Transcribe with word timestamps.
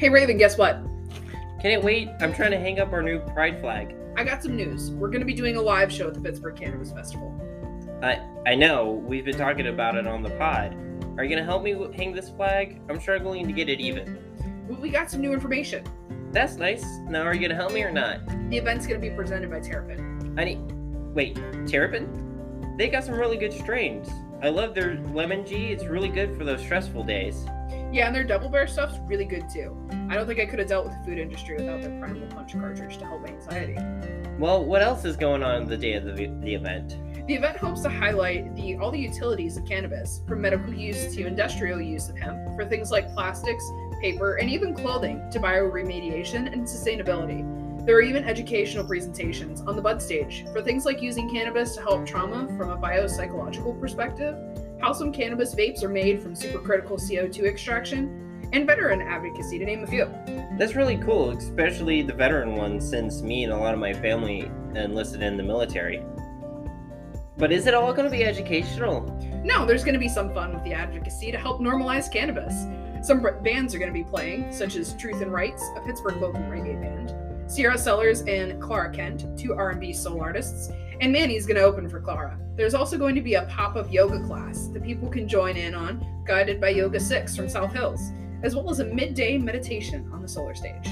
Hey 0.00 0.08
Raven, 0.08 0.38
guess 0.38 0.56
what? 0.56 0.76
Can 1.60 1.72
it 1.72 1.84
wait? 1.84 2.08
I'm 2.20 2.32
trying 2.32 2.52
to 2.52 2.58
hang 2.58 2.80
up 2.80 2.90
our 2.90 3.02
new 3.02 3.18
pride 3.18 3.60
flag. 3.60 3.94
I 4.16 4.24
got 4.24 4.42
some 4.42 4.56
news. 4.56 4.92
We're 4.92 5.08
going 5.10 5.20
to 5.20 5.26
be 5.26 5.34
doing 5.34 5.56
a 5.56 5.60
live 5.60 5.92
show 5.92 6.08
at 6.08 6.14
the 6.14 6.20
Pittsburgh 6.20 6.56
Cannabis 6.56 6.90
Festival. 6.90 7.38
I 8.02 8.18
I 8.46 8.54
know 8.54 8.92
we've 8.92 9.26
been 9.26 9.36
talking 9.36 9.66
about 9.66 9.96
it 9.96 10.06
on 10.06 10.22
the 10.22 10.30
pod. 10.30 10.74
Are 11.18 11.22
you 11.22 11.28
gonna 11.28 11.44
help 11.44 11.62
me 11.62 11.76
hang 11.94 12.14
this 12.14 12.30
flag? 12.30 12.80
I'm 12.88 12.98
struggling 12.98 13.46
to 13.46 13.52
get 13.52 13.68
it 13.68 13.78
even. 13.78 14.18
Well, 14.66 14.80
we 14.80 14.88
got 14.88 15.10
some 15.10 15.20
new 15.20 15.34
information. 15.34 15.84
That's 16.32 16.56
nice. 16.56 16.82
Now, 17.06 17.24
are 17.24 17.34
you 17.34 17.42
gonna 17.42 17.54
help 17.54 17.74
me 17.74 17.82
or 17.82 17.92
not? 17.92 18.26
The 18.48 18.56
event's 18.56 18.86
going 18.86 18.98
to 18.98 19.06
be 19.06 19.14
presented 19.14 19.50
by 19.50 19.60
Terrapin. 19.60 20.34
I 20.38 20.44
need. 20.44 20.60
Wait, 21.14 21.38
Terrapin? 21.66 22.74
They 22.78 22.88
got 22.88 23.04
some 23.04 23.16
really 23.16 23.36
good 23.36 23.52
strains. 23.52 24.08
I 24.42 24.48
love 24.48 24.74
their 24.74 24.94
lemon 25.12 25.44
G. 25.44 25.66
It's 25.66 25.84
really 25.84 26.08
good 26.08 26.38
for 26.38 26.44
those 26.46 26.62
stressful 26.62 27.04
days. 27.04 27.44
Yeah, 27.92 28.06
and 28.06 28.14
their 28.14 28.22
Double 28.22 28.48
Bear 28.48 28.68
stuff's 28.68 28.98
really 29.06 29.24
good 29.24 29.48
too. 29.50 29.76
I 30.08 30.14
don't 30.14 30.28
think 30.28 30.38
I 30.38 30.46
could 30.46 30.60
have 30.60 30.68
dealt 30.68 30.86
with 30.86 30.94
the 30.96 31.04
food 31.04 31.18
industry 31.18 31.56
without 31.56 31.82
their 31.82 31.98
Primal 31.98 32.28
Punch 32.28 32.52
cartridge 32.52 32.98
to 32.98 33.04
help 33.04 33.22
my 33.22 33.28
anxiety. 33.28 33.76
Well, 34.38 34.64
what 34.64 34.80
else 34.80 35.04
is 35.04 35.16
going 35.16 35.42
on 35.42 35.66
the 35.66 35.76
day 35.76 35.94
of 35.94 36.04
the, 36.04 36.12
the 36.40 36.54
event? 36.54 36.96
The 37.26 37.34
event 37.34 37.56
hopes 37.56 37.80
to 37.82 37.88
highlight 37.88 38.54
the 38.54 38.76
all 38.76 38.92
the 38.92 38.98
utilities 38.98 39.56
of 39.56 39.64
cannabis, 39.64 40.22
from 40.28 40.40
medical 40.40 40.72
use 40.72 41.14
to 41.16 41.26
industrial 41.26 41.80
use 41.80 42.08
of 42.08 42.16
hemp, 42.16 42.54
for 42.54 42.64
things 42.64 42.92
like 42.92 43.12
plastics, 43.12 43.64
paper, 44.00 44.36
and 44.36 44.48
even 44.48 44.72
clothing, 44.72 45.28
to 45.32 45.40
bioremediation 45.40 46.52
and 46.52 46.64
sustainability. 46.64 47.44
There 47.86 47.96
are 47.96 48.02
even 48.02 48.24
educational 48.24 48.84
presentations 48.84 49.62
on 49.62 49.74
the 49.74 49.82
Bud 49.82 50.00
stage 50.00 50.44
for 50.52 50.62
things 50.62 50.84
like 50.84 51.02
using 51.02 51.28
cannabis 51.28 51.74
to 51.74 51.82
help 51.82 52.06
trauma 52.06 52.46
from 52.56 52.70
a 52.70 52.76
biopsychological 52.76 53.80
perspective, 53.80 54.36
how 54.80 54.92
some 54.92 55.12
cannabis 55.12 55.54
vapes 55.54 55.82
are 55.82 55.88
made 55.88 56.22
from 56.22 56.34
supercritical 56.34 56.98
CO2 56.98 57.44
extraction, 57.44 58.48
and 58.52 58.66
veteran 58.66 59.00
advocacy, 59.00 59.58
to 59.58 59.64
name 59.64 59.84
a 59.84 59.86
few. 59.86 60.06
That's 60.58 60.74
really 60.74 60.96
cool, 60.98 61.30
especially 61.30 62.02
the 62.02 62.12
veteran 62.12 62.56
one, 62.56 62.80
since 62.80 63.22
me 63.22 63.44
and 63.44 63.52
a 63.52 63.56
lot 63.56 63.74
of 63.74 63.80
my 63.80 63.92
family 63.92 64.50
enlisted 64.74 65.22
in 65.22 65.36
the 65.36 65.42
military. 65.42 66.02
But 67.36 67.52
is 67.52 67.66
it 67.66 67.74
all 67.74 67.92
going 67.92 68.10
to 68.10 68.10
be 68.10 68.24
educational? 68.24 69.02
No, 69.44 69.64
there's 69.64 69.84
going 69.84 69.94
to 69.94 70.00
be 70.00 70.08
some 70.08 70.34
fun 70.34 70.52
with 70.52 70.64
the 70.64 70.72
advocacy 70.72 71.30
to 71.30 71.38
help 71.38 71.60
normalize 71.60 72.10
cannabis. 72.12 72.66
Some 73.06 73.26
bands 73.42 73.74
are 73.74 73.78
going 73.78 73.92
to 73.92 73.98
be 73.98 74.04
playing, 74.04 74.52
such 74.52 74.76
as 74.76 74.94
Truth 74.94 75.22
and 75.22 75.32
Rights, 75.32 75.64
a 75.76 75.80
Pittsburgh 75.80 76.20
local 76.20 76.42
reggae 76.42 76.80
band, 76.80 77.14
Sierra 77.50 77.78
Sellers 77.78 78.22
and 78.22 78.60
Clara 78.60 78.92
Kent, 78.92 79.38
two 79.38 79.54
R&B 79.54 79.92
soul 79.92 80.20
artists, 80.20 80.70
and 81.00 81.10
Manny's 81.10 81.46
going 81.46 81.56
to 81.56 81.62
open 81.62 81.88
for 81.88 82.00
Clara. 82.00 82.38
There's 82.56 82.74
also 82.74 82.98
going 82.98 83.14
to 83.14 83.22
be 83.22 83.34
a 83.34 83.42
pop-up 83.46 83.90
yoga 83.90 84.22
class 84.26 84.66
that 84.68 84.84
people 84.84 85.08
can 85.08 85.26
join 85.26 85.56
in 85.56 85.74
on, 85.74 86.04
guided 86.26 86.60
by 86.60 86.68
Yoga 86.68 87.00
6 87.00 87.34
from 87.34 87.48
South 87.48 87.72
Hills, 87.72 88.12
as 88.42 88.54
well 88.54 88.70
as 88.70 88.80
a 88.80 88.84
midday 88.84 89.38
meditation 89.38 90.10
on 90.12 90.20
the 90.20 90.28
solar 90.28 90.54
stage. 90.54 90.88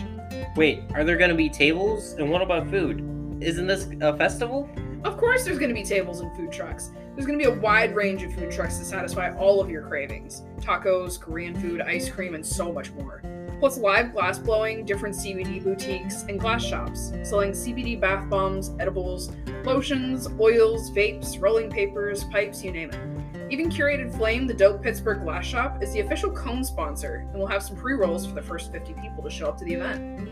Wait, 0.56 0.82
are 0.94 1.04
there 1.04 1.18
going 1.18 1.30
to 1.30 1.36
be 1.36 1.50
tables? 1.50 2.12
And 2.12 2.30
what 2.30 2.40
about 2.40 2.70
food? 2.70 3.00
Isn't 3.40 3.66
this 3.66 3.86
a 4.00 4.16
festival? 4.16 4.68
Of 5.04 5.18
course, 5.18 5.44
there's 5.44 5.58
going 5.58 5.68
to 5.68 5.74
be 5.74 5.84
tables 5.84 6.20
and 6.20 6.34
food 6.36 6.50
trucks. 6.50 6.90
There's 7.14 7.26
going 7.26 7.38
to 7.38 7.44
be 7.44 7.50
a 7.50 7.60
wide 7.60 7.94
range 7.94 8.22
of 8.22 8.34
food 8.34 8.50
trucks 8.50 8.78
to 8.78 8.84
satisfy 8.84 9.34
all 9.36 9.60
of 9.60 9.68
your 9.68 9.82
cravings 9.82 10.42
tacos, 10.60 11.20
Korean 11.20 11.54
food, 11.60 11.80
ice 11.80 12.08
cream, 12.08 12.34
and 12.34 12.44
so 12.44 12.72
much 12.72 12.90
more. 12.92 13.22
Plus, 13.60 13.76
live 13.76 14.12
glass 14.12 14.38
blowing, 14.38 14.84
different 14.84 15.16
CBD 15.16 15.62
boutiques, 15.62 16.22
and 16.22 16.38
glass 16.38 16.64
shops 16.64 17.12
selling 17.24 17.50
CBD 17.50 18.00
bath 18.00 18.28
bombs, 18.30 18.70
edibles, 18.78 19.32
lotions, 19.64 20.28
oils, 20.38 20.90
vapes, 20.92 21.40
rolling 21.40 21.68
papers, 21.68 22.24
pipes, 22.24 22.62
you 22.62 22.70
name 22.70 22.90
it. 22.90 23.50
Even 23.50 23.68
Curated 23.68 24.16
Flame, 24.16 24.46
the 24.46 24.54
dope 24.54 24.82
Pittsburgh 24.82 25.22
glass 25.22 25.44
shop, 25.44 25.82
is 25.82 25.92
the 25.92 26.00
official 26.00 26.30
cone 26.30 26.62
sponsor, 26.62 27.26
and 27.30 27.34
we'll 27.34 27.48
have 27.48 27.62
some 27.62 27.76
pre 27.76 27.94
rolls 27.94 28.26
for 28.26 28.34
the 28.34 28.42
first 28.42 28.70
50 28.70 28.92
people 28.94 29.24
to 29.24 29.30
show 29.30 29.48
up 29.48 29.58
to 29.58 29.64
the 29.64 29.74
event. 29.74 30.28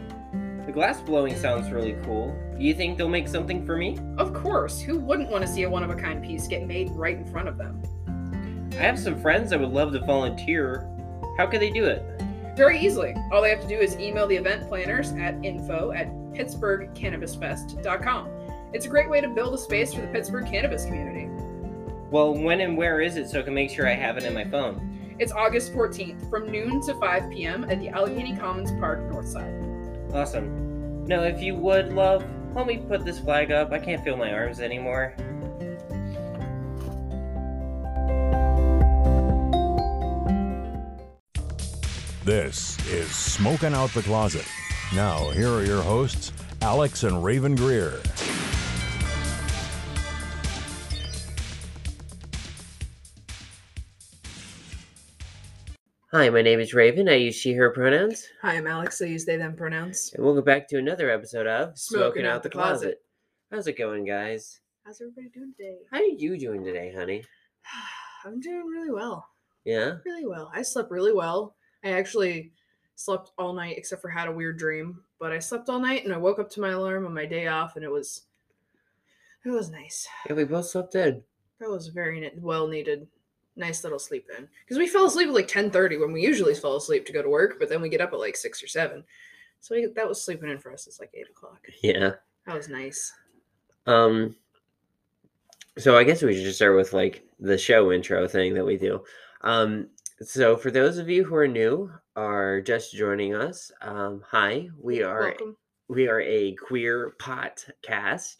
The 0.67 0.73
glass 0.73 1.01
blowing 1.01 1.35
sounds 1.37 1.71
really 1.73 1.97
cool. 2.05 2.37
Do 2.57 2.65
you 2.65 2.75
think 2.75 2.99
they'll 2.99 3.09
make 3.09 3.27
something 3.27 3.65
for 3.65 3.77
me? 3.77 3.99
Of 4.19 4.35
course, 4.35 4.81
who 4.81 4.99
wouldn't 4.99 5.31
want 5.31 5.45
to 5.45 5.51
see 5.51 5.63
a 5.63 5.71
one 5.71 5.83
of 5.83 5.91
a 5.91 5.95
kind 5.95 6.23
piece 6.23 6.47
get 6.47 6.67
made 6.67 6.91
right 6.91 7.17
in 7.17 7.25
front 7.25 7.49
of 7.49 7.59
them? 7.59 7.83
I 8.73 8.83
have 8.83 8.99
some 8.99 9.21
friends 9.21 9.51
that 9.51 9.59
would 9.59 9.73
love 9.73 9.93
to 9.95 10.01
volunteer. 10.01 10.89
How 11.39 11.47
could 11.47 11.61
they 11.61 11.71
do 11.71 11.87
it? 11.87 12.05
Very 12.57 12.81
easily. 12.81 13.15
All 13.31 13.43
they 13.43 13.51
have 13.51 13.61
to 13.61 13.69
do 13.69 13.77
is 13.79 13.99
email 13.99 14.27
the 14.27 14.37
event 14.37 14.67
planners 14.67 15.13
at 15.13 15.35
info 15.45 15.93
at 15.93 16.09
pittsburghcannabisfest.com. 16.33 18.31
It's 18.73 18.87
a 18.87 18.89
great 18.89 19.11
way 19.11 19.21
to 19.21 19.29
build 19.29 19.55
a 19.55 19.59
space 19.59 19.93
for 19.93 20.01
the 20.01 20.07
Pittsburgh 20.07 20.47
cannabis 20.47 20.87
community. 20.87 21.29
Well, 22.11 22.35
when 22.35 22.61
and 22.63 22.77
where 22.77 23.01
is 23.03 23.17
it 23.17 23.29
so 23.29 23.41
I 23.41 23.43
can 23.43 23.53
make 23.53 23.71
sure 23.71 23.87
I 23.87 23.95
have 23.95 24.17
it 24.17 24.25
in 24.25 24.33
my 24.33 24.45
phone? 24.45 25.17
It's 25.19 25.33
August 25.33 25.75
14th 25.75 26.31
from 26.31 26.51
noon 26.51 26.81
to 26.87 26.95
5 26.95 27.31
p.m. 27.31 27.65
at 27.65 27.79
the 27.79 27.91
Allegheny 27.91 28.37
Commons 28.37 28.73
Park 28.73 29.01
North 29.11 29.29
Side. 29.29 29.55
Awesome. 30.15 31.05
Now, 31.05 31.23
if 31.23 31.43
you 31.43 31.55
would 31.57 31.93
love, 31.93 32.25
let 32.55 32.67
me 32.67 32.79
put 32.79 33.05
this 33.05 33.19
flag 33.19 33.53
up. 33.53 33.73
I 33.73 33.79
can't 33.79 34.03
feel 34.03 34.17
my 34.17 34.33
arms 34.33 34.61
anymore. 34.61 35.15
This 42.27 42.77
is 42.89 43.09
Smoking 43.09 43.73
Out 43.73 43.91
the 43.91 44.03
Closet. 44.03 44.45
Now, 44.93 45.31
here 45.31 45.49
are 45.49 45.65
your 45.65 45.81
hosts, 45.81 46.33
Alex 46.61 47.05
and 47.05 47.23
Raven 47.23 47.55
Greer. 47.55 48.01
Hi, 56.11 56.29
my 56.31 56.43
name 56.43 56.59
is 56.59 56.75
Raven. 56.75 57.09
I 57.09 57.15
use 57.15 57.37
she, 57.37 57.53
her 57.53 57.71
pronouns. 57.71 58.27
Hi, 58.43 58.55
I'm 58.57 58.67
Alex. 58.67 59.01
I 59.01 59.05
use 59.05 59.25
they, 59.25 59.37
them 59.37 59.55
pronouns. 59.55 60.13
And 60.17 60.25
welcome 60.25 60.43
back 60.43 60.67
to 60.71 60.79
another 60.79 61.09
episode 61.09 61.47
of 61.47 61.79
Smoking 61.79 62.27
Out 62.27 62.43
the 62.43 62.51
Closet. 62.51 63.03
How's 63.53 63.69
it 63.69 63.79
going, 63.79 64.05
guys? 64.05 64.59
How's 64.85 65.01
everybody 65.01 65.29
doing 65.29 65.55
today? 65.57 65.77
How 65.93 65.99
are 65.99 66.03
you 66.03 66.37
doing 66.37 66.65
today, 66.65 66.93
honey? 66.93 67.23
I'm 68.27 68.41
doing 68.41 68.67
really 68.67 68.91
well. 68.91 69.29
Yeah? 69.65 69.99
Really 70.05 70.27
well. 70.27 70.51
I 70.53 70.63
slept 70.63 70.91
really 70.91 71.13
well. 71.13 71.55
I 71.87 71.93
actually 71.93 72.53
slept 72.97 73.31
all 73.39 73.53
night 73.53 73.79
except 73.79 74.03
for 74.03 74.09
had 74.09 74.29
a 74.29 74.33
weird 74.33 74.59
dream, 74.59 75.03
but 75.21 75.33
I 75.33 75.39
slept 75.39 75.69
all 75.69 75.79
night 75.79 76.05
and 76.05 76.13
I 76.13 76.17
woke 76.17 76.41
up 76.41 76.51
to 76.51 76.61
my 76.61 76.71
alarm 76.71 77.07
on 77.07 77.15
my 77.15 77.27
day 77.27 77.47
off 77.47 77.77
and 77.77 77.85
it 77.85 77.91
was 77.91 78.23
it 79.45 79.51
was 79.51 79.71
nice. 79.71 80.09
Yeah, 80.29 80.35
we 80.35 80.43
both 80.45 80.67
slept 80.67 80.97
in. 80.97 81.23
That 81.61 81.71
was 81.71 81.87
very 81.87 82.29
well 82.41 82.67
needed. 82.67 83.07
Nice 83.55 83.85
little 83.85 84.01
sleep 84.01 84.27
in. 84.37 84.49
Because 84.65 84.79
we 84.79 84.89
fell 84.89 85.07
asleep 85.07 85.29
at 85.29 85.35
like 85.35 85.47
10:30 85.47 86.01
when 86.01 86.13
we 86.13 86.23
usually 86.23 86.55
fall 86.55 86.77
asleep 86.77 87.07
to 87.07 87.13
go 87.13 87.23
to 87.23 87.31
work, 87.31 87.61
but 87.61 87.69
then 87.69 87.81
we 87.81 87.89
get 87.89 88.01
up 88.01 88.13
at 88.13 88.19
like 88.19 88.37
six 88.37 88.61
or 88.63 88.67
seven. 88.67 89.05
So 89.61 89.77
we, 89.77 89.87
that 89.87 90.09
was 90.09 90.23
sleeping 90.23 90.51
in 90.51 90.59
for 90.59 90.73
us. 90.73 90.89
It's 90.89 90.99
like 90.99 91.11
eight 91.15 91.31
o'clock. 91.31 91.65
Yeah. 91.83 92.15
That 92.47 92.57
was 92.57 92.69
nice. 92.69 93.13
Um. 93.87 94.35
So 95.79 95.97
I 95.97 96.03
guess 96.05 96.23
we 96.23 96.35
should 96.35 96.45
just 96.45 96.57
start 96.57 96.77
with 96.77 96.93
like 96.93 97.25
the 97.39 97.57
show 97.57 97.93
intro 97.93 98.27
thing 98.27 98.55
that 98.55 98.67
we 98.67 98.77
do. 98.77 99.05
Um. 99.43 99.89
So 100.23 100.57
for 100.57 100.71
those 100.71 100.97
of 100.97 101.11
you 101.11 101.25
who 101.25 101.35
are 101.35 101.47
new, 101.47 101.91
are 102.17 102.63
just 102.63 102.95
joining 102.95 103.35
us, 103.35 103.71
um, 103.83 104.23
hi. 104.27 104.71
We 104.81 105.03
are 105.03 105.25
Welcome. 105.25 105.57
we 105.89 106.09
are 106.09 106.23
a 106.23 106.55
queer 106.55 107.15
podcast 107.21 108.37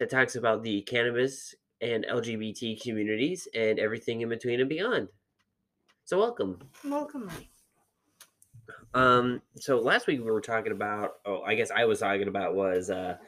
that 0.00 0.10
talks 0.10 0.34
about 0.34 0.64
the 0.64 0.82
cannabis 0.82 1.54
and 1.80 2.04
LGBT 2.04 2.82
communities 2.82 3.46
and 3.54 3.78
everything 3.78 4.22
in 4.22 4.28
between 4.28 4.58
and 4.58 4.68
beyond. 4.68 5.06
So 6.04 6.18
welcome. 6.18 6.58
Welcome. 6.84 7.30
Um, 8.92 9.40
so 9.54 9.78
last 9.78 10.08
week 10.08 10.18
we 10.18 10.32
were 10.32 10.40
talking 10.40 10.72
about, 10.72 11.10
oh, 11.24 11.42
I 11.42 11.54
guess 11.54 11.70
I 11.70 11.84
was 11.84 12.00
talking 12.00 12.26
about 12.26 12.56
was 12.56 12.90
uh 12.90 13.18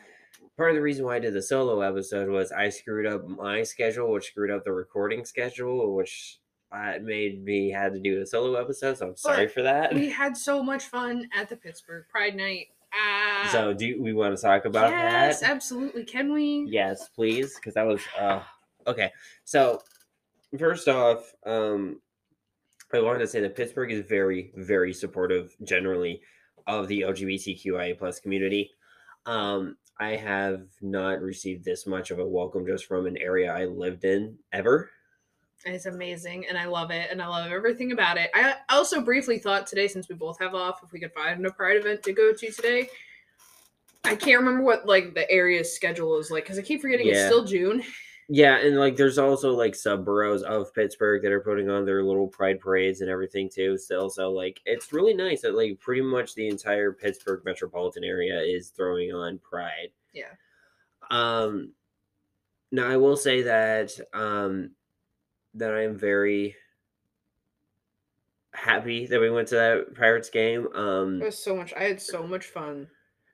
part 0.56 0.70
of 0.70 0.74
the 0.74 0.82
reason 0.82 1.04
why 1.04 1.14
I 1.16 1.20
did 1.20 1.34
the 1.34 1.42
solo 1.42 1.82
episode 1.82 2.28
was 2.28 2.50
I 2.50 2.68
screwed 2.68 3.06
up 3.06 3.28
my 3.28 3.62
schedule, 3.62 4.10
which 4.10 4.26
screwed 4.26 4.50
up 4.50 4.64
the 4.64 4.72
recording 4.72 5.24
schedule, 5.24 5.94
which 5.94 6.40
uh, 6.72 6.94
made 7.02 7.44
me 7.44 7.70
had 7.70 7.92
to 7.94 8.00
do 8.00 8.20
a 8.22 8.26
solo 8.26 8.60
episode. 8.60 8.96
So 8.98 9.08
I'm 9.08 9.16
sorry 9.16 9.48
for 9.48 9.62
that. 9.62 9.94
We 9.94 10.08
had 10.10 10.36
so 10.36 10.62
much 10.62 10.84
fun 10.84 11.28
at 11.36 11.48
the 11.48 11.56
Pittsburgh 11.56 12.04
Pride 12.10 12.34
Night. 12.34 12.68
Ah, 12.94 13.48
So 13.52 13.72
do 13.72 13.86
you- 13.86 14.02
we 14.02 14.12
want 14.12 14.36
to 14.36 14.42
talk 14.42 14.64
about 14.64 14.90
yes, 14.90 15.00
that? 15.12 15.26
Yes, 15.28 15.42
absolutely. 15.42 16.04
Can 16.04 16.32
we? 16.32 16.66
Yes, 16.68 17.08
please, 17.08 17.54
because 17.56 17.74
that 17.74 17.86
was 17.86 18.00
uh 18.18 18.42
okay. 18.86 19.12
So 19.44 19.82
first 20.58 20.88
off, 20.88 21.32
um 21.44 22.00
I 22.94 23.00
wanted 23.00 23.20
to 23.20 23.26
say 23.26 23.40
that 23.40 23.56
Pittsburgh 23.56 23.90
is 23.90 24.04
very, 24.06 24.52
very 24.54 24.92
supportive 24.92 25.56
generally 25.64 26.20
of 26.66 26.88
the 26.88 27.00
LGBTQIA 27.00 27.96
plus 27.98 28.20
community. 28.20 28.70
Um, 29.24 29.78
I 29.98 30.16
have 30.16 30.66
not 30.82 31.22
received 31.22 31.64
this 31.64 31.86
much 31.86 32.10
of 32.10 32.18
a 32.18 32.26
welcome 32.26 32.66
just 32.66 32.84
from 32.84 33.06
an 33.06 33.16
area 33.16 33.50
I 33.50 33.64
lived 33.64 34.04
in 34.04 34.36
ever. 34.52 34.90
It's 35.64 35.86
amazing, 35.86 36.46
and 36.48 36.58
I 36.58 36.66
love 36.66 36.90
it, 36.90 37.08
and 37.10 37.22
I 37.22 37.28
love 37.28 37.50
everything 37.50 37.92
about 37.92 38.18
it. 38.18 38.30
I 38.34 38.56
also 38.68 39.00
briefly 39.00 39.38
thought 39.38 39.66
today, 39.66 39.86
since 39.86 40.08
we 40.08 40.14
both 40.14 40.38
have 40.40 40.54
off, 40.54 40.82
if 40.82 40.92
we 40.92 40.98
could 40.98 41.12
find 41.12 41.44
a 41.46 41.52
Pride 41.52 41.76
event 41.76 42.02
to 42.02 42.12
go 42.12 42.32
to 42.32 42.50
today. 42.50 42.88
I 44.04 44.16
can't 44.16 44.40
remember 44.40 44.64
what 44.64 44.86
like 44.86 45.14
the 45.14 45.30
area's 45.30 45.72
schedule 45.72 46.18
is 46.18 46.30
like 46.30 46.44
because 46.44 46.58
I 46.58 46.62
keep 46.62 46.80
forgetting 46.80 47.06
it's 47.08 47.26
still 47.26 47.44
June. 47.44 47.84
Yeah, 48.28 48.56
and 48.58 48.78
like 48.78 48.96
there's 48.96 49.18
also 49.18 49.52
like 49.52 49.74
sub 49.74 50.04
boroughs 50.04 50.42
of 50.42 50.72
Pittsburgh 50.74 51.22
that 51.22 51.32
are 51.32 51.40
putting 51.40 51.68
on 51.68 51.84
their 51.84 52.02
little 52.02 52.26
pride 52.26 52.60
parades 52.60 53.00
and 53.00 53.10
everything 53.10 53.48
too. 53.48 53.76
Still, 53.76 54.10
so 54.10 54.32
like 54.32 54.60
it's 54.64 54.92
really 54.92 55.14
nice 55.14 55.42
that 55.42 55.54
like 55.54 55.78
pretty 55.78 56.02
much 56.02 56.34
the 56.34 56.48
entire 56.48 56.92
Pittsburgh 56.92 57.44
metropolitan 57.44 58.04
area 58.04 58.40
is 58.40 58.70
throwing 58.70 59.12
on 59.12 59.38
pride. 59.38 59.90
Yeah. 60.12 60.32
Um 61.10 61.72
now 62.70 62.88
I 62.88 62.96
will 62.96 63.16
say 63.16 63.42
that 63.42 63.92
um 64.14 64.70
that 65.54 65.72
I 65.72 65.82
am 65.82 65.98
very 65.98 66.56
happy 68.54 69.06
that 69.06 69.20
we 69.20 69.30
went 69.30 69.48
to 69.48 69.54
that 69.54 69.94
Pirates 69.96 70.30
game. 70.30 70.68
Um 70.74 71.20
It 71.22 71.26
was 71.26 71.42
so 71.42 71.56
much. 71.56 71.72
I 71.74 71.84
had 71.84 72.00
so 72.00 72.26
much 72.26 72.46
fun. 72.46 72.88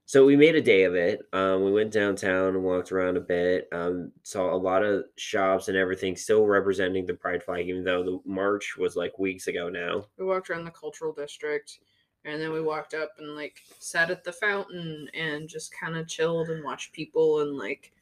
so 0.06 0.24
we 0.24 0.36
made 0.36 0.54
a 0.54 0.62
day 0.62 0.84
of 0.84 0.94
it. 0.94 1.20
Um, 1.34 1.64
we 1.64 1.72
went 1.72 1.92
downtown 1.92 2.54
and 2.54 2.62
walked 2.64 2.92
around 2.92 3.16
a 3.18 3.20
bit. 3.20 3.68
Um, 3.72 4.10
saw 4.22 4.54
a 4.54 4.56
lot 4.56 4.82
of 4.82 5.04
shops 5.16 5.68
and 5.68 5.76
everything 5.76 6.16
still 6.16 6.46
representing 6.46 7.04
the 7.04 7.12
pride 7.14 7.42
flag, 7.42 7.68
even 7.68 7.84
though 7.84 8.02
the 8.02 8.18
march 8.24 8.76
was 8.78 8.96
like 8.96 9.18
weeks 9.18 9.48
ago 9.48 9.68
now. 9.68 10.06
We 10.16 10.24
walked 10.24 10.48
around 10.48 10.64
the 10.64 10.70
cultural 10.70 11.12
district, 11.12 11.80
and 12.24 12.40
then 12.40 12.52
we 12.52 12.62
walked 12.62 12.94
up 12.94 13.10
and 13.18 13.34
like 13.36 13.60
sat 13.80 14.10
at 14.10 14.24
the 14.24 14.32
fountain 14.32 15.10
and 15.14 15.46
just 15.48 15.74
kind 15.78 15.94
of 15.96 16.08
chilled 16.08 16.48
and 16.48 16.64
watched 16.64 16.92
people 16.94 17.40
and 17.40 17.58
like, 17.58 17.92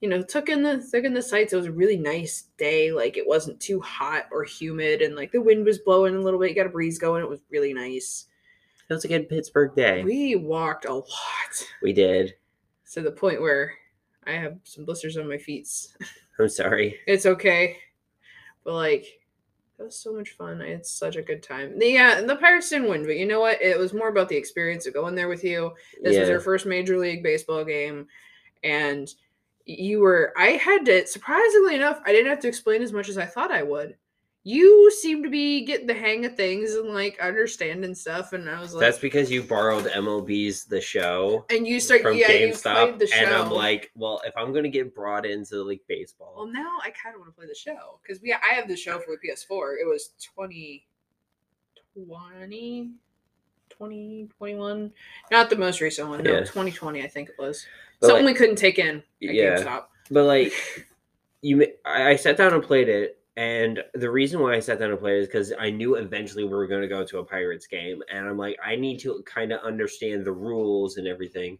you 0.00 0.08
know, 0.08 0.22
took 0.22 0.48
in 0.48 0.62
the 0.62 0.86
took 0.90 1.04
in 1.04 1.14
the 1.14 1.22
sights. 1.22 1.52
It 1.52 1.56
was 1.56 1.66
a 1.66 1.72
really 1.72 1.96
nice 1.96 2.48
day. 2.58 2.92
Like 2.92 3.16
it 3.16 3.26
wasn't 3.26 3.60
too 3.60 3.80
hot 3.80 4.26
or 4.30 4.44
humid, 4.44 5.00
and 5.02 5.14
like 5.16 5.32
the 5.32 5.40
wind 5.40 5.64
was 5.64 5.78
blowing 5.78 6.14
a 6.16 6.20
little 6.20 6.38
bit. 6.40 6.50
You 6.50 6.56
got 6.56 6.66
a 6.66 6.70
breeze 6.70 6.98
going. 6.98 7.22
It 7.22 7.28
was 7.28 7.40
really 7.50 7.72
nice. 7.72 8.26
It 8.88 8.92
was 8.92 9.04
a 9.04 9.08
good 9.08 9.30
Pittsburgh 9.30 9.74
day. 9.74 10.04
We, 10.04 10.36
walked 10.36 10.84
a 10.84 10.92
lot 10.92 11.06
We 11.82 11.94
did. 11.94 12.34
to 12.92 13.00
the 13.00 13.10
point 13.12 13.40
where 13.40 13.72
I 14.26 14.32
have 14.32 14.58
some 14.64 14.84
blisters 14.84 15.16
on 15.16 15.26
my 15.26 15.38
feet. 15.38 15.66
I'm 16.00 16.06
oh, 16.44 16.46
sorry. 16.48 16.98
It's 17.06 17.24
okay. 17.24 17.78
But 18.62 18.74
like 18.74 19.06
that 19.78 19.84
was 19.84 19.96
so 19.96 20.12
much 20.12 20.32
fun. 20.32 20.60
I 20.60 20.68
had 20.68 20.84
such 20.86 21.16
a 21.16 21.22
good 21.22 21.42
time. 21.42 21.78
The- 21.78 21.88
Yeah, 21.88 22.20
the 22.20 22.36
Pirates 22.36 22.68
didn't 22.68 22.88
win, 22.90 23.04
but 23.04 23.16
you 23.16 23.24
know 23.26 23.40
what? 23.40 23.60
It 23.62 23.78
was 23.78 23.94
more 23.94 24.08
about 24.08 24.28
the 24.28 24.36
experience 24.36 24.86
of 24.86 24.92
going 24.94 25.14
there 25.14 25.28
with 25.28 25.44
you. 25.44 25.72
This 26.02 26.10
was 26.18 26.28
Yeah. 26.28 26.32
your 26.34 26.40
first 26.40 26.66
major 26.66 26.98
league 26.98 27.22
baseball 27.22 27.64
game. 27.64 28.06
And 28.62 29.08
you 29.66 30.00
were 30.00 30.32
I 30.36 30.50
had 30.52 30.84
to 30.86 31.06
surprisingly 31.06 31.74
enough, 31.74 32.00
I 32.04 32.12
didn't 32.12 32.28
have 32.30 32.40
to 32.40 32.48
explain 32.48 32.82
as 32.82 32.92
much 32.92 33.08
as 33.08 33.16
I 33.18 33.26
thought 33.26 33.50
I 33.50 33.62
would. 33.62 33.96
You 34.46 34.90
seem 34.90 35.22
to 35.22 35.30
be 35.30 35.64
getting 35.64 35.86
the 35.86 35.94
hang 35.94 36.26
of 36.26 36.36
things 36.36 36.74
and 36.74 36.90
like 36.90 37.18
understanding 37.18 37.94
stuff. 37.94 38.34
And 38.34 38.46
I 38.50 38.60
was 38.60 38.74
like 38.74 38.80
That's 38.82 38.98
because 38.98 39.30
you 39.30 39.42
borrowed 39.42 39.84
MLB's 39.86 40.66
The 40.66 40.82
Show 40.82 41.46
and 41.48 41.66
you 41.66 41.80
start 41.80 42.02
from 42.02 42.18
yeah, 42.18 42.28
GameStop, 42.28 42.74
played 42.74 42.98
the 42.98 43.06
show. 43.06 43.24
and 43.24 43.34
I'm 43.34 43.50
like, 43.50 43.90
well, 43.94 44.20
if 44.26 44.36
I'm 44.36 44.52
gonna 44.52 44.68
get 44.68 44.94
brought 44.94 45.24
into 45.24 45.62
like 45.62 45.80
baseball, 45.88 46.34
Well, 46.36 46.46
now 46.46 46.76
I 46.82 46.90
kind 46.90 47.14
of 47.14 47.20
want 47.22 47.32
to 47.34 47.38
play 47.38 47.46
the 47.46 47.54
show 47.54 48.00
because 48.02 48.20
we 48.20 48.34
I 48.34 48.52
have 48.52 48.68
the 48.68 48.76
show 48.76 48.98
for 48.98 49.12
the 49.16 49.28
PS4. 49.28 49.76
It 49.80 49.86
was 49.88 50.10
2020, 51.94 52.90
2021. 53.70 54.92
Not 55.30 55.48
the 55.50 55.56
most 55.56 55.80
recent 55.80 56.08
one. 56.08 56.22
No, 56.22 56.32
Yeah. 56.32 56.40
2020, 56.40 57.02
I 57.02 57.08
think 57.08 57.30
it 57.30 57.36
was. 57.38 57.66
But, 58.04 58.08
Something 58.08 58.26
like- 58.26 58.34
we 58.34 58.38
couldn't 58.38 58.56
take 58.56 58.78
in 58.78 58.96
at 58.98 59.02
Yeah. 59.20 59.56
GameStop. 59.56 59.84
But 60.10 60.24
like, 60.24 60.52
you, 61.42 61.66
I 61.84 62.10
I 62.10 62.16
sat 62.16 62.36
down 62.36 62.52
and 62.52 62.62
played 62.62 62.88
it, 62.88 63.18
and 63.36 63.82
the 63.94 64.10
reason 64.10 64.40
why 64.40 64.54
I 64.54 64.60
sat 64.60 64.78
down 64.78 64.90
and 64.90 64.98
played 64.98 65.16
it 65.16 65.20
is 65.22 65.26
because 65.26 65.52
I 65.58 65.70
knew 65.70 65.94
eventually 65.94 66.44
we 66.44 66.50
were 66.50 66.66
going 66.66 66.82
to 66.82 66.88
go 66.88 67.04
to 67.04 67.18
a 67.18 67.24
Pirates 67.24 67.66
game, 67.66 68.02
and 68.12 68.28
I'm 68.28 68.36
like, 68.36 68.56
I 68.64 68.76
need 68.76 68.98
to 69.00 69.22
kind 69.26 69.52
of 69.52 69.60
understand 69.60 70.24
the 70.24 70.32
rules 70.32 70.98
and 70.98 71.06
everything. 71.08 71.58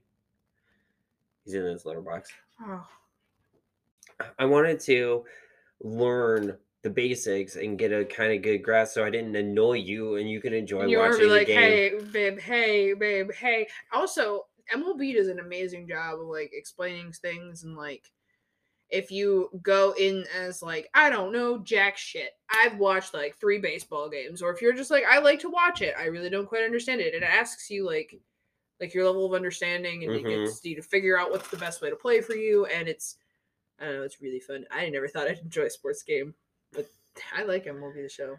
He's 1.44 1.54
in 1.54 1.64
his 1.64 1.84
letterbox. 1.84 2.30
Oh, 2.60 2.86
I 4.38 4.44
wanted 4.44 4.80
to 4.80 5.24
learn 5.82 6.56
the 6.82 6.90
basics 6.90 7.56
and 7.56 7.78
get 7.78 7.92
a 7.92 8.04
kind 8.04 8.32
of 8.32 8.42
good 8.42 8.58
grasp, 8.58 8.94
so 8.94 9.04
I 9.04 9.10
didn't 9.10 9.34
annoy 9.36 9.74
you, 9.74 10.16
and 10.16 10.28
you 10.30 10.40
could 10.40 10.52
enjoy 10.52 10.84
you 10.86 10.98
watching 10.98 11.28
like, 11.28 11.46
the 11.46 11.54
game. 11.54 11.60
hey, 11.60 11.98
babe, 12.12 12.38
hey, 12.38 12.92
babe, 12.92 13.32
hey. 13.32 13.66
Also, 13.92 14.46
MLB 14.72 15.14
does 15.14 15.28
an 15.28 15.40
amazing 15.40 15.88
job 15.88 16.20
of 16.20 16.26
like 16.26 16.50
explaining 16.52 17.12
things 17.12 17.64
and 17.64 17.76
like 17.76 18.10
if 18.90 19.10
you 19.10 19.48
go 19.62 19.94
in 19.98 20.24
as 20.38 20.62
like 20.62 20.88
I 20.94 21.10
don't 21.10 21.32
know 21.32 21.58
jack 21.58 21.96
shit. 21.96 22.30
I've 22.50 22.78
watched 22.78 23.14
like 23.14 23.36
three 23.38 23.58
baseball 23.58 24.08
games, 24.08 24.42
or 24.42 24.52
if 24.52 24.60
you're 24.62 24.74
just 24.74 24.90
like 24.90 25.04
I 25.10 25.18
like 25.18 25.40
to 25.40 25.50
watch 25.50 25.82
it, 25.82 25.94
I 25.98 26.04
really 26.06 26.30
don't 26.30 26.46
quite 26.46 26.62
understand 26.64 27.00
it. 27.00 27.14
It 27.14 27.22
asks 27.22 27.70
you 27.70 27.84
like 27.86 28.14
like 28.80 28.92
your 28.94 29.06
level 29.06 29.24
of 29.26 29.32
understanding, 29.34 30.04
and 30.04 30.12
Mhm. 30.12 30.18
it 30.20 30.28
gets 30.46 30.64
you 30.64 30.76
to 30.76 30.82
figure 30.82 31.18
out 31.18 31.30
what's 31.30 31.48
the 31.48 31.56
best 31.56 31.80
way 31.80 31.90
to 31.90 31.96
play 31.96 32.20
for 32.20 32.34
you. 32.34 32.66
And 32.66 32.88
it's 32.88 33.16
I 33.80 33.86
don't 33.86 33.94
know, 33.96 34.02
it's 34.02 34.20
really 34.20 34.40
fun. 34.40 34.66
I 34.70 34.88
never 34.90 35.08
thought 35.08 35.26
I'd 35.28 35.38
enjoy 35.38 35.64
a 35.64 35.70
sports 35.70 36.02
game, 36.02 36.34
but 36.72 36.86
I 37.34 37.42
like 37.44 37.64
MLB 37.66 38.02
the 38.02 38.08
show. 38.08 38.36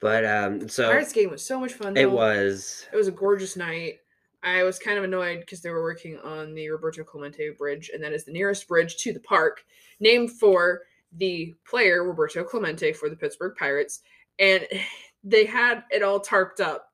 But 0.00 0.24
um, 0.24 0.68
so 0.68 0.88
Pirates 0.88 1.12
game 1.12 1.30
was 1.30 1.42
so 1.44 1.58
much 1.58 1.72
fun. 1.72 1.96
it 1.96 2.10
was. 2.10 2.86
It 2.92 2.96
was 2.96 3.08
a 3.08 3.12
gorgeous 3.12 3.56
night. 3.56 4.00
I 4.42 4.62
was 4.62 4.78
kind 4.78 4.96
of 4.98 5.04
annoyed 5.04 5.40
because 5.40 5.60
they 5.60 5.70
were 5.70 5.82
working 5.82 6.18
on 6.20 6.54
the 6.54 6.70
Roberto 6.70 7.04
Clemente 7.04 7.50
Bridge, 7.50 7.90
and 7.92 8.02
that 8.02 8.12
is 8.12 8.24
the 8.24 8.32
nearest 8.32 8.66
bridge 8.66 8.96
to 8.98 9.12
the 9.12 9.20
park, 9.20 9.64
named 10.00 10.30
for 10.32 10.82
the 11.12 11.54
player 11.66 12.04
Roberto 12.04 12.42
Clemente 12.44 12.92
for 12.92 13.10
the 13.10 13.16
Pittsburgh 13.16 13.54
Pirates. 13.58 14.00
And 14.38 14.66
they 15.24 15.44
had 15.44 15.84
it 15.90 16.02
all 16.02 16.20
tarped 16.20 16.60
up. 16.60 16.86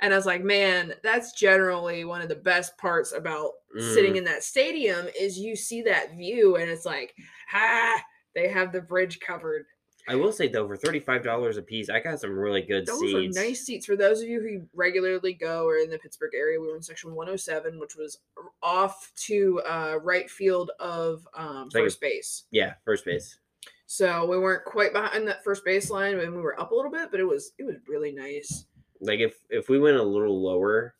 And 0.00 0.12
I 0.12 0.16
was 0.16 0.26
like, 0.26 0.42
man, 0.42 0.92
that's 1.02 1.32
generally 1.32 2.04
one 2.04 2.20
of 2.20 2.28
the 2.28 2.34
best 2.34 2.76
parts 2.76 3.12
about 3.12 3.52
sitting 3.78 4.14
Mm. 4.14 4.18
in 4.18 4.24
that 4.24 4.42
stadium 4.44 5.06
is 5.18 5.38
you 5.38 5.56
see 5.56 5.80
that 5.82 6.14
view, 6.16 6.56
and 6.56 6.68
it's 6.70 6.84
like, 6.84 7.14
ah, 7.54 8.02
they 8.34 8.48
have 8.48 8.72
the 8.72 8.82
bridge 8.82 9.20
covered. 9.20 9.64
I 10.06 10.16
will 10.16 10.32
say 10.32 10.48
though, 10.48 10.66
for 10.66 10.76
thirty 10.76 11.00
five 11.00 11.22
dollars 11.22 11.56
a 11.56 11.62
piece, 11.62 11.88
I 11.88 12.00
got 12.00 12.20
some 12.20 12.38
really 12.38 12.62
good 12.62 12.86
Those 12.86 13.00
seats. 13.00 13.38
are 13.38 13.42
nice 13.42 13.64
seats 13.64 13.86
for 13.86 13.96
those 13.96 14.20
of 14.20 14.28
you 14.28 14.40
who 14.40 14.66
regularly 14.74 15.32
go 15.32 15.66
or 15.66 15.78
in 15.78 15.90
the 15.90 15.98
Pittsburgh 15.98 16.32
area. 16.34 16.60
We 16.60 16.66
were 16.66 16.76
in 16.76 16.82
section 16.82 17.14
107, 17.14 17.78
which 17.80 17.96
was 17.96 18.18
off 18.62 19.10
to 19.26 19.60
uh, 19.66 19.98
right 20.02 20.28
field 20.30 20.72
of 20.78 21.26
um, 21.34 21.70
first 21.70 22.00
base. 22.00 22.44
Yeah, 22.50 22.74
first 22.84 23.04
base. 23.04 23.38
So 23.86 24.26
we 24.26 24.38
weren't 24.38 24.64
quite 24.64 24.92
behind 24.92 25.28
that 25.28 25.44
first 25.44 25.64
base 25.64 25.90
line, 25.90 26.18
and 26.18 26.34
we 26.34 26.42
were 26.42 26.58
up 26.60 26.72
a 26.72 26.74
little 26.74 26.90
bit, 26.90 27.10
but 27.10 27.20
it 27.20 27.24
was 27.24 27.52
it 27.58 27.64
was 27.64 27.76
really 27.88 28.12
nice. 28.12 28.66
Like 29.00 29.20
if 29.20 29.36
if 29.50 29.68
we 29.68 29.78
went 29.78 29.96
a 29.96 30.02
little 30.02 30.42
lower, 30.42 30.94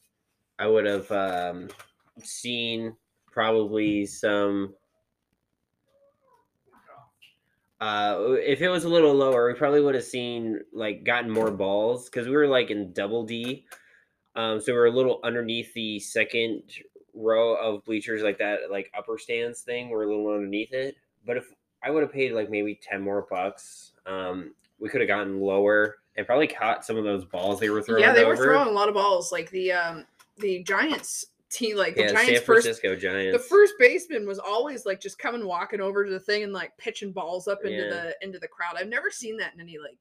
I 0.58 0.66
would 0.66 0.86
have 0.86 1.10
um, 1.10 1.68
seen 2.22 2.96
probably 3.30 4.06
some. 4.06 4.74
Uh, 7.84 8.32
if 8.40 8.62
it 8.62 8.70
was 8.70 8.84
a 8.84 8.88
little 8.88 9.12
lower, 9.12 9.46
we 9.46 9.52
probably 9.52 9.82
would 9.82 9.94
have 9.94 10.04
seen 10.04 10.58
like 10.72 11.04
gotten 11.04 11.30
more 11.30 11.50
balls 11.50 12.06
because 12.06 12.26
we 12.26 12.32
were 12.32 12.46
like 12.46 12.70
in 12.70 12.94
double 12.94 13.24
D, 13.24 13.66
um, 14.36 14.58
so 14.58 14.72
we 14.72 14.78
are 14.78 14.86
a 14.86 14.90
little 14.90 15.20
underneath 15.22 15.74
the 15.74 16.00
second 16.00 16.62
row 17.12 17.54
of 17.56 17.84
bleachers, 17.84 18.22
like 18.22 18.38
that, 18.38 18.70
like 18.70 18.90
upper 18.96 19.18
stands 19.18 19.60
thing. 19.60 19.90
We're 19.90 20.04
a 20.04 20.06
little 20.06 20.32
underneath 20.32 20.72
it. 20.72 20.96
But 21.26 21.36
if 21.36 21.44
I 21.82 21.90
would 21.90 22.02
have 22.02 22.10
paid 22.10 22.32
like 22.32 22.48
maybe 22.48 22.80
ten 22.82 23.02
more 23.02 23.26
bucks, 23.28 23.92
um, 24.06 24.54
we 24.78 24.88
could 24.88 25.02
have 25.02 25.08
gotten 25.08 25.38
lower 25.38 25.96
and 26.16 26.26
probably 26.26 26.46
caught 26.46 26.86
some 26.86 26.96
of 26.96 27.04
those 27.04 27.26
balls 27.26 27.60
they 27.60 27.68
were 27.68 27.82
throwing. 27.82 28.02
yeah, 28.02 28.14
they 28.14 28.24
were 28.24 28.34
throwing 28.34 28.68
a 28.68 28.72
lot 28.72 28.88
of 28.88 28.94
balls. 28.94 29.30
Like 29.30 29.50
the 29.50 29.72
um 29.72 30.06
the 30.38 30.62
Giants 30.62 31.26
team, 31.54 31.76
like 31.76 31.94
the 31.96 32.02
Giants 32.08 32.20
San 32.24 32.34
first 32.42 32.44
Francisco 32.66 32.96
Giants. 32.96 33.36
the 33.36 33.42
first 33.48 33.74
baseman 33.78 34.26
was 34.26 34.38
always 34.38 34.84
like 34.86 35.00
just 35.00 35.18
coming 35.18 35.46
walking 35.46 35.80
over 35.80 36.04
to 36.04 36.10
the 36.10 36.20
thing 36.20 36.42
and 36.42 36.52
like 36.52 36.76
pitching 36.78 37.12
balls 37.12 37.48
up 37.48 37.60
into 37.64 37.82
Yeah. 37.84 37.90
the 37.90 38.16
into 38.22 38.38
the 38.38 38.48
crowd. 38.48 38.74
I've 38.76 38.88
never 38.88 39.10
seen 39.10 39.36
that 39.38 39.54
in 39.54 39.60
any 39.60 39.78
like 39.78 39.98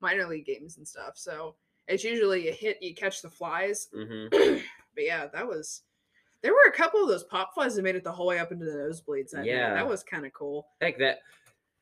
minor 0.00 0.26
league 0.26 0.46
games 0.46 0.76
and 0.78 0.86
stuff. 0.86 1.16
So 1.16 1.54
it's 1.88 2.04
usually 2.04 2.48
a 2.48 2.52
hit, 2.52 2.78
you 2.80 2.94
catch 2.94 3.22
the 3.22 3.30
flies. 3.30 3.88
hmm 3.94 4.26
But 4.30 5.04
yeah, 5.04 5.26
that 5.32 5.46
was. 5.46 5.82
There 6.42 6.52
were 6.52 6.68
a 6.68 6.72
couple 6.72 7.00
of 7.00 7.08
those 7.08 7.22
pop 7.24 7.54
flies 7.54 7.76
that 7.76 7.82
made 7.82 7.94
it 7.94 8.02
the 8.04 8.10
whole 8.12 8.26
way 8.26 8.38
up 8.40 8.50
into 8.52 8.64
the 8.64 8.72
nosebleeds. 8.72 9.30
That 9.30 9.44
yeah, 9.44 9.54
Yeah. 9.68 9.74
that 9.74 9.88
was 9.88 10.02
kind 10.02 10.26
of 10.26 10.32
cool. 10.32 10.66
Heck, 10.80 10.98
that 10.98 11.18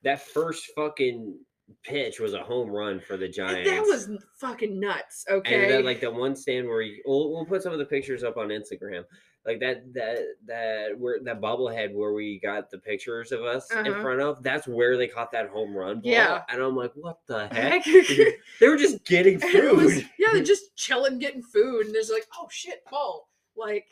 that 0.02 0.20
first 0.22 0.70
fucking 0.76 1.38
pitch 1.82 2.20
was 2.20 2.34
a 2.34 2.42
home 2.42 2.70
run 2.70 3.00
for 3.00 3.16
the 3.16 3.26
And 3.26 3.34
Giants. 3.34 3.70
that 3.70 3.82
was 3.82 4.08
fucking 4.38 4.78
nuts. 4.78 5.24
Okay, 5.30 5.62
And 5.64 5.70
then 5.72 5.84
like 5.84 6.00
the 6.00 6.10
one 6.10 6.34
stand 6.36 6.66
where 6.68 6.82
you, 6.82 7.02
we'll, 7.06 7.30
we'll 7.32 7.44
put 7.46 7.62
some 7.62 7.72
of 7.72 7.78
the 7.78 7.84
pictures 7.84 8.22
up 8.24 8.36
on 8.36 8.48
Instagram. 8.48 9.04
Like 9.46 9.58
that 9.60 9.92
that 9.94 10.18
that 10.46 10.88
where 10.98 11.18
that 11.24 11.40
bobblehead 11.40 11.94
where 11.94 12.12
we 12.12 12.38
got 12.40 12.70
the 12.70 12.76
pictures 12.78 13.32
of 13.32 13.40
us 13.42 13.70
in 13.72 13.86
Uh-huh. 13.88 14.02
front 14.02 14.20
of. 14.20 14.42
That's 14.42 14.68
where 14.68 14.98
they 14.98 15.08
caught 15.08 15.32
that 15.32 15.48
home 15.48 15.74
run. 15.74 16.00
Ball. 16.00 16.12
Yeah. 16.12 16.42
and 16.50 16.60
I'm 16.60 16.76
like, 16.76 16.92
what 16.94 17.20
the 17.26 17.46
Heck. 17.52 17.82
they 18.60 18.68
were 18.68 18.76
just 18.76 19.02
getting 19.06 19.40
it 19.42 19.74
was- 19.74 19.94
food. 19.94 20.10
yeah, 20.18 20.28
they're 20.34 20.42
just 20.42 20.76
chilling, 20.76 21.18
getting 21.18 21.42
food, 21.42 21.86
and 21.86 21.94
there's 21.94 22.10
like, 22.10 22.26
oh 22.38 22.48
shit, 22.50 22.84
ball. 22.90 23.28
Like, 23.56 23.86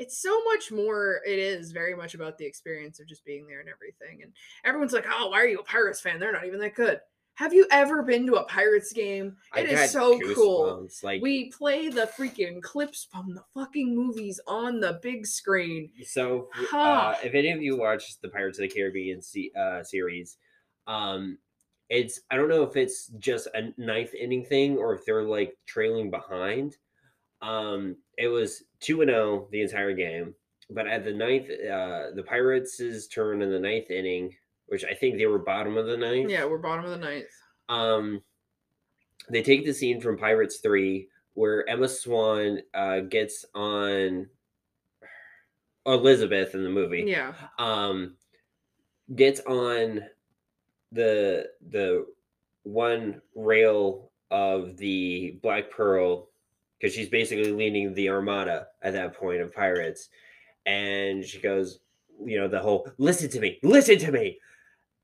it's 0.00 0.20
so 0.20 0.42
much 0.44 0.72
more. 0.72 1.20
It 1.26 1.38
is 1.38 1.72
very 1.72 1.94
much 1.94 2.14
about 2.14 2.38
the 2.38 2.46
experience 2.46 2.98
of 3.00 3.06
just 3.06 3.24
being 3.24 3.46
there 3.46 3.60
and 3.60 3.68
everything. 3.68 4.22
And 4.22 4.32
everyone's 4.64 4.94
like, 4.94 5.04
oh, 5.08 5.28
why 5.28 5.40
are 5.40 5.46
you 5.46 5.58
a 5.58 5.62
Pirates 5.64 6.00
fan? 6.00 6.18
They're 6.18 6.32
not 6.32 6.46
even 6.46 6.58
that 6.60 6.74
good. 6.74 7.00
Have 7.34 7.52
you 7.52 7.66
ever 7.70 8.02
been 8.02 8.26
to 8.26 8.34
a 8.34 8.44
Pirates 8.44 8.92
game? 8.92 9.36
I 9.52 9.60
It 9.60 9.70
is 9.70 9.78
got 9.78 9.88
so 9.90 10.20
cool. 10.34 10.88
Like 11.02 11.22
We 11.22 11.50
play 11.50 11.88
the 11.88 12.10
freaking 12.18 12.62
clips 12.62 13.06
from 13.10 13.34
the 13.34 13.42
fucking 13.54 13.94
movies 13.94 14.40
on 14.46 14.80
the 14.80 14.98
big 15.02 15.26
screen. 15.26 15.90
So, 16.04 16.48
uh, 16.72 17.14
if 17.22 17.34
any 17.34 17.50
of 17.50 17.62
you 17.62 17.78
watched 17.78 18.20
the 18.22 18.28
Pirates 18.28 18.58
of 18.58 18.62
the 18.62 18.74
Caribbean 18.74 19.20
uh, 19.58 19.82
series, 19.82 20.38
um, 20.86 21.38
it's 21.88 22.20
I 22.30 22.36
don't 22.36 22.48
know 22.48 22.62
if 22.62 22.76
it's 22.76 23.08
just 23.18 23.48
a 23.54 23.72
ninth 23.76 24.14
inning 24.14 24.44
thing 24.44 24.78
or 24.78 24.94
if 24.94 25.04
they're 25.04 25.24
like 25.24 25.56
trailing 25.66 26.10
behind. 26.10 26.76
Um, 27.42 27.96
it 28.18 28.28
was 28.28 28.64
two 28.80 29.00
and 29.02 29.10
zero 29.10 29.48
the 29.50 29.62
entire 29.62 29.92
game, 29.94 30.34
but 30.70 30.86
at 30.86 31.04
the 31.04 31.12
ninth, 31.12 31.48
uh, 31.50 32.10
the 32.14 32.24
Pirates' 32.26 33.06
turn 33.08 33.42
in 33.42 33.50
the 33.50 33.58
ninth 33.60 33.90
inning, 33.90 34.34
which 34.66 34.84
I 34.84 34.94
think 34.94 35.16
they 35.16 35.26
were 35.26 35.38
bottom 35.38 35.76
of 35.76 35.86
the 35.86 35.96
ninth. 35.96 36.30
Yeah, 36.30 36.44
we're 36.44 36.58
bottom 36.58 36.84
of 36.84 36.90
the 36.90 36.98
ninth. 36.98 37.26
Um, 37.68 38.22
they 39.30 39.42
take 39.42 39.64
the 39.64 39.72
scene 39.72 40.00
from 40.00 40.18
Pirates 40.18 40.58
Three 40.58 41.08
where 41.34 41.66
Emma 41.68 41.88
Swan 41.88 42.58
uh, 42.74 43.00
gets 43.00 43.44
on 43.54 44.28
Elizabeth 45.86 46.54
in 46.54 46.62
the 46.64 46.68
movie 46.70 47.04
Yeah. 47.06 47.32
um 47.58 48.16
gets 49.14 49.40
on 49.40 50.02
the 50.92 51.46
the 51.70 52.06
one 52.64 53.22
rail 53.34 54.10
of 54.30 54.76
the 54.76 55.38
black 55.42 55.70
pearl 55.70 56.28
because 56.80 56.94
she's 56.94 57.08
basically 57.10 57.52
leading 57.52 57.92
the 57.94 58.08
armada 58.08 58.66
at 58.82 58.92
that 58.94 59.14
point 59.14 59.40
of 59.40 59.54
pirates 59.54 60.08
and 60.66 61.24
she 61.24 61.38
goes 61.40 61.80
you 62.24 62.38
know 62.38 62.48
the 62.48 62.58
whole 62.58 62.86
listen 62.98 63.28
to 63.30 63.40
me 63.40 63.58
listen 63.62 63.98
to 63.98 64.12
me 64.12 64.38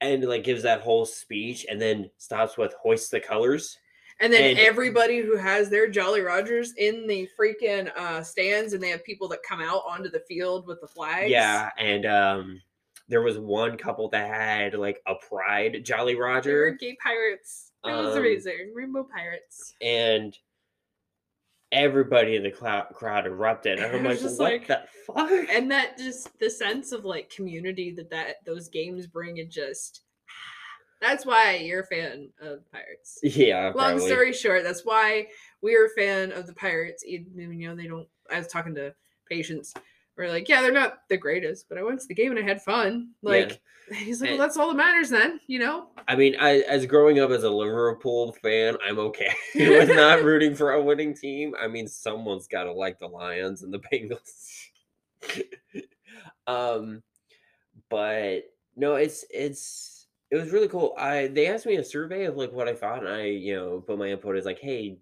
and 0.00 0.25
like 0.25 0.45
gives 0.45 0.62
that 0.62 0.80
whole 0.83 1.06
speech 1.06 1.64
and 1.71 1.80
then 1.80 2.11
stops 2.18 2.56
with 2.59 2.75
hoist 2.83 3.11
the 3.11 3.21
colors 3.21 3.78
And 4.21 4.33
then 4.33 4.50
And- 4.50 4.59
everybody 4.59 5.18
who 5.21 5.37
has 5.37 5.68
their 5.68 5.88
Jolly 5.88 6.21
Rogers 6.23 6.73
in 6.78 7.06
the 7.06 7.28
freaking 7.38 7.90
uh, 7.97 8.23
stands, 8.23 8.73
and 8.73 8.83
they 8.83 8.88
have 8.88 9.04
people 9.04 9.28
that 9.28 9.42
come 9.42 9.61
out 9.61 9.83
onto 9.87 10.09
the 10.11 10.21
field 10.28 10.66
with 10.66 10.80
the 10.80 10.88
flags. 10.88 11.30
yeah 11.30 11.71
and 11.78 12.06
um 12.06 12.61
there 13.09 13.23
was 13.23 13.38
one 13.38 13.76
couple 13.78 14.09
that 14.11 14.26
had 14.26 14.75
like 14.75 15.00
a 15.06 15.14
pride 15.14 15.85
jolly 15.85 16.12
They 16.14 16.18
were 16.18 16.25
roger 16.26 16.71
gay 16.71 16.97
pirates. 17.02 17.73
It 17.85 17.92
was 17.92 18.14
Um, 18.16 18.18
amazing. 18.23 18.73
Rainbow 18.75 19.04
pirates. 19.04 19.75
and 19.80 20.37
everybody 21.73 22.37
in 22.37 22.42
the 22.42 22.50
clou- 22.50 22.82
crowd 22.94 23.26
erupted. 23.26 23.78
And 23.78 23.96
I'm 23.96 24.04
like, 24.11 24.20
just 24.20 24.38
what 24.38 24.52
like- 24.52 24.66
the 24.66 24.82
fuck? 25.06 25.30
And 25.50 25.70
that 25.70 25.99
just 25.99 26.37
the 26.38 26.50
sense 26.50 26.92
of 26.92 27.04
like 27.04 27.30
community 27.30 27.92
that 27.92 28.11
that 28.11 28.37
those 28.44 28.68
games 28.68 29.06
bring, 29.06 29.38
and 29.40 29.50
just 29.50 30.02
that's 31.00 31.26
why 31.26 31.56
you're 31.56 31.80
a 31.82 31.87
fan 31.87 32.30
of 32.40 32.61
pirates. 32.73 33.18
yeah, 33.23 33.64
Long 33.66 33.73
probably. 33.96 34.06
story 34.06 34.32
short, 34.32 34.62
that's 34.64 34.85
why 34.85 35.26
we 35.62 35.76
are 35.76 35.87
a 35.87 35.90
fan 36.00 36.32
of 36.32 36.46
the 36.46 36.54
Pirates. 36.54 37.04
Even 37.04 37.58
you 37.58 37.68
know 37.68 37.75
they 37.76 37.87
don't. 37.87 38.08
I 38.30 38.38
was 38.38 38.49
talking 38.49 38.75
to 38.76 38.94
patients. 39.30 39.75
We're 40.16 40.28
like, 40.28 40.49
yeah, 40.49 40.62
they're 40.62 40.73
not 40.73 41.00
the 41.08 41.16
greatest, 41.16 41.68
but 41.68 41.76
I 41.76 41.82
went 41.82 42.00
to 42.00 42.08
the 42.08 42.14
game 42.14 42.30
and 42.30 42.40
I 42.40 42.49
had 42.49 42.62
fun. 42.62 43.11
Like 43.23 43.61
he's 43.92 44.20
like, 44.20 44.30
well, 44.30 44.38
that's 44.38 44.56
all 44.56 44.68
that 44.68 44.76
matters 44.76 45.11
then, 45.11 45.40
you 45.46 45.58
know. 45.58 45.88
I 46.08 46.16
mean, 46.16 46.37
I, 46.40 46.61
as 46.61 46.87
growing 46.87 47.20
up 47.20 47.30
as 47.30 47.44
a 47.44 47.50
Liverpool 47.50 48.32
fan, 48.42 48.76
I'm 48.87 48.99
okay 48.99 49.32
with 49.54 49.94
not 49.94 50.23
rooting 50.23 50.54
for 50.54 50.73
a 50.73 50.82
winning 50.82 51.14
team. 51.14 51.54
I 51.61 51.68
mean, 51.68 51.87
someone's 51.87 52.49
got 52.49 52.64
to 52.64 52.73
like 52.73 52.99
the 52.99 53.08
Lions 53.08 53.62
and 53.62 53.73
the 53.73 53.78
Bengals. 53.78 54.68
um, 56.46 57.02
but 57.90 58.44
no, 58.75 58.94
it's 58.94 59.25
it's 59.30 60.06
it 60.30 60.37
was 60.37 60.50
really 60.50 60.68
cool. 60.68 60.94
I 60.99 61.28
they 61.28 61.46
asked 61.46 61.66
me 61.66 61.76
a 61.76 61.85
survey 61.85 62.25
of 62.25 62.37
like 62.37 62.52
what 62.52 62.68
I 62.68 62.75
thought, 62.75 63.00
and 63.00 63.08
I 63.08 63.26
you 63.26 63.54
know 63.54 63.80
put 63.80 63.99
my 63.99 64.08
input 64.08 64.37
as 64.37 64.44
like, 64.44 64.58
hey, 64.58 64.99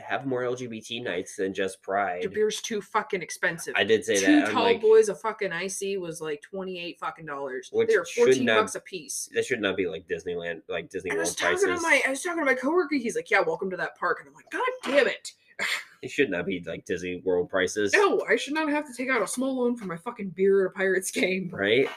have 0.00 0.26
more 0.26 0.42
LGBT 0.42 1.02
nights 1.02 1.36
than 1.36 1.52
just 1.54 1.82
Pride. 1.82 2.22
Your 2.22 2.30
beer's 2.32 2.60
too 2.60 2.80
fucking 2.80 3.22
expensive. 3.22 3.74
I 3.76 3.84
did 3.84 4.04
say 4.04 4.16
Two 4.20 4.26
that. 4.40 4.48
I'm 4.48 4.52
tall 4.54 4.62
like, 4.64 4.80
boys, 4.80 5.08
a 5.08 5.14
fucking 5.14 5.52
icy 5.52 5.96
was 5.98 6.20
like 6.20 6.42
twenty 6.42 6.78
eight 6.78 6.98
fucking 6.98 7.26
dollars. 7.26 7.70
They 7.72 7.86
should 7.92 8.06
fourteen 8.08 8.44
not- 8.46 8.60
bucks 8.60 8.74
a 8.74 8.80
piece. 8.80 9.28
that 9.34 9.44
should 9.44 9.60
not 9.60 9.76
be 9.76 9.86
like 9.86 10.06
Disneyland, 10.08 10.62
like 10.68 10.88
Disney 10.90 11.10
And 11.10 11.18
I 11.18 11.22
was 11.22 11.28
World 11.30 11.38
talking 11.38 11.58
prices. 11.68 11.82
to 11.82 11.88
my, 11.88 12.02
I 12.06 12.10
was 12.10 12.22
talking 12.22 12.38
to 12.40 12.44
my 12.46 12.54
coworker. 12.54 12.96
He's 12.96 13.16
like, 13.16 13.30
"Yeah, 13.30 13.40
welcome 13.40 13.70
to 13.70 13.76
that 13.76 13.96
park," 13.98 14.18
and 14.20 14.28
I'm 14.28 14.34
like, 14.34 14.50
"God 14.50 14.62
damn 14.84 15.06
it! 15.08 15.32
It 16.00 16.12
should 16.12 16.30
not 16.30 16.46
be 16.46 16.62
like 16.64 16.84
Disney 16.84 17.20
World 17.24 17.50
prices, 17.50 17.92
No, 17.92 18.22
I 18.30 18.36
should 18.36 18.54
not 18.54 18.68
have 18.70 18.86
to 18.86 18.94
take 18.96 19.10
out 19.10 19.20
a 19.20 19.26
small 19.26 19.56
loan 19.58 19.76
for 19.76 19.86
my 19.86 19.96
fucking 19.96 20.28
beer 20.28 20.64
at 20.64 20.70
a 20.70 20.72
Pirates 20.72 21.10
game." 21.10 21.50
right? 21.52 21.88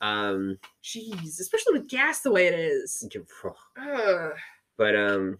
Um, 0.00 0.58
Jeez, 0.82 1.38
especially 1.40 1.74
with 1.78 1.88
gas 1.88 2.20
the 2.20 2.30
way 2.30 2.46
it 2.46 2.54
is. 2.58 3.06
Ugh. 3.78 4.32
but 4.78 4.96
um, 4.96 5.38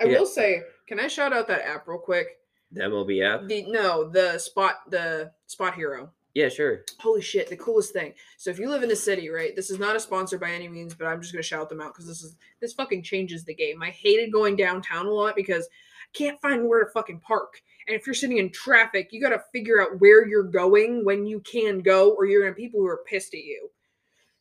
I 0.00 0.04
Yeah. 0.04 0.18
will 0.18 0.26
say, 0.26 0.62
can 0.86 1.00
I 1.00 1.08
shout 1.08 1.32
out 1.32 1.48
that 1.48 1.66
app 1.66 1.86
real 1.88 1.98
quick? 1.98 2.38
the 2.74 2.80
MLB 2.80 3.22
app, 3.22 3.48
The 3.48 3.66
no, 3.68 4.08
the 4.08 4.38
spot, 4.38 4.76
the 4.88 5.30
Spot 5.46 5.74
Hero. 5.74 6.10
yeah, 6.34 6.48
sure. 6.48 6.84
Holy 7.00 7.20
shit, 7.20 7.50
the 7.50 7.56
coolest 7.58 7.92
thing. 7.92 8.14
So 8.38 8.48
if 8.50 8.58
you 8.58 8.70
live 8.70 8.82
in 8.82 8.90
a 8.90 8.96
city, 8.96 9.28
right? 9.28 9.54
This 9.54 9.68
is 9.68 9.78
not 9.78 9.94
a 9.94 10.00
sponsor 10.00 10.38
by 10.38 10.52
any 10.52 10.68
means, 10.68 10.94
but 10.94 11.04
I'm 11.06 11.20
just 11.20 11.34
gonna 11.34 11.42
shout 11.42 11.68
them 11.68 11.82
out 11.82 11.92
because 11.92 12.06
this 12.06 12.22
is 12.22 12.36
this 12.60 12.72
fucking 12.72 13.02
changes 13.02 13.44
the 13.44 13.54
game. 13.54 13.82
I 13.82 13.90
hated 13.90 14.32
going 14.32 14.56
downtown 14.56 15.04
a 15.04 15.10
lot 15.10 15.36
because 15.36 15.66
I 15.66 16.08
can't 16.16 16.40
find 16.40 16.66
where 16.66 16.82
to 16.82 16.90
fucking 16.90 17.20
park. 17.20 17.60
And 17.86 17.94
if 17.94 18.06
you're 18.06 18.14
sitting 18.14 18.38
in 18.38 18.50
traffic, 18.50 19.08
you 19.12 19.20
gotta 19.20 19.44
figure 19.52 19.82
out 19.82 20.00
where 20.00 20.26
you're 20.26 20.42
going 20.42 21.04
when 21.04 21.26
you 21.26 21.40
can 21.40 21.80
go, 21.80 22.12
or 22.12 22.24
you're 22.24 22.40
gonna 22.40 22.52
have 22.52 22.56
people 22.56 22.80
who 22.80 22.86
are 22.86 23.04
pissed 23.06 23.34
at 23.34 23.44
you. 23.44 23.68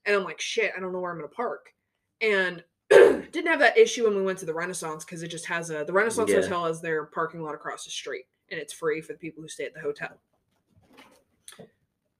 And 0.05 0.15
I'm 0.15 0.23
like, 0.23 0.39
shit, 0.39 0.71
I 0.75 0.79
don't 0.79 0.93
know 0.93 1.01
where 1.01 1.11
I'm 1.11 1.17
gonna 1.17 1.27
park. 1.27 1.73
And 2.21 2.63
didn't 3.31 3.47
have 3.47 3.59
that 3.59 3.77
issue 3.77 4.03
when 4.03 4.15
we 4.15 4.21
went 4.23 4.37
to 4.39 4.45
the 4.45 4.53
Renaissance 4.53 5.05
because 5.05 5.23
it 5.23 5.29
just 5.29 5.45
has 5.45 5.69
a 5.69 5.83
the 5.85 5.93
Renaissance 5.93 6.29
Yeah. 6.29 6.41
Hotel 6.41 6.65
has 6.65 6.81
their 6.81 7.05
parking 7.05 7.41
lot 7.41 7.55
across 7.55 7.85
the 7.85 7.91
street, 7.91 8.25
and 8.49 8.59
it's 8.59 8.73
free 8.73 9.01
for 9.01 9.13
the 9.13 9.19
people 9.19 9.41
who 9.41 9.47
stay 9.47 9.65
at 9.65 9.73
the 9.73 9.79
hotel. 9.79 10.19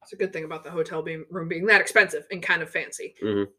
It's 0.02 0.14
a 0.14 0.16
good 0.16 0.34
thing 0.34 0.46
about 0.46 0.64
the 0.64 0.72
hotel 0.72 1.02
being 1.02 1.26
room 1.30 1.48
being 1.48 1.66
that 1.68 1.82
expensive 1.82 2.26
and 2.32 2.42
kind 2.42 2.62
of 2.62 2.70
fancy. 2.70 3.16
Mhm. 3.22 3.50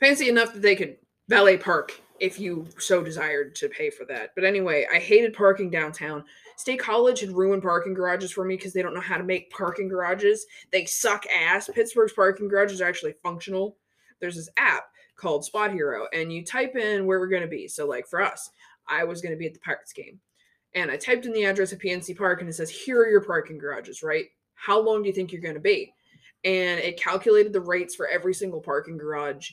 Fancy 0.00 0.28
enough 0.28 0.52
that 0.52 0.62
they 0.62 0.76
could 0.76 0.96
valet 1.28 1.56
park 1.56 2.00
if 2.18 2.40
you 2.40 2.66
so 2.78 3.02
desired 3.02 3.54
to 3.56 3.68
pay 3.68 3.90
for 3.90 4.04
that. 4.06 4.34
But 4.34 4.44
anyway, 4.44 4.86
I 4.92 4.98
hated 4.98 5.34
parking 5.34 5.70
downtown. 5.70 6.24
State 6.56 6.78
College 6.78 7.20
had 7.20 7.30
ruined 7.32 7.62
parking 7.62 7.92
garages 7.92 8.32
for 8.32 8.44
me 8.44 8.56
because 8.56 8.72
they 8.72 8.80
don't 8.82 8.94
know 8.94 9.00
how 9.00 9.18
to 9.18 9.24
make 9.24 9.50
parking 9.50 9.88
garages. 9.88 10.46
They 10.70 10.86
suck 10.86 11.26
ass. 11.26 11.68
Pittsburgh's 11.72 12.14
parking 12.14 12.48
garages 12.48 12.80
are 12.80 12.86
actually 12.88 13.14
functional. 13.22 13.76
There's 14.20 14.36
this 14.36 14.48
app 14.56 14.84
called 15.16 15.44
Spot 15.44 15.72
Hero, 15.72 16.06
and 16.12 16.32
you 16.32 16.44
type 16.44 16.76
in 16.76 17.06
where 17.06 17.18
we're 17.18 17.26
going 17.28 17.42
to 17.42 17.48
be. 17.48 17.68
So, 17.68 17.86
like 17.86 18.06
for 18.06 18.20
us, 18.22 18.50
I 18.88 19.04
was 19.04 19.20
going 19.22 19.32
to 19.32 19.38
be 19.38 19.46
at 19.46 19.54
the 19.54 19.60
Pirates 19.60 19.92
game. 19.92 20.20
And 20.74 20.90
I 20.90 20.96
typed 20.96 21.24
in 21.26 21.32
the 21.32 21.44
address 21.44 21.72
of 21.72 21.78
PNC 21.78 22.16
Park, 22.18 22.40
and 22.40 22.50
it 22.50 22.52
says, 22.54 22.70
Here 22.70 23.00
are 23.00 23.08
your 23.08 23.22
parking 23.22 23.58
garages, 23.58 24.02
right? 24.02 24.26
How 24.54 24.80
long 24.80 25.02
do 25.02 25.08
you 25.08 25.14
think 25.14 25.32
you're 25.32 25.40
going 25.42 25.54
to 25.54 25.60
be? 25.60 25.92
And 26.44 26.78
it 26.80 27.00
calculated 27.00 27.52
the 27.52 27.60
rates 27.60 27.94
for 27.94 28.06
every 28.08 28.34
single 28.34 28.60
parking 28.60 28.96
garage 28.98 29.50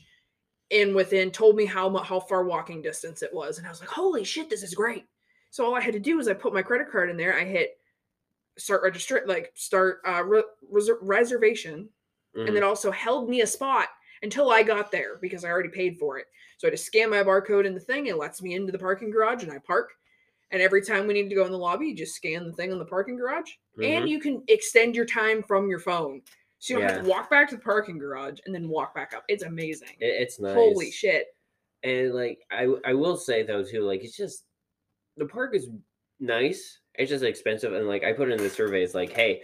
and 0.70 0.94
within 0.94 1.30
told 1.30 1.56
me 1.56 1.66
how 1.66 1.94
how 1.98 2.18
far 2.18 2.44
walking 2.44 2.80
distance 2.80 3.22
it 3.22 3.32
was 3.34 3.58
and 3.58 3.66
i 3.66 3.70
was 3.70 3.80
like 3.80 3.88
holy 3.90 4.24
shit 4.24 4.48
this 4.48 4.62
is 4.62 4.74
great 4.74 5.04
so 5.50 5.62
all 5.64 5.74
i 5.74 5.80
had 5.80 5.92
to 5.92 6.00
do 6.00 6.16
was 6.16 6.26
i 6.26 6.32
put 6.32 6.54
my 6.54 6.62
credit 6.62 6.90
card 6.90 7.10
in 7.10 7.18
there 7.18 7.38
i 7.38 7.44
hit 7.44 7.76
start 8.56 8.82
register 8.82 9.22
like 9.26 9.52
start 9.54 9.98
uh 10.06 10.24
re- 10.24 10.42
reser- 10.72 10.96
reservation 11.02 11.86
Mhm. 12.34 12.48
and 12.48 12.56
it 12.56 12.62
also 12.62 12.90
held 12.90 13.28
me 13.28 13.42
a 13.42 13.46
spot 13.46 13.88
until 14.24 14.50
i 14.50 14.62
got 14.62 14.90
there 14.90 15.18
because 15.22 15.44
i 15.44 15.48
already 15.48 15.68
paid 15.68 15.96
for 15.98 16.18
it. 16.18 16.26
So 16.58 16.66
i 16.66 16.70
just 16.72 16.86
scan 16.86 17.10
my 17.10 17.22
barcode 17.22 17.66
in 17.66 17.74
the 17.74 17.80
thing 17.80 18.06
it 18.06 18.16
lets 18.18 18.42
me 18.42 18.54
into 18.54 18.72
the 18.72 18.78
parking 18.78 19.10
garage 19.12 19.44
and 19.44 19.52
i 19.52 19.58
park. 19.58 19.92
And 20.50 20.60
every 20.60 20.82
time 20.82 21.06
we 21.06 21.14
need 21.14 21.28
to 21.28 21.34
go 21.34 21.44
in 21.46 21.52
the 21.52 21.58
lobby 21.58 21.86
you 21.88 21.96
just 21.96 22.16
scan 22.16 22.44
the 22.44 22.52
thing 22.52 22.72
on 22.72 22.78
the 22.78 22.84
parking 22.84 23.16
garage. 23.16 23.50
And 23.82 24.04
Mhm. 24.04 24.08
you 24.08 24.20
can 24.20 24.42
extend 24.48 24.96
your 24.96 25.06
time 25.06 25.42
from 25.42 25.68
your 25.68 25.78
phone. 25.80 26.22
So 26.58 26.74
you 26.74 26.80
don't 26.80 26.88
have 26.94 27.04
to 27.04 27.10
walk 27.10 27.28
back 27.30 27.48
to 27.50 27.56
the 27.56 27.62
parking 27.62 27.98
garage 27.98 28.38
and 28.46 28.54
then 28.54 28.68
walk 28.68 28.94
back 28.94 29.12
up. 29.14 29.24
It's 29.28 29.42
amazing. 29.42 29.96
It's 30.00 30.40
nice. 30.40 30.54
holy 30.54 30.90
shit. 30.90 31.26
And 31.82 32.14
like 32.14 32.40
I 32.50 32.68
I 32.84 32.94
will 32.94 33.16
say 33.16 33.42
though 33.42 33.62
too, 33.62 33.82
like 33.82 34.02
it's 34.02 34.16
just 34.16 34.46
the 35.16 35.26
park 35.26 35.54
is 35.54 35.68
nice. 36.20 36.80
It's 36.96 37.10
just 37.10 37.24
expensive, 37.24 37.72
and 37.72 37.88
like 37.88 38.04
I 38.04 38.12
put 38.12 38.30
in 38.30 38.38
the 38.38 38.48
survey, 38.50 38.82
it's 38.82 38.94
like, 38.94 39.12
hey, 39.12 39.42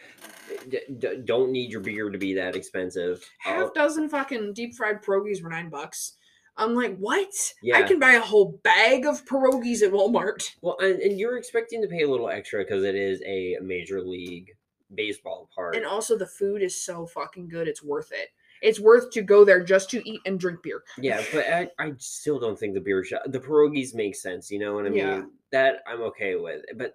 d- 0.69 0.81
d- 0.99 1.17
don't 1.25 1.51
need 1.51 1.73
your 1.73 1.81
beer 1.81 2.09
to 2.11 2.19
be 2.19 2.35
that 2.35 2.55
expensive. 2.55 3.29
half 3.39 3.69
Uh, 3.69 3.71
dozen 3.75 4.09
fucking 4.09 4.53
deep 4.55 4.75
fried 4.75 5.03
pierogies 5.03 5.43
were 5.43 5.51
nine 5.51 5.69
bucks. 5.69 6.17
I'm 6.57 6.75
like, 6.75 6.97
what? 6.99 7.31
yeah. 7.63 7.79
I 7.79 7.83
can 7.83 7.99
buy 7.99 8.13
a 8.13 8.21
whole 8.21 8.61
bag 8.63 9.07
of 9.07 9.25
pierogies 9.25 9.83
at 9.83 9.93
Walmart. 9.93 10.51
well, 10.61 10.77
and, 10.81 11.01
and 11.01 11.19
you're 11.19 11.39
expecting 11.39 11.81
to 11.83 11.89
pay 11.89 12.03
a 12.03 12.09
little 12.11 12.29
extra 12.29 12.63
because 12.63 12.85
it 12.85 12.95
is 12.95 13.23
a 13.27 13.57
major 13.63 14.01
league 14.03 14.51
baseball 14.95 15.49
park. 15.55 15.75
And 15.75 15.87
also, 15.87 16.17
the 16.19 16.27
food 16.27 16.63
is 16.63 16.81
so 16.85 17.07
fucking 17.07 17.49
good. 17.49 17.67
It's 17.67 17.83
worth 17.83 18.13
it. 18.13 18.29
It's 18.63 18.79
worth 18.79 19.11
to 19.13 19.23
go 19.23 19.45
there 19.45 19.65
just 19.65 19.89
to 19.91 20.07
eat 20.09 20.21
and 20.27 20.39
drink 20.39 20.63
beer. 20.63 20.83
Yeah, 20.99 21.23
but 21.33 21.47
I, 21.47 21.69
I 21.79 21.93
still 21.97 22.39
don't 22.39 22.59
think 22.59 22.75
the 22.75 22.81
beer 22.81 23.03
shop, 23.03 23.23
the 23.27 23.41
pierogies 23.41 23.95
make 23.95 24.15
sense. 24.15 24.51
You 24.51 24.59
know 24.59 24.75
what 24.75 24.85
I 24.87 24.91
mean? 24.91 24.99
Yeah. 24.99 25.23
That 25.53 25.77
I'm 25.87 26.03
okay 26.03 26.37
with, 26.37 26.63
but 26.77 26.95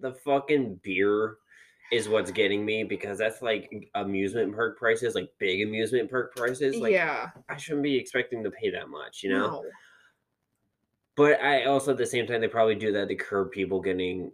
the 0.00 0.12
fucking 0.12 0.80
beer 0.82 1.36
is 1.92 2.08
what's 2.08 2.30
getting 2.30 2.64
me 2.64 2.84
because 2.84 3.18
that's 3.18 3.42
like 3.42 3.90
amusement 3.94 4.54
park 4.54 4.78
prices, 4.78 5.14
like 5.14 5.30
big 5.38 5.62
amusement 5.62 6.10
park 6.10 6.34
prices. 6.34 6.76
Like 6.76 6.92
yeah. 6.92 7.30
I 7.48 7.56
shouldn't 7.56 7.84
be 7.84 7.96
expecting 7.96 8.42
to 8.42 8.50
pay 8.50 8.70
that 8.70 8.88
much, 8.88 9.22
you 9.22 9.30
know. 9.30 9.46
No. 9.46 9.64
But 11.16 11.40
I 11.40 11.64
also 11.64 11.92
at 11.92 11.98
the 11.98 12.06
same 12.06 12.26
time 12.26 12.40
they 12.40 12.48
probably 12.48 12.74
do 12.74 12.92
that 12.92 13.08
to 13.08 13.14
curb 13.14 13.50
people 13.50 13.80
getting 13.80 14.32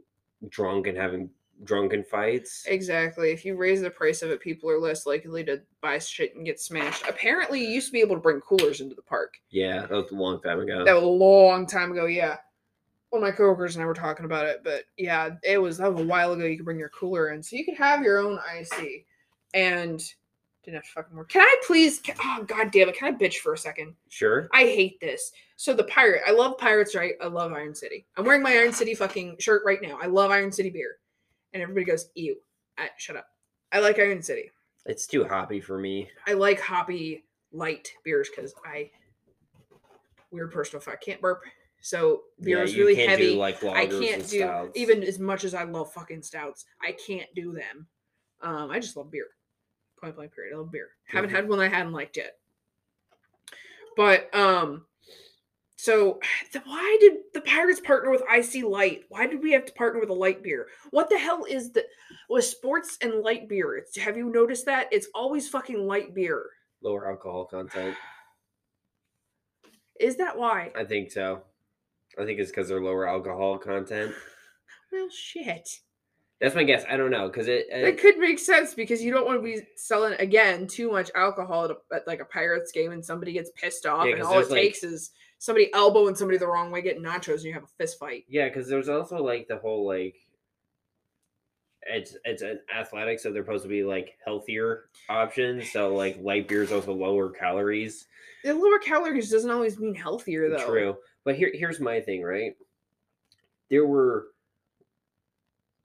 drunk 0.48 0.86
and 0.86 0.96
having 0.96 1.30
drunken 1.64 2.02
fights. 2.02 2.64
Exactly. 2.66 3.30
If 3.30 3.44
you 3.44 3.56
raise 3.56 3.80
the 3.80 3.90
price 3.90 4.22
of 4.22 4.30
it, 4.30 4.40
people 4.40 4.68
are 4.70 4.80
less 4.80 5.06
likely 5.06 5.44
to 5.44 5.60
buy 5.80 5.98
shit 5.98 6.34
and 6.34 6.44
get 6.44 6.58
smashed. 6.58 7.04
Apparently, 7.08 7.62
you 7.64 7.68
used 7.68 7.88
to 7.88 7.92
be 7.92 8.00
able 8.00 8.16
to 8.16 8.20
bring 8.20 8.40
coolers 8.40 8.80
into 8.80 8.94
the 8.94 9.02
park. 9.02 9.34
Yeah, 9.50 9.82
that 9.82 9.90
was 9.90 10.10
a 10.10 10.14
long 10.14 10.40
time 10.40 10.60
ago. 10.60 10.84
That 10.84 10.94
was 10.94 11.04
a 11.04 11.06
long 11.06 11.66
time 11.66 11.92
ago. 11.92 12.06
Yeah. 12.06 12.38
One 13.12 13.22
of 13.22 13.28
my 13.28 13.36
coworkers 13.36 13.76
and 13.76 13.82
I 13.82 13.86
were 13.86 13.92
talking 13.92 14.24
about 14.24 14.46
it, 14.46 14.62
but 14.64 14.84
yeah, 14.96 15.32
it 15.44 15.58
was 15.58 15.76
that 15.76 15.92
was 15.92 16.00
a 16.00 16.06
while 16.06 16.32
ago. 16.32 16.46
You 16.46 16.56
could 16.56 16.64
bring 16.64 16.78
your 16.78 16.88
cooler 16.88 17.28
in, 17.32 17.42
so 17.42 17.56
you 17.56 17.64
could 17.66 17.76
have 17.76 18.02
your 18.02 18.18
own 18.18 18.38
IC, 18.56 19.04
and 19.52 20.02
didn't 20.62 20.76
have 20.76 20.84
to 20.84 20.92
fucking 20.92 21.16
work. 21.18 21.28
Can 21.28 21.42
I 21.42 21.56
please? 21.66 21.98
Can, 21.98 22.16
oh 22.24 22.42
god 22.44 22.70
damn 22.70 22.88
it! 22.88 22.96
Can 22.96 23.14
I 23.14 23.18
bitch 23.18 23.40
for 23.40 23.52
a 23.52 23.58
second? 23.58 23.94
sure. 24.08 24.48
I 24.54 24.62
hate 24.62 24.98
this. 24.98 25.32
So 25.56 25.74
the 25.74 25.84
pirate, 25.84 26.22
I 26.26 26.30
love 26.30 26.56
pirates, 26.56 26.94
right? 26.94 27.12
I 27.20 27.26
love 27.26 27.52
Iron 27.52 27.74
City. 27.74 28.06
I'm 28.16 28.24
wearing 28.24 28.42
my 28.42 28.52
Iron 28.52 28.72
City 28.72 28.94
fucking 28.94 29.36
shirt 29.40 29.62
right 29.66 29.82
now. 29.82 29.98
I 30.00 30.06
love 30.06 30.30
Iron 30.30 30.50
City 30.50 30.70
beer, 30.70 30.96
and 31.52 31.62
everybody 31.62 31.84
goes, 31.84 32.08
"Ew." 32.14 32.36
I, 32.78 32.88
shut 32.96 33.16
up. 33.16 33.26
I 33.72 33.80
like 33.80 33.98
Iron 33.98 34.22
City. 34.22 34.50
It's 34.86 35.06
too 35.06 35.24
hoppy 35.24 35.60
for 35.60 35.78
me. 35.78 36.08
I 36.26 36.32
like 36.32 36.60
hoppy 36.60 37.24
light 37.52 37.92
beers 38.04 38.30
because 38.34 38.54
I 38.64 38.90
weird 40.30 40.50
personal 40.50 40.80
fact 40.80 41.02
I 41.02 41.10
can't 41.10 41.20
burp. 41.20 41.42
So 41.82 42.22
beer 42.40 42.58
yeah, 42.58 42.64
is 42.64 42.76
really 42.76 42.94
heavy. 42.94 43.34
Like 43.34 43.62
I 43.64 43.86
can't 43.86 44.26
do 44.28 44.38
stouts. 44.38 44.70
even 44.76 45.02
as 45.02 45.18
much 45.18 45.42
as 45.44 45.52
I 45.52 45.64
love 45.64 45.92
fucking 45.92 46.22
stouts. 46.22 46.64
I 46.80 46.92
can't 46.92 47.28
do 47.34 47.52
them. 47.52 47.86
Um, 48.40 48.70
I 48.70 48.78
just 48.78 48.96
love 48.96 49.10
beer. 49.10 49.26
Point 50.00 50.14
blank 50.16 50.32
period. 50.34 50.54
I 50.54 50.58
love 50.58 50.70
beer. 50.72 50.90
Haven't 51.06 51.30
Mhm. 51.30 51.34
had 51.34 51.48
one 51.48 51.60
I 51.60 51.68
hadn't 51.68 51.92
liked 51.92 52.16
yet. 52.16 52.38
But 53.96 54.34
um, 54.34 54.86
so 55.76 56.20
th- 56.52 56.64
why 56.64 56.96
did 57.00 57.14
the 57.34 57.40
Pirates 57.40 57.80
partner 57.80 58.10
with 58.10 58.22
IC 58.32 58.62
Light? 58.64 59.02
Why 59.08 59.26
did 59.26 59.42
we 59.42 59.50
have 59.52 59.64
to 59.66 59.72
partner 59.72 59.98
with 60.00 60.10
a 60.10 60.14
light 60.14 60.42
beer? 60.42 60.68
What 60.90 61.10
the 61.10 61.18
hell 61.18 61.44
is 61.48 61.72
the 61.72 61.84
with 62.28 62.44
sports 62.44 62.96
and 63.02 63.22
light 63.22 63.48
beer? 63.48 63.76
It's, 63.76 63.96
have 63.98 64.16
you 64.16 64.30
noticed 64.30 64.66
that 64.66 64.88
it's 64.92 65.08
always 65.14 65.48
fucking 65.48 65.84
light 65.86 66.14
beer? 66.14 66.46
lower 66.80 67.08
alcohol 67.10 67.44
content. 67.44 67.96
Is 70.00 70.16
that 70.16 70.36
why? 70.36 70.72
I 70.74 70.84
think 70.84 71.12
so. 71.12 71.42
I 72.20 72.24
think 72.24 72.38
it's 72.38 72.50
because 72.50 72.68
they're 72.68 72.82
lower 72.82 73.08
alcohol 73.08 73.58
content. 73.58 74.12
Well, 74.94 75.08
shit. 75.08 75.66
That's 76.38 76.54
my 76.54 76.64
guess. 76.64 76.84
I 76.86 76.98
don't 76.98 77.10
know 77.10 77.26
because 77.26 77.48
it. 77.48 77.64
That 77.70 77.94
uh, 77.94 77.96
could 77.96 78.18
make 78.18 78.38
sense 78.38 78.74
because 78.74 79.02
you 79.02 79.10
don't 79.10 79.24
want 79.24 79.38
to 79.38 79.42
be 79.42 79.62
selling 79.76 80.12
again 80.18 80.66
too 80.66 80.90
much 80.90 81.10
alcohol 81.14 81.64
at, 81.64 81.70
a, 81.70 81.76
at 81.94 82.06
like 82.06 82.20
a 82.20 82.26
Pirates 82.26 82.72
game 82.72 82.92
and 82.92 83.02
somebody 83.02 83.32
gets 83.32 83.50
pissed 83.56 83.86
off 83.86 84.04
Yeah, 84.06 84.16
and 84.16 84.22
all 84.22 84.38
it 84.38 84.50
like- 84.50 84.60
takes 84.60 84.84
is 84.84 85.12
somebody 85.38 85.72
elbowing 85.72 86.14
somebody 86.14 86.36
the 86.36 86.46
wrong 86.46 86.70
way, 86.70 86.82
getting 86.82 87.02
nachos, 87.02 87.36
and 87.36 87.44
you 87.44 87.54
have 87.54 87.62
a 87.62 87.68
fist 87.78 87.98
fight. 87.98 88.24
Yeah, 88.28 88.48
because 88.48 88.68
there's 88.68 88.90
also 88.90 89.16
like 89.24 89.48
the 89.48 89.56
whole 89.56 89.86
like 89.86 90.14
it's 91.84 92.16
it's 92.24 92.42
an 92.42 92.60
athletic, 92.76 93.18
so 93.18 93.32
they're 93.32 93.44
supposed 93.44 93.64
to 93.64 93.68
be 93.68 93.82
like 93.82 94.16
healthier 94.24 94.90
options. 95.08 95.72
So 95.72 95.94
like 95.94 96.18
light 96.20 96.48
beer 96.48 96.62
is 96.62 96.70
also 96.72 96.92
lower 96.92 97.30
calories. 97.30 98.06
The 98.44 98.54
lower 98.54 98.78
calories 98.78 99.30
doesn't 99.30 99.50
always 99.50 99.78
mean 99.78 99.94
healthier 99.94 100.50
though. 100.50 100.66
True, 100.66 100.96
but 101.24 101.36
here 101.36 101.50
here's 101.54 101.80
my 101.80 102.00
thing. 102.00 102.22
Right, 102.22 102.56
there 103.70 103.86
were 103.86 104.28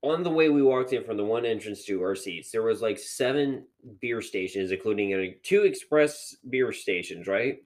on 0.02 0.22
the 0.22 0.30
way 0.30 0.48
we 0.48 0.62
walked 0.62 0.92
in 0.92 1.04
from 1.04 1.16
the 1.16 1.24
one 1.24 1.44
entrance 1.44 1.84
to 1.84 2.02
our 2.02 2.14
seats. 2.14 2.50
There 2.50 2.62
was 2.62 2.80
like 2.80 2.98
seven 2.98 3.64
beer 4.00 4.22
stations, 4.22 4.70
including 4.70 5.34
two 5.42 5.62
express 5.62 6.36
beer 6.48 6.72
stations. 6.72 7.26
Right. 7.26 7.58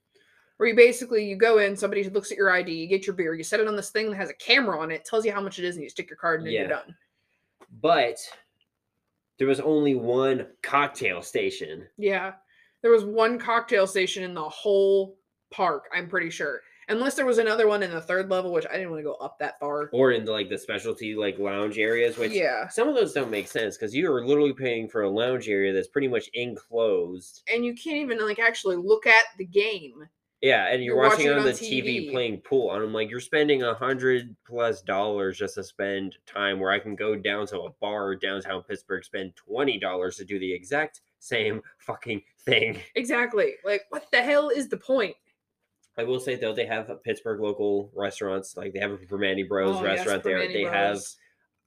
Where 0.56 0.68
you 0.68 0.76
basically 0.76 1.28
you 1.28 1.36
go 1.36 1.58
in, 1.58 1.76
somebody 1.76 2.08
looks 2.08 2.30
at 2.30 2.38
your 2.38 2.50
ID, 2.50 2.72
you 2.72 2.86
get 2.86 3.06
your 3.06 3.16
beer, 3.16 3.34
you 3.34 3.42
set 3.42 3.58
it 3.58 3.66
on 3.66 3.74
this 3.74 3.90
thing 3.90 4.10
that 4.10 4.16
has 4.16 4.30
a 4.30 4.34
camera 4.34 4.78
on 4.78 4.90
it, 4.90 5.04
tells 5.04 5.24
you 5.24 5.32
how 5.32 5.40
much 5.40 5.58
it 5.58 5.64
is, 5.64 5.74
and 5.74 5.82
you 5.82 5.90
stick 5.90 6.08
your 6.08 6.16
card 6.16 6.40
in 6.40 6.46
and 6.46 6.54
you're 6.54 6.68
done. 6.68 6.94
But 7.80 8.18
there 9.38 9.48
was 9.48 9.60
only 9.60 9.96
one 9.96 10.46
cocktail 10.62 11.20
station. 11.20 11.86
Yeah. 11.98 12.34
There 12.80 12.92
was 12.92 13.04
one 13.04 13.38
cocktail 13.38 13.86
station 13.88 14.22
in 14.22 14.34
the 14.34 14.48
whole 14.48 15.16
park, 15.50 15.88
I'm 15.92 16.08
pretty 16.08 16.30
sure. 16.30 16.60
Unless 16.92 17.14
there 17.14 17.26
was 17.26 17.38
another 17.38 17.66
one 17.66 17.82
in 17.82 17.90
the 17.90 18.00
third 18.00 18.30
level, 18.30 18.52
which 18.52 18.66
I 18.70 18.74
didn't 18.74 18.90
want 18.90 19.00
to 19.00 19.04
go 19.04 19.14
up 19.14 19.38
that 19.40 19.58
far. 19.58 19.88
or 19.92 20.12
into 20.12 20.30
like 20.30 20.48
the 20.48 20.58
specialty 20.58 21.14
like 21.14 21.38
lounge 21.38 21.78
areas 21.78 22.16
which 22.18 22.32
yeah. 22.32 22.68
some 22.68 22.88
of 22.88 22.94
those 22.94 23.12
don't 23.12 23.30
make 23.30 23.48
sense 23.48 23.76
because 23.76 23.94
you 23.94 24.12
are 24.12 24.24
literally 24.24 24.52
paying 24.52 24.88
for 24.88 25.02
a 25.02 25.10
lounge 25.10 25.48
area 25.48 25.72
that's 25.72 25.88
pretty 25.88 26.08
much 26.08 26.28
enclosed 26.34 27.42
And 27.52 27.64
you 27.64 27.74
can't 27.74 27.96
even 27.96 28.18
like 28.24 28.38
actually 28.38 28.76
look 28.76 29.06
at 29.06 29.24
the 29.38 29.44
game. 29.44 29.94
yeah 30.40 30.68
and 30.72 30.82
you're, 30.84 30.94
You're 30.96 31.08
watching, 31.10 31.26
watching 31.28 31.38
on, 31.40 31.44
the 31.46 31.52
tv. 31.52 31.84
TV. 32.08 32.10
playing 32.10 32.38
pool 32.42 32.72
and 32.74 32.82
i'm 32.82 32.92
like 32.92 33.10
you're 33.10 33.20
spending 33.20 33.62
a 33.62 33.74
hundred 33.74 34.34
plus 34.46 34.82
dollars 34.82 35.38
just 35.38 35.54
to 35.56 35.64
spend 35.64 36.16
time 36.26 36.58
where 36.60 36.70
i 36.70 36.78
can 36.78 36.94
go 36.96 37.14
down 37.16 37.46
to 37.48 37.60
a 37.62 37.70
bar 37.80 38.14
downtown 38.16 38.62
pittsburgh 38.62 39.04
spend 39.04 39.34
twenty 39.36 39.78
dollars 39.78 40.16
to 40.16 40.24
do 40.24 40.38
the 40.38 40.52
exact 40.52 41.00
same 41.18 41.60
fucking 41.78 42.20
thing 42.44 42.76
Exactly. 42.96 43.52
Like, 43.64 43.82
what 43.90 44.06
the 44.10 44.20
hell 44.22 44.48
is 44.48 44.68
the 44.68 44.76
point? 44.76 45.14
I 45.98 46.04
will 46.04 46.20
say 46.20 46.36
though 46.36 46.54
they 46.54 46.66
have 46.66 46.90
pittsburgh 47.04 47.40
local 47.40 47.90
restaurants 47.94 48.56
like 48.56 48.72
they 48.72 48.80
have 48.80 48.92
a 48.92 48.96
Primanti 48.96 49.46
bros 49.46 49.76
Oh, 49.76 49.84
yes, 49.84 49.98
restaurant 49.98 50.22
there 50.24 50.38
Primanti 50.38 50.52
they 50.52 50.62
have 50.64 51.00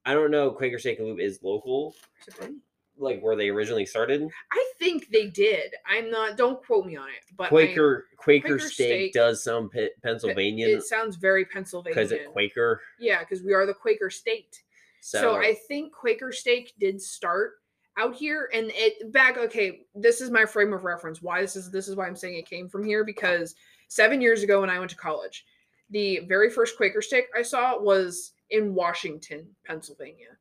i 0.06 0.14
don't 0.14 0.32
know 0.32 0.52
quaker 0.52 0.80
steak 0.80 1.00
and 1.00 1.08
lube 1.08 1.20
is 1.20 1.40
local 1.44 1.96
Is 2.28 2.28
it 2.34 2.40
Primanti? 2.42 2.56
like 2.98 3.22
where 3.22 3.36
they 3.36 3.50
originally 3.50 3.86
started 3.86 4.28
I 4.52 4.72
think 4.80 5.10
they 5.10 5.28
did. 5.28 5.74
I'm 5.88 6.12
not. 6.12 6.38
Don't 6.38 6.62
quote 6.64 6.86
me 6.86 6.96
on 6.98 7.08
it. 7.08 7.24
But 7.38 7.46
I- 7.46 7.50
Quaker 7.50 8.06
Quaker, 8.18 8.48
Quaker 8.50 8.60
steak, 8.60 8.72
steak- 8.88 9.14
does 9.14 9.42
some 9.44 9.70
Pe- 9.70 9.90
Pennsylvania 10.04 10.68
It 10.68 10.84
sounds 10.84 11.16
very 11.16 11.44
Pennsylvania. 11.46 11.96
because 11.96 12.12
it 12.12 12.28
Quaker. 12.32 12.82
Yeah, 13.00 13.20
because 13.22 13.42
we 13.42 13.54
are 13.54 13.66
the 13.66 13.74
Quaker 13.74 14.10
state. 14.10 14.62
So, 15.02 15.20
So, 15.22 15.36
I 15.38 15.56
think 15.68 15.94
Quaker 15.94 16.32
steak 16.32 16.74
did 16.78 17.02
start 17.02 17.54
out 17.98 18.16
here, 18.16 18.50
and 18.54 18.70
it 18.76 19.12
back. 19.14 19.38
Okay, 19.38 19.88
this 19.96 20.20
is 20.22 20.30
my 20.30 20.46
frame 20.46 20.74
of 20.74 20.84
reference. 20.84 21.22
Why 21.22 21.42
this 21.42 21.56
is 21.56 21.72
this 21.72 21.88
is 21.88 21.96
why 21.96 22.06
I'm 22.08 22.16
saying 22.18 22.36
it 22.38 22.48
came 22.50 22.68
from 22.70 22.84
here 22.86 23.04
because 23.06 23.56
seven 23.88 24.22
years 24.22 24.44
ago 24.44 24.62
when 24.62 24.70
I 24.70 24.80
went 24.80 24.92
to 24.92 24.98
college, 24.98 25.46
the 25.90 26.20
very 26.28 26.50
first 26.50 26.78
Quaker 26.78 27.02
steak 27.02 27.26
I 27.36 27.42
saw 27.42 27.80
was 27.80 28.34
in 28.50 28.74
Washington, 28.74 29.48
Pennsylvania, 29.66 30.38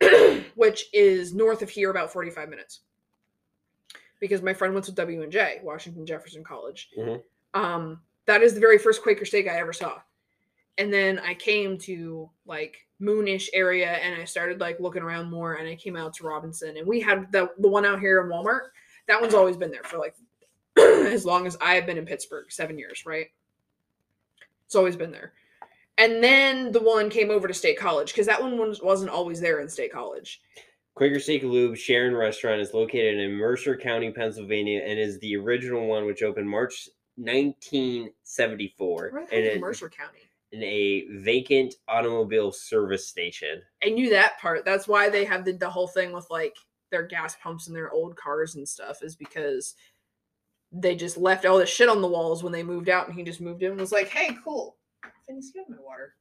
which 0.54 0.86
is 0.92 1.34
north 1.34 1.62
of 1.62 1.70
here 1.70 1.90
about 1.90 2.12
45 2.12 2.48
minutes. 2.48 2.80
Because 4.20 4.42
my 4.42 4.54
friend 4.54 4.72
went 4.72 4.86
to 4.86 4.92
W 4.92 5.22
and 5.22 5.32
J, 5.32 5.60
Washington 5.62 6.06
Jefferson 6.06 6.44
College. 6.44 6.90
Mhm. 6.96 7.22
Um, 7.54 8.00
that 8.26 8.42
is 8.42 8.54
the 8.54 8.60
very 8.60 8.78
first 8.78 9.02
Quaker 9.02 9.24
steak 9.24 9.48
I 9.48 9.58
ever 9.58 9.72
saw 9.72 10.00
and 10.78 10.92
then 10.92 11.18
I 11.18 11.34
came 11.34 11.78
to 11.78 12.30
like 12.46 12.76
Moonish 13.00 13.48
area 13.52 13.90
and 13.90 14.20
I 14.20 14.24
started 14.24 14.60
like 14.60 14.80
looking 14.80 15.02
around 15.02 15.30
more 15.30 15.54
and 15.54 15.68
I 15.68 15.74
came 15.74 15.96
out 15.96 16.14
to 16.14 16.24
Robinson 16.26 16.76
and 16.76 16.86
we 16.86 17.00
had 17.00 17.30
the 17.32 17.50
the 17.58 17.68
one 17.68 17.84
out 17.84 18.00
here 18.00 18.20
in 18.20 18.28
Walmart. 18.28 18.68
That 19.08 19.20
one's 19.20 19.34
always 19.34 19.56
been 19.56 19.70
there 19.70 19.82
for 19.84 19.98
like 19.98 20.14
as 20.78 21.24
long 21.24 21.46
as 21.46 21.56
I've 21.60 21.86
been 21.86 21.98
in 21.98 22.06
Pittsburgh, 22.06 22.50
seven 22.50 22.78
years, 22.78 23.04
right? 23.06 23.26
It's 24.66 24.74
always 24.74 24.96
been 24.96 25.12
there. 25.12 25.32
And 25.98 26.24
then 26.24 26.72
the 26.72 26.80
one 26.80 27.10
came 27.10 27.30
over 27.30 27.46
to 27.46 27.54
State 27.54 27.78
College 27.78 28.12
because 28.12 28.26
that 28.26 28.42
one 28.42 28.58
was, 28.58 28.80
wasn't 28.82 29.10
always 29.10 29.40
there 29.40 29.60
in 29.60 29.68
State 29.68 29.92
College. 29.92 30.40
Quaker 30.94 31.20
Steak 31.20 31.42
Lube 31.42 31.76
Sharon 31.76 32.14
Restaurant 32.14 32.60
is 32.60 32.74
located 32.74 33.18
in 33.18 33.32
Mercer 33.32 33.76
County, 33.76 34.10
Pennsylvania, 34.10 34.82
and 34.84 34.98
is 34.98 35.18
the 35.20 35.36
original 35.36 35.86
one 35.86 36.06
which 36.06 36.22
opened 36.22 36.48
March 36.48 36.88
1974 37.16 39.10
Where 39.12 39.24
in 39.28 39.56
a, 39.56 39.60
Mercer 39.60 39.88
County? 39.88 40.18
in 40.52 40.62
a 40.62 41.06
vacant 41.22 41.74
automobile 41.88 42.52
service 42.52 43.08
station. 43.08 43.62
I 43.82 43.88
knew 43.90 44.10
that 44.10 44.38
part. 44.38 44.64
That's 44.64 44.88
why 44.88 45.08
they 45.08 45.24
have 45.24 45.44
the, 45.44 45.52
the 45.52 45.70
whole 45.70 45.88
thing 45.88 46.12
with 46.12 46.26
like 46.30 46.56
their 46.90 47.06
gas 47.06 47.36
pumps 47.42 47.68
and 47.68 47.76
their 47.76 47.90
old 47.90 48.16
cars 48.16 48.54
and 48.54 48.68
stuff, 48.68 49.02
is 49.02 49.16
because 49.16 49.74
they 50.72 50.94
just 50.96 51.16
left 51.16 51.44
all 51.44 51.58
the 51.58 51.66
shit 51.66 51.88
on 51.88 52.00
the 52.00 52.08
walls 52.08 52.42
when 52.42 52.52
they 52.52 52.62
moved 52.62 52.88
out 52.88 53.06
and 53.06 53.16
he 53.16 53.22
just 53.22 53.40
moved 53.40 53.62
in 53.62 53.72
and 53.72 53.80
was 53.80 53.92
like, 53.92 54.08
hey, 54.08 54.36
cool. 54.44 54.76
Finney's 55.26 55.52
got 55.52 55.68
my 55.68 55.76
water. 55.80 56.14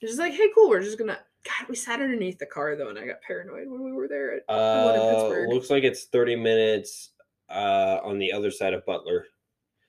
Just 0.00 0.18
like, 0.18 0.32
hey, 0.32 0.48
cool, 0.54 0.68
we're 0.68 0.82
just 0.82 0.98
gonna 0.98 1.18
God, 1.44 1.68
we 1.68 1.76
sat 1.76 2.00
underneath 2.00 2.38
the 2.38 2.46
car 2.46 2.74
though, 2.76 2.88
and 2.88 2.98
I 2.98 3.06
got 3.06 3.20
paranoid 3.26 3.68
when 3.68 3.84
we 3.84 3.92
were 3.92 4.08
there 4.08 4.36
at 4.36 4.42
Uh, 4.48 5.12
Pittsburgh. 5.12 5.48
looks 5.50 5.68
like 5.70 5.84
it's 5.84 6.04
30 6.04 6.36
minutes 6.36 7.10
uh, 7.50 7.98
on 8.02 8.18
the 8.18 8.32
other 8.32 8.50
side 8.50 8.72
of 8.72 8.84
Butler. 8.86 9.26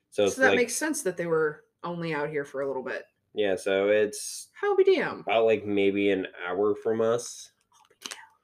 So, 0.10 0.28
so 0.28 0.42
that 0.42 0.50
like, 0.50 0.58
makes 0.58 0.76
sense 0.76 1.02
that 1.04 1.16
they 1.18 1.26
were 1.28 1.64
only 1.84 2.14
out 2.14 2.30
here 2.30 2.44
for 2.44 2.62
a 2.62 2.68
little 2.68 2.84
bit. 2.84 3.04
yeah, 3.34 3.56
so 3.56 3.88
it's 3.90 4.50
How 4.54 4.76
be 4.76 4.84
damn. 4.84 5.22
about 5.22 5.46
like 5.46 5.66
maybe 5.66 6.10
an 6.12 6.28
hour 6.48 6.76
from 6.76 7.00
us. 7.02 7.52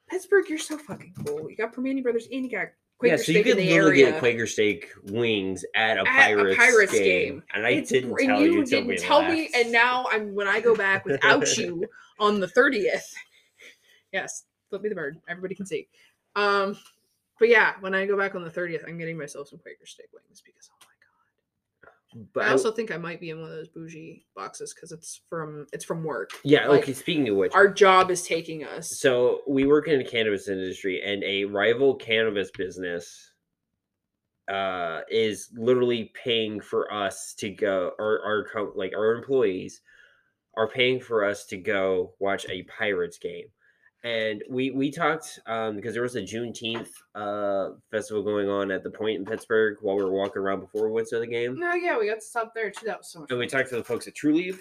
Pittsburgh, 0.10 0.50
you're 0.50 0.58
so 0.58 0.78
fucking 0.78 1.14
cool. 1.26 1.50
You 1.50 1.56
got 1.56 1.74
Primanti 1.74 2.04
Brothers 2.04 2.28
and 2.32 2.44
you 2.46 2.52
got 2.52 2.68
Quaker 3.02 3.16
yeah, 3.18 3.22
so 3.22 3.32
you 3.32 3.44
could 3.44 3.58
literally 3.58 4.02
area. 4.04 4.12
get 4.12 4.20
Quaker 4.20 4.46
Steak 4.48 4.90
wings 5.06 5.66
at 5.76 5.98
a 5.98 6.02
At 6.02 6.06
a 6.06 6.06
Pirates, 6.06 6.58
Pirates 6.58 6.92
game. 6.94 7.04
game. 7.04 7.44
and 7.54 7.66
I 7.66 7.70
It's 7.72 7.90
didn't 7.90 8.12
and 8.12 8.20
tell 8.20 8.42
you, 8.42 8.54
you, 8.54 8.66
didn't 8.66 8.98
tell 9.00 9.24
me, 9.24 9.50
and 9.56 9.72
now 9.72 10.06
I'm 10.12 10.34
when 10.36 10.48
I 10.48 10.62
go 10.62 10.76
back 10.76 11.04
without 11.06 11.58
you 11.58 11.86
on 12.20 12.40
the 12.40 12.48
thirtieth. 12.48 13.12
Yes, 14.14 14.46
Flip 14.70 14.82
me 14.84 14.90
the 14.90 14.96
bird. 14.96 15.18
Everybody 15.28 15.54
can 15.56 15.66
see. 15.66 15.88
Um, 16.36 16.78
but 17.40 17.50
yeah, 17.50 17.74
when 17.82 17.94
I 17.94 18.06
go 18.06 18.16
back 18.18 18.36
on 18.36 18.44
the 18.44 18.50
30th, 18.50 18.88
I'm 18.88 18.98
getting 18.98 19.18
myself 19.18 19.50
some 19.50 19.60
Quaker 19.60 19.86
steak 19.86 20.08
wings 20.14 20.42
because 20.46 20.70
god. 20.80 20.81
But 22.34 22.46
I 22.46 22.52
also 22.52 22.72
think 22.72 22.92
I 22.92 22.98
might 22.98 23.22
be 23.22 23.30
in 23.30 23.40
one 23.40 23.50
of 23.50 23.56
those 23.56 23.70
bougie 23.70 24.26
boxes 24.36 24.74
because 24.74 24.92
it's 24.92 25.22
from 25.30 25.66
it's 25.72 25.86
from 25.86 26.04
work. 26.04 26.32
yeah. 26.44 26.68
like, 26.68 26.84
okay. 26.84 26.94
Speaking 26.94 27.30
of 27.30 27.38
which, 27.38 27.54
Our 27.54 27.70
job 27.70 28.12
is 28.12 28.24
taking 28.24 28.66
us. 28.66 29.00
So 29.00 29.42
we 29.48 29.66
work 29.66 29.88
in 29.88 29.98
the 29.98 30.04
cannabis 30.04 30.50
industry, 30.50 31.02
and 31.04 31.24
a 31.24 31.46
rival 31.46 31.96
cannabis 31.96 32.52
business 32.52 33.32
uh, 34.50 35.02
is 35.10 35.50
literally 35.54 36.12
paying 36.14 36.60
for 36.60 36.94
us 36.94 37.34
to 37.40 37.50
go, 37.50 37.94
or 37.98 38.22
our 38.26 38.46
co- 38.52 38.74
like 38.76 38.94
our 38.94 39.16
employees 39.16 39.82
are 40.58 40.68
paying 40.68 41.00
for 41.00 41.24
us 41.24 41.46
to 41.46 41.58
go 41.58 42.14
watch 42.20 42.46
a 42.50 42.64
Pirates 42.64 43.18
game. 43.18 43.46
And 44.04 44.44
we 44.50 44.72
we 44.72 44.90
talked 44.90 45.40
um, 45.46 45.76
because 45.76 45.94
there 45.94 46.02
was 46.02 46.16
a 46.16 46.22
Juneteenth 46.22 46.90
uh, 47.14 47.76
festival 47.92 48.24
going 48.24 48.50
on 48.50 48.72
at 48.72 48.84
the 48.84 48.90
Point 48.90 49.20
in 49.20 49.26
Pittsburgh 49.26 49.78
while 49.82 49.96
we 49.96 50.04
were 50.04 50.12
walking 50.12 50.42
around 50.42 50.62
before 50.62 50.88
we 50.88 50.94
went 50.94 51.08
to 51.10 51.20
the 51.20 51.28
game. 51.28 51.60
No, 51.60 51.76
yeah, 51.76 52.00
we 52.00 52.08
got 52.08 52.16
to 52.16 52.22
stop 52.22 52.56
there 52.56 52.72
too. 52.72 52.88
That 52.88 53.00
was 53.00 53.12
so 53.12 53.20
much. 53.20 53.30
And 53.30 53.38
we 53.38 53.46
talked 53.46 53.70
to 53.70 53.76
the 53.76 53.84
folks 53.84 54.08
at 54.08 54.16
Trulieve 54.16 54.60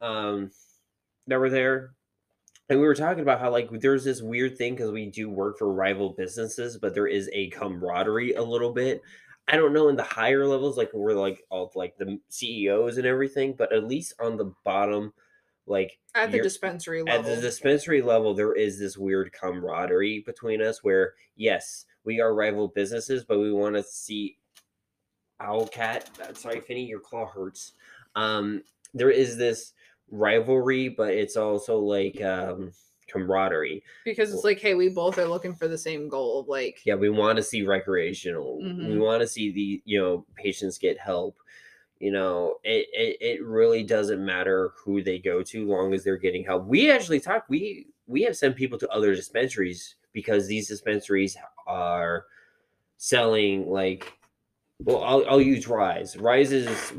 um, 0.00 0.52
that 1.26 1.40
were 1.40 1.50
there. 1.50 1.94
And 2.68 2.80
we 2.80 2.86
were 2.86 2.94
talking 2.94 3.22
about 3.22 3.40
how, 3.40 3.50
like, 3.50 3.70
there's 3.80 4.04
this 4.04 4.22
weird 4.22 4.58
thing 4.58 4.74
because 4.74 4.90
we 4.90 5.06
do 5.06 5.30
work 5.30 5.58
for 5.58 5.72
rival 5.72 6.10
businesses, 6.10 6.76
but 6.76 6.94
there 6.94 7.06
is 7.06 7.30
a 7.32 7.48
camaraderie 7.50 8.34
a 8.34 8.42
little 8.42 8.72
bit. 8.72 9.02
I 9.46 9.56
don't 9.56 9.72
know 9.72 9.88
in 9.88 9.94
the 9.94 10.02
higher 10.02 10.46
levels, 10.46 10.76
like, 10.76 10.90
we're 10.92 11.12
like 11.12 11.44
all 11.48 11.70
like 11.76 11.96
the 11.96 12.18
CEOs 12.28 12.98
and 12.98 13.06
everything, 13.06 13.54
but 13.56 13.72
at 13.72 13.86
least 13.86 14.14
on 14.20 14.36
the 14.36 14.52
bottom, 14.64 15.12
like, 15.66 15.98
at 16.14 16.32
the 16.32 16.40
dispensary 16.40 17.02
level. 17.02 17.30
at 17.30 17.36
the 17.36 17.40
dispensary 17.40 18.00
level, 18.02 18.34
there 18.34 18.54
is 18.54 18.78
this 18.78 18.96
weird 18.96 19.32
camaraderie 19.32 20.22
between 20.24 20.62
us 20.62 20.82
where, 20.82 21.14
yes, 21.36 21.84
we 22.04 22.20
are 22.20 22.34
rival 22.34 22.68
businesses, 22.68 23.24
but 23.24 23.38
we 23.38 23.52
want 23.52 23.74
to 23.76 23.82
see 23.82 24.38
Owlcat. 25.40 26.18
uh, 26.20 26.32
Sorry, 26.34 26.60
Finny, 26.60 26.86
your 26.86 27.00
claw 27.00 27.26
hurts. 27.26 27.72
Um, 28.14 28.62
there 28.94 29.10
is 29.10 29.36
this 29.36 29.74
rivalry, 30.10 30.88
but 30.88 31.12
it's 31.12 31.36
also 31.36 31.78
like 31.78 32.22
um, 32.22 32.72
camaraderie. 33.08 33.82
because 34.04 34.32
it's 34.32 34.44
like, 34.44 34.60
hey, 34.60 34.74
we 34.74 34.88
both 34.88 35.18
are 35.18 35.26
looking 35.26 35.54
for 35.54 35.68
the 35.68 35.76
same 35.76 36.08
goal. 36.08 36.40
of, 36.40 36.48
Like, 36.48 36.80
Yeah, 36.86 36.94
we 36.94 37.10
want 37.10 37.36
to 37.36 37.42
see 37.42 37.62
recreational. 37.62 38.58
We 38.60 38.64
Mhm. 38.94 39.04
want 39.04 39.20
to 39.20 39.26
see 39.26 39.50
the 39.52 39.82
you 39.84 40.00
know 40.00 40.26
patients 40.36 40.78
get 40.78 40.98
help. 40.98 41.36
You 41.98 42.12
know, 42.12 42.56
it, 42.62 42.86
it 42.92 43.16
it 43.20 43.44
really 43.44 43.82
doesn't 43.82 44.24
matter 44.24 44.72
who 44.84 45.02
they 45.02 45.18
go 45.18 45.42
to, 45.42 45.66
long 45.66 45.94
as 45.94 46.04
they're 46.04 46.18
getting 46.18 46.44
help. 46.44 46.66
We 46.66 46.90
actually 46.90 47.20
talk. 47.20 47.44
We 47.48 47.86
we 48.06 48.22
have 48.22 48.36
sent 48.36 48.56
people 48.56 48.78
to 48.78 48.88
other 48.90 49.14
dispensaries 49.14 49.96
because 50.12 50.46
these 50.46 50.68
dispensaries 50.68 51.36
are 51.66 52.26
selling 52.98 53.68
like. 53.68 54.12
Well, 54.80 55.02
I'll 55.02 55.24
I'll 55.26 55.40
use 55.40 55.66
Rise. 55.66 56.18
Rise 56.18 56.52
is 56.52 56.92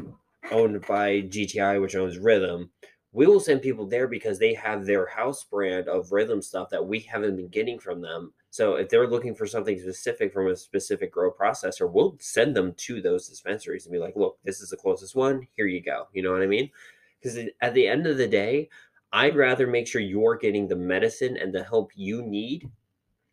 owned 0.52 0.82
by 0.88 1.22
GTI, 1.22 1.80
which 1.80 1.96
owns 1.96 2.18
Rhythm. 2.18 2.72
We 3.12 3.28
will 3.28 3.40
send 3.40 3.62
people 3.62 3.86
there 3.86 4.08
because 4.08 4.40
they 4.40 4.54
have 4.56 4.86
their 4.86 5.06
house 5.08 5.44
brand 5.44 5.88
of 5.88 6.12
rhythm 6.12 6.42
stuff 6.42 6.70
that 6.72 6.86
we 6.86 7.00
haven't 7.00 7.36
been 7.36 7.48
getting 7.48 7.80
from 7.80 8.02
them. 8.02 8.34
So 8.58 8.74
if 8.74 8.90
they're 8.90 9.06
looking 9.06 9.36
for 9.36 9.46
something 9.46 9.80
specific 9.80 10.34
from 10.34 10.48
a 10.48 10.56
specific 10.56 11.12
grow 11.12 11.32
processor, 11.32 11.88
we'll 11.92 12.18
send 12.20 12.56
them 12.56 12.74
to 12.78 13.00
those 13.04 13.28
dispensaries 13.30 13.86
and 13.86 13.94
be 13.94 14.00
like, 14.00 14.16
look, 14.16 14.40
this 14.44 14.62
is 14.62 14.72
the 14.72 14.78
closest 14.78 15.16
one. 15.16 15.48
Here 15.56 15.68
you 15.68 15.80
go. 15.80 16.08
You 16.12 16.24
know 16.24 16.32
what 16.32 16.42
I 16.42 16.48
mean? 16.48 16.72
Because 17.22 17.38
at 17.62 17.76
the 17.76 17.88
end 17.88 18.08
of 18.08 18.18
the 18.18 18.28
day, 18.28 18.70
I'd 19.14 19.36
rather 19.36 19.68
make 19.68 19.86
sure 19.86 20.02
you're 20.02 20.38
getting 20.38 20.68
the 20.68 20.76
medicine 20.76 21.38
and 21.38 21.54
the 21.54 21.64
help 21.64 21.92
you 21.96 22.24
need 22.24 22.72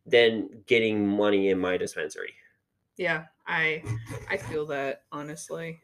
than 0.04 0.62
getting 0.66 1.08
money 1.08 1.48
in 1.48 1.58
my 1.58 1.78
dispensary. 1.78 2.34
yeah, 2.96 3.26
I 3.46 3.82
I 4.28 4.36
feel 4.36 4.66
that 4.66 5.04
honestly. 5.10 5.80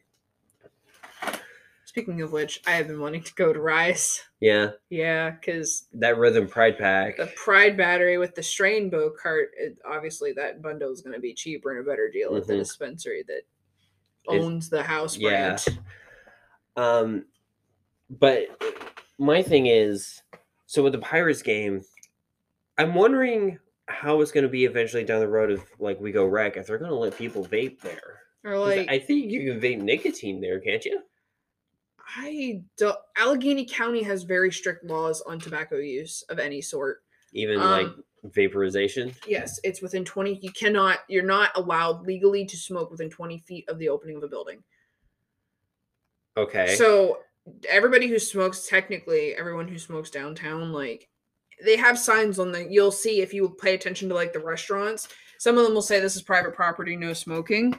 Speaking 1.91 2.21
of 2.21 2.31
which, 2.31 2.61
I 2.65 2.71
have 2.71 2.87
been 2.87 3.01
wanting 3.01 3.21
to 3.23 3.33
go 3.35 3.51
to 3.51 3.59
Rise. 3.59 4.23
Yeah, 4.39 4.71
Yeah, 4.89 5.31
because 5.31 5.89
that 5.91 6.17
rhythm 6.17 6.47
pride 6.47 6.77
pack. 6.77 7.17
the 7.17 7.27
Pride 7.35 7.75
battery 7.75 8.17
with 8.17 8.33
the 8.33 8.41
Strainbow 8.41 9.09
cart, 9.09 9.51
it, 9.57 9.77
obviously 9.85 10.31
that 10.31 10.61
bundle 10.61 10.89
is 10.93 11.01
going 11.01 11.15
to 11.15 11.19
be 11.19 11.33
cheaper 11.33 11.71
and 11.71 11.85
a 11.85 11.89
better 11.89 12.09
deal 12.09 12.33
at 12.37 12.47
the 12.47 12.53
Mhm. 12.53 12.59
dispensary 12.59 13.23
that 13.27 13.41
It's- 14.29 14.41
owns 14.41 14.69
the 14.69 14.83
house 14.83 15.17
yeah. 15.17 15.57
brand. 15.65 15.79
Um, 16.77 17.25
but 18.09 18.47
my 19.17 19.43
thing 19.43 19.65
is, 19.67 20.21
so 20.67 20.83
with 20.83 20.93
the 20.93 20.99
Pirates 20.99 21.41
game, 21.41 21.83
I'm 22.77 22.95
wondering 22.95 23.59
how 23.89 24.21
it's 24.21 24.31
going 24.31 24.45
to 24.45 24.49
be 24.49 24.63
eventually 24.63 25.03
down 25.03 25.19
the 25.19 25.27
road 25.27 25.51
if 25.51 25.69
like 25.77 25.99
we 25.99 26.13
go 26.13 26.25
rec 26.25 26.55
if 26.55 26.67
they're 26.67 26.77
going 26.77 26.89
to 26.89 26.95
let 26.95 27.17
people 27.17 27.43
vape 27.45 27.81
there. 27.81 28.21
Or 28.45 28.57
like 28.57 28.87
I 28.89 28.97
think 28.97 29.29
you 29.29 29.51
can 29.51 29.59
vape 29.59 29.81
nicotine 29.81 30.39
there, 30.39 30.61
can't 30.61 30.85
you? 30.85 31.03
I 32.15 32.61
don't. 32.77 32.97
Allegheny 33.17 33.65
County 33.65 34.03
has 34.03 34.23
very 34.23 34.51
strict 34.51 34.83
laws 34.83 35.21
on 35.21 35.39
tobacco 35.39 35.77
use 35.77 36.23
of 36.29 36.39
any 36.39 36.61
sort. 36.61 37.03
Even 37.33 37.59
like 37.59 37.87
Um, 37.87 38.03
vaporization. 38.23 39.13
Yes, 39.27 39.59
it's 39.63 39.81
within 39.81 40.03
20. 40.03 40.39
You 40.41 40.51
cannot, 40.51 40.99
you're 41.07 41.23
not 41.23 41.51
allowed 41.55 42.05
legally 42.05 42.45
to 42.45 42.57
smoke 42.57 42.91
within 42.91 43.09
20 43.09 43.39
feet 43.39 43.69
of 43.69 43.79
the 43.79 43.89
opening 43.89 44.17
of 44.17 44.23
a 44.23 44.27
building. 44.27 44.63
Okay. 46.37 46.75
So, 46.75 47.19
everybody 47.67 48.07
who 48.07 48.19
smokes, 48.19 48.67
technically, 48.67 49.35
everyone 49.35 49.67
who 49.67 49.77
smokes 49.77 50.09
downtown, 50.09 50.71
like, 50.71 51.09
they 51.63 51.77
have 51.77 51.97
signs 51.97 52.39
on 52.39 52.51
the, 52.51 52.67
you'll 52.69 52.91
see 52.91 53.21
if 53.21 53.33
you 53.33 53.55
pay 53.61 53.75
attention 53.75 54.09
to 54.09 54.15
like 54.15 54.33
the 54.33 54.39
restaurants, 54.39 55.07
some 55.37 55.57
of 55.57 55.63
them 55.63 55.73
will 55.73 55.81
say 55.81 55.99
this 55.99 56.15
is 56.15 56.21
private 56.21 56.53
property, 56.53 56.95
no 56.95 57.13
smoking. 57.13 57.75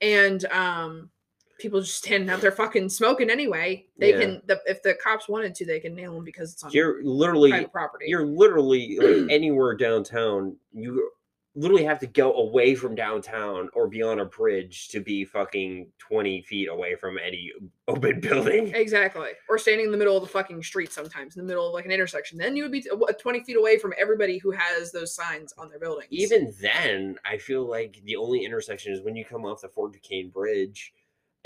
And, 0.00 0.44
um, 0.46 1.10
people 1.58 1.80
just 1.80 1.96
standing 1.96 2.28
out 2.30 2.40
there 2.40 2.52
fucking 2.52 2.88
smoking 2.88 3.30
anyway. 3.30 3.86
They 3.98 4.10
Yeah. 4.10 4.20
can, 4.20 4.42
the, 4.46 4.60
if 4.66 4.82
the 4.82 4.94
cops 4.94 5.28
wanted 5.28 5.54
to, 5.56 5.64
they 5.66 5.80
can 5.80 5.94
nail 5.94 6.14
them 6.14 6.24
because 6.24 6.52
it's 6.52 6.62
on 6.62 6.70
you're 6.72 7.02
literally 7.02 7.50
private 7.50 7.72
property. 7.72 8.04
you're 8.08 8.26
literally 8.26 8.98
like 9.00 9.26
anywhere 9.30 9.74
downtown. 9.74 10.56
You 10.72 11.10
literally 11.58 11.84
have 11.84 11.98
to 11.98 12.06
go 12.06 12.34
away 12.34 12.74
from 12.74 12.94
downtown 12.94 13.70
or 13.72 13.88
be 13.88 14.02
on 14.02 14.18
a 14.20 14.24
bridge 14.26 14.88
to 14.88 15.00
be 15.00 15.24
fucking 15.24 15.90
20 15.98 16.42
feet 16.42 16.68
away 16.68 16.94
from 16.96 17.16
any 17.18 17.50
open 17.88 18.20
building. 18.20 18.70
Exactly. 18.74 19.30
Or 19.48 19.56
standing 19.56 19.86
in 19.86 19.90
the 19.92 19.96
middle 19.96 20.18
of 20.18 20.22
the 20.22 20.28
fucking 20.28 20.62
street 20.62 20.92
sometimes, 20.92 21.34
in 21.36 21.42
the 21.42 21.48
middle 21.48 21.66
of 21.66 21.72
like 21.72 21.86
an 21.86 21.90
intersection. 21.92 22.36
Then 22.36 22.54
you 22.56 22.62
would 22.64 22.72
be 22.72 22.84
20 23.18 23.44
feet 23.44 23.56
away 23.56 23.78
from 23.78 23.94
everybody 23.98 24.36
who 24.36 24.50
has 24.50 24.92
those 24.92 25.14
signs 25.14 25.54
on 25.56 25.70
their 25.70 25.78
buildings. 25.78 26.08
Even 26.10 26.52
then, 26.60 27.16
I 27.24 27.38
feel 27.38 27.66
like 27.66 28.02
the 28.04 28.16
only 28.16 28.44
intersection 28.44 28.92
is 28.92 29.00
when 29.00 29.16
you 29.16 29.24
come 29.24 29.46
off 29.46 29.62
the 29.62 29.68
Fort 29.68 29.94
Duquesne 29.94 30.28
Bridge 30.28 30.92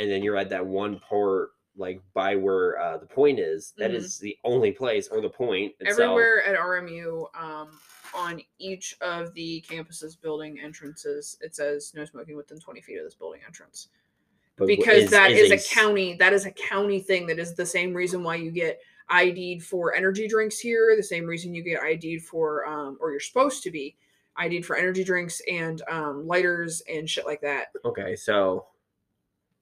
and 0.00 0.10
then 0.10 0.22
you're 0.22 0.36
at 0.38 0.48
that 0.48 0.66
one 0.66 0.98
port 0.98 1.50
like 1.76 2.00
by 2.14 2.34
where 2.34 2.80
uh, 2.80 2.96
the 2.98 3.06
point 3.06 3.38
is. 3.38 3.72
That 3.78 3.92
Mhm. 3.92 3.94
is 3.94 4.18
the 4.18 4.36
only 4.44 4.72
place 4.72 5.08
or 5.08 5.20
the 5.20 5.28
point 5.30 5.74
itself. 5.78 6.00
everywhere 6.00 6.42
at 6.44 6.56
RMU, 6.56 7.28
um, 7.34 7.78
on 8.12 8.42
each 8.58 8.96
of 9.00 9.32
the 9.34 9.60
campus's 9.60 10.16
building 10.16 10.58
entrances, 10.58 11.38
it 11.40 11.54
says 11.54 11.92
no 11.94 12.04
smoking 12.04 12.34
within 12.36 12.58
20 12.58 12.80
feet 12.80 12.98
of 12.98 13.04
this 13.04 13.14
building 13.14 13.40
entrance. 13.46 13.88
but 14.56 14.66
Because 14.66 15.08
that 15.10 15.30
is 15.30 15.50
a 15.50 15.74
county, 15.74 16.14
that 16.14 16.32
is 16.34 16.44
a 16.44 16.50
county 16.50 17.00
thing. 17.00 17.26
That 17.26 17.38
is 17.38 17.54
the 17.54 17.64
same 17.64 17.94
reason 17.94 18.22
why 18.22 18.34
you 18.34 18.50
get 18.50 18.80
ID'd 19.08 19.62
for 19.64 19.94
energy 19.94 20.28
drinks 20.28 20.58
here. 20.58 20.94
The 20.96 21.02
same 21.02 21.24
reason 21.26 21.54
you 21.54 21.62
get 21.62 21.80
ID'd 21.82 22.22
for, 22.24 22.66
um, 22.66 22.98
or 23.00 23.10
you're 23.10 23.20
supposed 23.20 23.62
to 23.62 23.70
be 23.70 23.96
ID'd 24.36 24.66
for 24.66 24.76
energy 24.76 25.02
drinks 25.04 25.40
and 25.50 25.80
um, 25.88 26.26
lighters 26.26 26.82
and 26.88 27.08
shit 27.08 27.24
like 27.26 27.40
that. 27.40 27.68
Okay, 27.86 28.14
so 28.16 28.66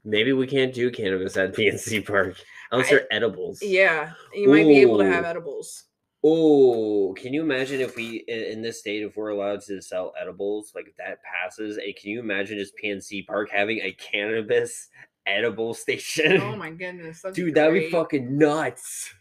maybe 0.05 0.33
we 0.33 0.47
can't 0.47 0.73
do 0.75 0.91
cannabis 0.91 1.37
at 1.37 1.53
PNC 1.57 2.07
Park 2.07 2.37
unless 2.71 2.89
I- 2.89 2.91
they're 2.91 3.13
edibles. 3.13 3.63
Yeah, 3.63 4.13
you 4.35 4.49
might 4.49 4.65
be 4.65 4.79
able 4.81 4.99
to 4.99 5.07
have 5.07 5.25
edibles. 5.25 5.85
Oh, 6.25 7.15
can 7.17 7.33
you 7.33 7.43
imagine 7.43 7.81
if 7.81 7.95
we 7.95 8.25
in, 8.27 8.39
in 8.55 8.63
this 8.63 8.81
state 8.81 9.03
if 9.05 9.17
we're 9.17 9.29
allowed 9.29 9.61
to 9.63 9.81
sell 9.81 10.13
edibles 10.21 10.73
like 10.75 10.93
that 10.99 11.19
passes? 11.23 11.77
And 11.77 11.95
can 11.97 12.11
you 12.11 12.19
imagine 12.21 12.59
just 12.59 12.75
PNC 12.83 13.25
Park 13.27 13.51
having 13.53 13.79
a 13.79 13.93
cannabis 13.93 14.89
edible 15.27 15.75
station? 15.75 16.41
Oh 16.41 16.57
my 16.57 16.71
goodness, 16.71 17.23
that'd 17.23 17.37
Dude, 17.37 17.55
that'd 17.55 17.73
be 17.73 17.89
fucking 17.91 18.37
nuts. 18.37 19.13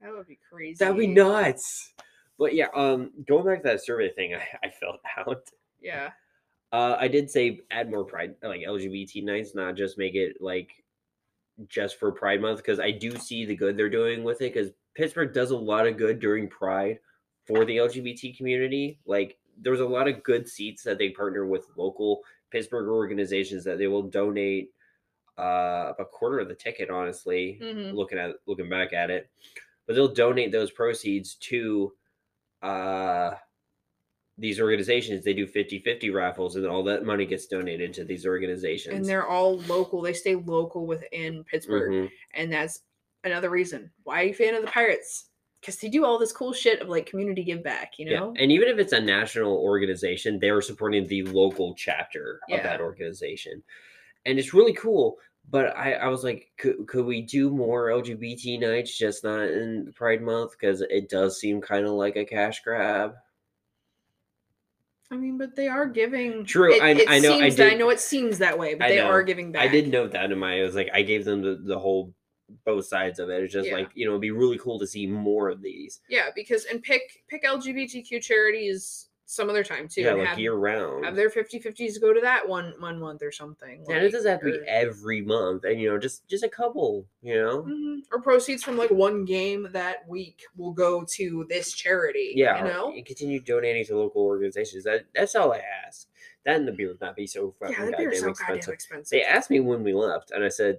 That 0.00 0.12
would 0.12 0.26
be 0.26 0.38
crazy. 0.50 0.76
That'd 0.78 0.96
be 0.96 1.06
nuts. 1.06 1.92
But 2.38 2.54
yeah, 2.54 2.68
um, 2.74 3.12
going 3.26 3.44
back 3.44 3.62
to 3.62 3.68
that 3.70 3.84
survey 3.84 4.10
thing, 4.12 4.34
I, 4.34 4.66
I 4.66 4.70
filled 4.70 4.96
out. 5.18 5.42
Yeah, 5.82 6.10
Uh, 6.72 6.96
I 6.98 7.08
did 7.08 7.30
say 7.30 7.60
add 7.70 7.90
more 7.90 8.04
pride, 8.04 8.34
like 8.42 8.60
LGBT 8.62 9.22
nights, 9.24 9.54
not 9.54 9.76
just 9.76 9.98
make 9.98 10.14
it 10.14 10.40
like 10.40 10.84
just 11.68 11.98
for 11.98 12.12
Pride 12.12 12.40
Month, 12.40 12.58
because 12.58 12.80
I 12.80 12.90
do 12.90 13.16
see 13.16 13.44
the 13.44 13.56
good 13.56 13.76
they're 13.76 13.88
doing 13.88 14.24
with 14.24 14.42
it. 14.42 14.52
Because 14.52 14.72
Pittsburgh 14.94 15.32
does 15.32 15.50
a 15.52 15.56
lot 15.56 15.86
of 15.86 15.96
good 15.96 16.18
during 16.20 16.48
Pride 16.48 16.98
for 17.46 17.64
the 17.64 17.76
LGBT 17.78 18.36
community. 18.36 18.98
Like 19.06 19.38
there's 19.58 19.80
a 19.80 19.86
lot 19.86 20.08
of 20.08 20.22
good 20.22 20.48
seats 20.48 20.82
that 20.82 20.98
they 20.98 21.10
partner 21.10 21.46
with 21.46 21.66
local 21.76 22.22
Pittsburgh 22.50 22.88
organizations 22.88 23.64
that 23.64 23.78
they 23.78 23.86
will 23.86 24.02
donate 24.02 24.72
uh, 25.38 25.92
a 25.98 26.04
quarter 26.04 26.38
of 26.40 26.48
the 26.48 26.54
ticket. 26.54 26.90
Honestly, 26.90 27.58
Mhm. 27.62 27.94
looking 27.94 28.18
at 28.18 28.36
looking 28.46 28.68
back 28.68 28.92
at 28.92 29.10
it, 29.10 29.30
but 29.86 29.94
they'll 29.94 30.12
donate 30.12 30.50
those 30.52 30.70
proceeds 30.70 31.34
to 31.36 31.94
uh 32.62 33.34
these 34.38 34.60
organizations 34.60 35.24
they 35.24 35.32
do 35.32 35.46
50-50 35.46 36.12
raffles 36.12 36.56
and 36.56 36.66
all 36.66 36.84
that 36.84 37.04
money 37.06 37.24
gets 37.24 37.46
donated 37.46 37.94
to 37.94 38.04
these 38.04 38.26
organizations 38.26 38.94
and 38.94 39.04
they're 39.06 39.26
all 39.26 39.58
local. 39.60 40.02
They 40.02 40.12
stay 40.12 40.34
local 40.34 40.86
within 40.86 41.42
Pittsburgh, 41.44 41.90
Mhm. 41.92 42.10
and 42.34 42.52
that's 42.52 42.80
another 43.24 43.48
reason 43.50 43.90
why 44.04 44.22
you 44.22 44.30
a 44.30 44.32
fan 44.34 44.54
of 44.54 44.62
the 44.62 44.68
Pirates 44.70 45.30
because 45.60 45.78
they 45.78 45.88
do 45.88 46.04
all 46.04 46.18
this 46.18 46.32
cool 46.32 46.52
shit 46.52 46.80
of 46.80 46.88
like 46.88 47.06
community 47.06 47.42
give 47.42 47.62
back. 47.64 47.98
You 47.98 48.10
know, 48.10 48.32
Yeah, 48.36 48.42
and 48.42 48.52
even 48.52 48.68
if 48.68 48.78
it's 48.78 48.92
a 48.92 49.00
national 49.00 49.56
organization, 49.56 50.38
they're 50.38 50.60
supporting 50.60 51.06
the 51.06 51.22
local 51.22 51.74
chapter 51.74 52.40
Yeah. 52.48 52.58
of 52.58 52.62
that 52.64 52.80
organization, 52.80 53.62
and 54.26 54.38
it's 54.38 54.52
really 54.54 54.74
cool. 54.74 55.18
But 55.48 55.76
I, 55.76 55.92
I 55.94 56.08
was 56.08 56.24
like, 56.24 56.50
could, 56.58 56.86
could 56.88 57.06
we 57.06 57.22
do 57.22 57.50
more 57.50 57.88
LGBT 57.90 58.58
nights, 58.60 58.98
just 58.98 59.22
not 59.24 59.42
in 59.48 59.92
Pride 59.94 60.20
Month, 60.20 60.52
because 60.58 60.80
it 60.82 61.08
does 61.08 61.38
seem 61.40 61.60
kind 61.60 61.86
of 61.86 61.92
like 61.92 62.16
a 62.16 62.24
cash 62.24 62.62
grab. 62.64 63.14
I 65.10 65.16
mean, 65.16 65.38
but 65.38 65.54
they 65.54 65.68
are 65.68 65.86
giving. 65.86 66.44
True, 66.44 66.74
It, 66.74 66.82
I- 66.82 66.90
it 66.90 67.08
I 67.08 67.18
know, 67.20 67.34
I 67.34 67.40
Seems 67.42 67.56
that, 67.56 67.66
I 67.66 67.70
did- 67.70 67.78
know 67.78 67.90
it 67.90 68.00
seems 68.00 68.38
that 68.38 68.58
way, 68.58 68.74
but 68.74 68.86
I 68.86 68.88
they 68.90 68.96
know. 68.96 69.06
are 69.06 69.22
giving 69.22 69.52
back. 69.52 69.62
I 69.62 69.68
did 69.68 69.88
note 69.88 70.12
that 70.12 70.32
in 70.32 70.38
my. 70.38 70.58
I 70.58 70.62
was 70.62 70.74
like, 70.74 70.88
I 70.92 71.02
gave 71.02 71.24
them 71.24 71.42
the, 71.42 71.60
the 71.64 71.78
whole 71.78 72.12
both 72.64 72.86
sides 72.86 73.18
of 73.18 73.28
it. 73.30 73.42
It's 73.42 73.52
just 73.52 73.68
Yeah. 73.68 73.74
like 73.76 73.90
you 73.94 74.04
know, 74.06 74.12
it'd 74.12 74.20
be 74.20 74.30
really 74.30 74.58
cool 74.58 74.78
to 74.80 74.86
see 74.86 75.06
more 75.06 75.48
of 75.48 75.62
these. 75.62 76.00
Yeah, 76.08 76.30
because 76.34 76.64
and 76.64 76.82
pick 76.82 77.02
pick 77.28 77.44
LGBTQ 77.44 78.20
charities 78.22 79.08
some 79.28 79.50
other 79.50 79.64
time 79.64 79.88
too. 79.88 80.02
yeah, 80.02 80.12
like 80.14 80.28
have, 80.28 80.38
year 80.38 80.54
round. 80.54 81.04
have 81.04 81.16
their 81.16 81.28
50-50s 81.28 82.00
go 82.00 82.12
to 82.12 82.20
that 82.20 82.48
one 82.48 82.72
one 82.78 82.98
month 83.00 83.22
or 83.24 83.32
something. 83.32 83.84
and 83.88 84.04
it 84.04 84.10
doesn't 84.12 84.30
have 84.30 84.40
to 84.40 84.46
be 84.46 84.58
every 84.68 85.20
month, 85.20 85.64
and 85.64 85.80
you 85.80 85.90
know, 85.90 85.98
just 85.98 86.26
just 86.28 86.44
a 86.44 86.48
couple. 86.48 87.06
You 87.22 87.34
know. 87.42 87.62
Mhm. 87.64 88.02
Or 88.12 88.20
proceeds 88.22 88.62
from 88.62 88.76
like 88.78 88.90
one 88.90 89.24
game 89.24 89.68
that 89.72 90.08
week 90.08 90.42
will 90.56 90.72
go 90.72 91.04
to 91.16 91.44
this 91.48 91.72
charity. 91.72 92.32
yeah, 92.36 92.58
you 92.58 92.64
know. 92.72 92.92
and 92.92 93.04
continue 93.04 93.40
donating 93.40 93.84
to 93.86 93.96
local 93.96 94.22
organizations. 94.22 94.84
That 94.84 95.06
that's 95.14 95.34
all 95.34 95.52
I 95.52 95.60
ask. 95.86 96.06
That 96.44 96.56
and 96.56 96.68
the 96.68 96.72
beer 96.72 96.88
would 96.88 97.00
not 97.00 97.16
be 97.16 97.26
so 97.26 97.52
fucking 97.58 97.74
Yeah, 97.74 97.90
goddamn 97.90 98.14
so 98.14 98.28
expensive. 98.28 98.46
goddamn 98.46 98.74
expensive. 98.74 99.10
They 99.10 99.24
asked 99.24 99.50
me 99.50 99.58
when 99.58 99.82
we 99.82 99.92
left, 99.92 100.30
and 100.30 100.44
I 100.44 100.48
said, 100.48 100.78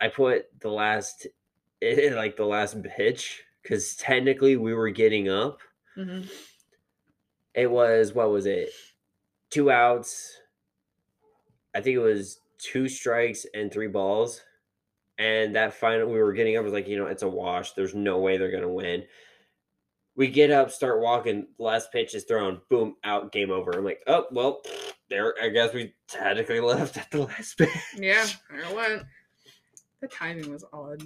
I 0.00 0.06
put 0.06 0.46
the 0.60 0.70
last, 0.70 1.26
like 1.82 2.36
the 2.36 2.44
last 2.46 2.80
pitch, 2.84 3.42
because 3.62 3.96
technically 3.96 4.56
we 4.56 4.72
were 4.72 4.90
getting 4.90 5.28
up. 5.28 5.58
Mhm. 5.96 6.30
It 7.54 7.70
was 7.70 8.12
what 8.12 8.30
was 8.30 8.46
it? 8.46 8.70
Two 9.50 9.70
outs. 9.70 10.38
I 11.74 11.80
think 11.80 11.96
it 11.96 12.00
was 12.00 12.38
two 12.58 12.88
strikes 12.88 13.46
and 13.54 13.72
three 13.72 13.88
balls. 13.88 14.40
And 15.18 15.54
that 15.54 15.74
final 15.74 16.08
we 16.08 16.20
were 16.20 16.32
getting 16.32 16.56
up 16.56 16.64
was 16.64 16.72
like, 16.72 16.88
you 16.88 16.96
know, 16.96 17.06
it's 17.06 17.22
a 17.22 17.28
wash. 17.28 17.72
There's 17.72 17.94
no 17.94 18.18
way 18.18 18.36
they're 18.36 18.50
gonna 18.50 18.68
win. 18.68 19.04
We 20.16 20.28
get 20.28 20.50
up, 20.50 20.70
start 20.70 21.00
walking, 21.00 21.48
last 21.58 21.92
pitch 21.92 22.14
is 22.14 22.24
thrown, 22.24 22.60
boom, 22.70 22.96
out, 23.04 23.32
game 23.32 23.50
over. 23.50 23.72
I'm 23.72 23.84
like, 23.84 24.02
oh 24.06 24.26
well, 24.32 24.62
there 25.08 25.34
I 25.40 25.48
guess 25.48 25.72
we 25.72 25.94
technically 26.08 26.60
left 26.60 26.96
at 26.96 27.10
the 27.10 27.22
last 27.22 27.54
pitch. 27.58 27.68
Yeah, 27.96 28.26
there 28.50 28.60
it 28.60 28.74
went. 28.74 29.02
The 30.00 30.08
timing 30.08 30.50
was 30.50 30.64
odd. 30.72 31.02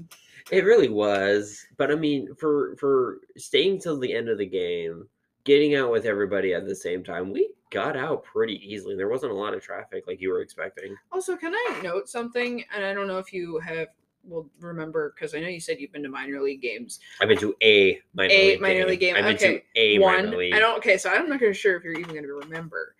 It 0.50 0.64
really 0.64 0.88
was. 0.88 1.64
But 1.76 1.90
I 1.90 1.94
mean, 1.94 2.34
for 2.34 2.76
for 2.76 3.20
staying 3.36 3.80
till 3.80 3.98
the 3.98 4.12
end 4.12 4.28
of 4.28 4.38
the 4.38 4.46
game, 4.46 5.06
getting 5.48 5.74
out 5.74 5.90
with 5.90 6.04
everybody 6.04 6.52
at 6.52 6.66
the 6.66 6.76
same 6.76 7.02
time, 7.02 7.32
we 7.32 7.50
got 7.70 7.96
out 7.96 8.22
pretty 8.22 8.60
easily. 8.62 8.94
There 8.94 9.08
wasn't 9.08 9.32
a 9.32 9.34
lot 9.34 9.54
of 9.54 9.62
traffic 9.62 10.04
like 10.06 10.20
you 10.20 10.28
were 10.28 10.42
expecting. 10.42 10.94
Also, 11.10 11.36
can 11.36 11.54
I 11.54 11.80
note 11.82 12.08
something? 12.08 12.62
And 12.74 12.84
I 12.84 12.92
don't 12.92 13.08
know 13.08 13.18
if 13.18 13.32
you 13.32 13.58
have 13.60 13.88
will 14.24 14.50
remember 14.60 15.14
because 15.14 15.34
I 15.34 15.40
know 15.40 15.48
you 15.48 15.60
said 15.60 15.80
you've 15.80 15.92
been 15.92 16.02
to 16.02 16.10
minor 16.10 16.42
league 16.42 16.60
games. 16.60 17.00
I've 17.22 17.28
been 17.28 17.38
to 17.38 17.56
a 17.62 17.98
minor 18.12 18.30
A 18.30 18.50
league 18.50 18.60
minor 18.60 18.86
league 18.86 19.00
game, 19.00 19.16
I've 19.16 19.24
been 19.24 19.36
okay. 19.36 19.58
to 19.58 19.80
a 19.80 19.98
One, 19.98 20.26
minor 20.26 20.36
league. 20.36 20.54
I 20.54 20.58
don't. 20.58 20.76
Okay, 20.76 20.98
so 20.98 21.10
I'm 21.10 21.28
not 21.30 21.40
gonna 21.40 21.54
sure 21.54 21.76
if 21.76 21.82
you're 21.82 21.98
even 21.98 22.14
gonna 22.14 22.28
remember. 22.28 22.94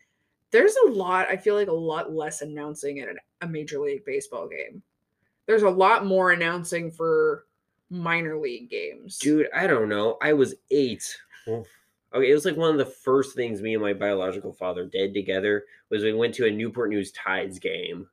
There's 0.50 0.74
a 0.86 0.90
lot. 0.90 1.28
I 1.28 1.36
feel 1.36 1.54
like 1.54 1.68
a 1.68 1.72
lot 1.72 2.12
less 2.12 2.40
announcing 2.40 3.00
at 3.00 3.10
an, 3.10 3.18
a 3.42 3.46
major 3.46 3.78
league 3.78 4.06
baseball 4.06 4.48
game. 4.48 4.82
There's 5.44 5.62
a 5.64 5.70
lot 5.70 6.06
more 6.06 6.32
announcing 6.32 6.90
for 6.90 7.44
minor 7.90 8.38
league 8.38 8.70
games. 8.70 9.18
Dude, 9.18 9.48
I 9.54 9.66
don't 9.66 9.90
know. 9.90 10.16
I 10.22 10.32
was 10.32 10.54
eight. 10.70 11.14
Okay, 12.14 12.30
it 12.30 12.34
was 12.34 12.44
like 12.44 12.56
one 12.56 12.70
of 12.70 12.78
the 12.78 12.86
first 12.86 13.36
things 13.36 13.60
me 13.60 13.74
and 13.74 13.82
my 13.82 13.92
biological 13.92 14.52
father 14.52 14.86
did 14.86 15.12
together 15.12 15.64
was 15.90 16.02
we 16.02 16.12
went 16.12 16.34
to 16.34 16.46
a 16.46 16.50
Newport 16.50 16.90
News 16.90 17.12
Tides 17.12 17.58
game. 17.58 18.08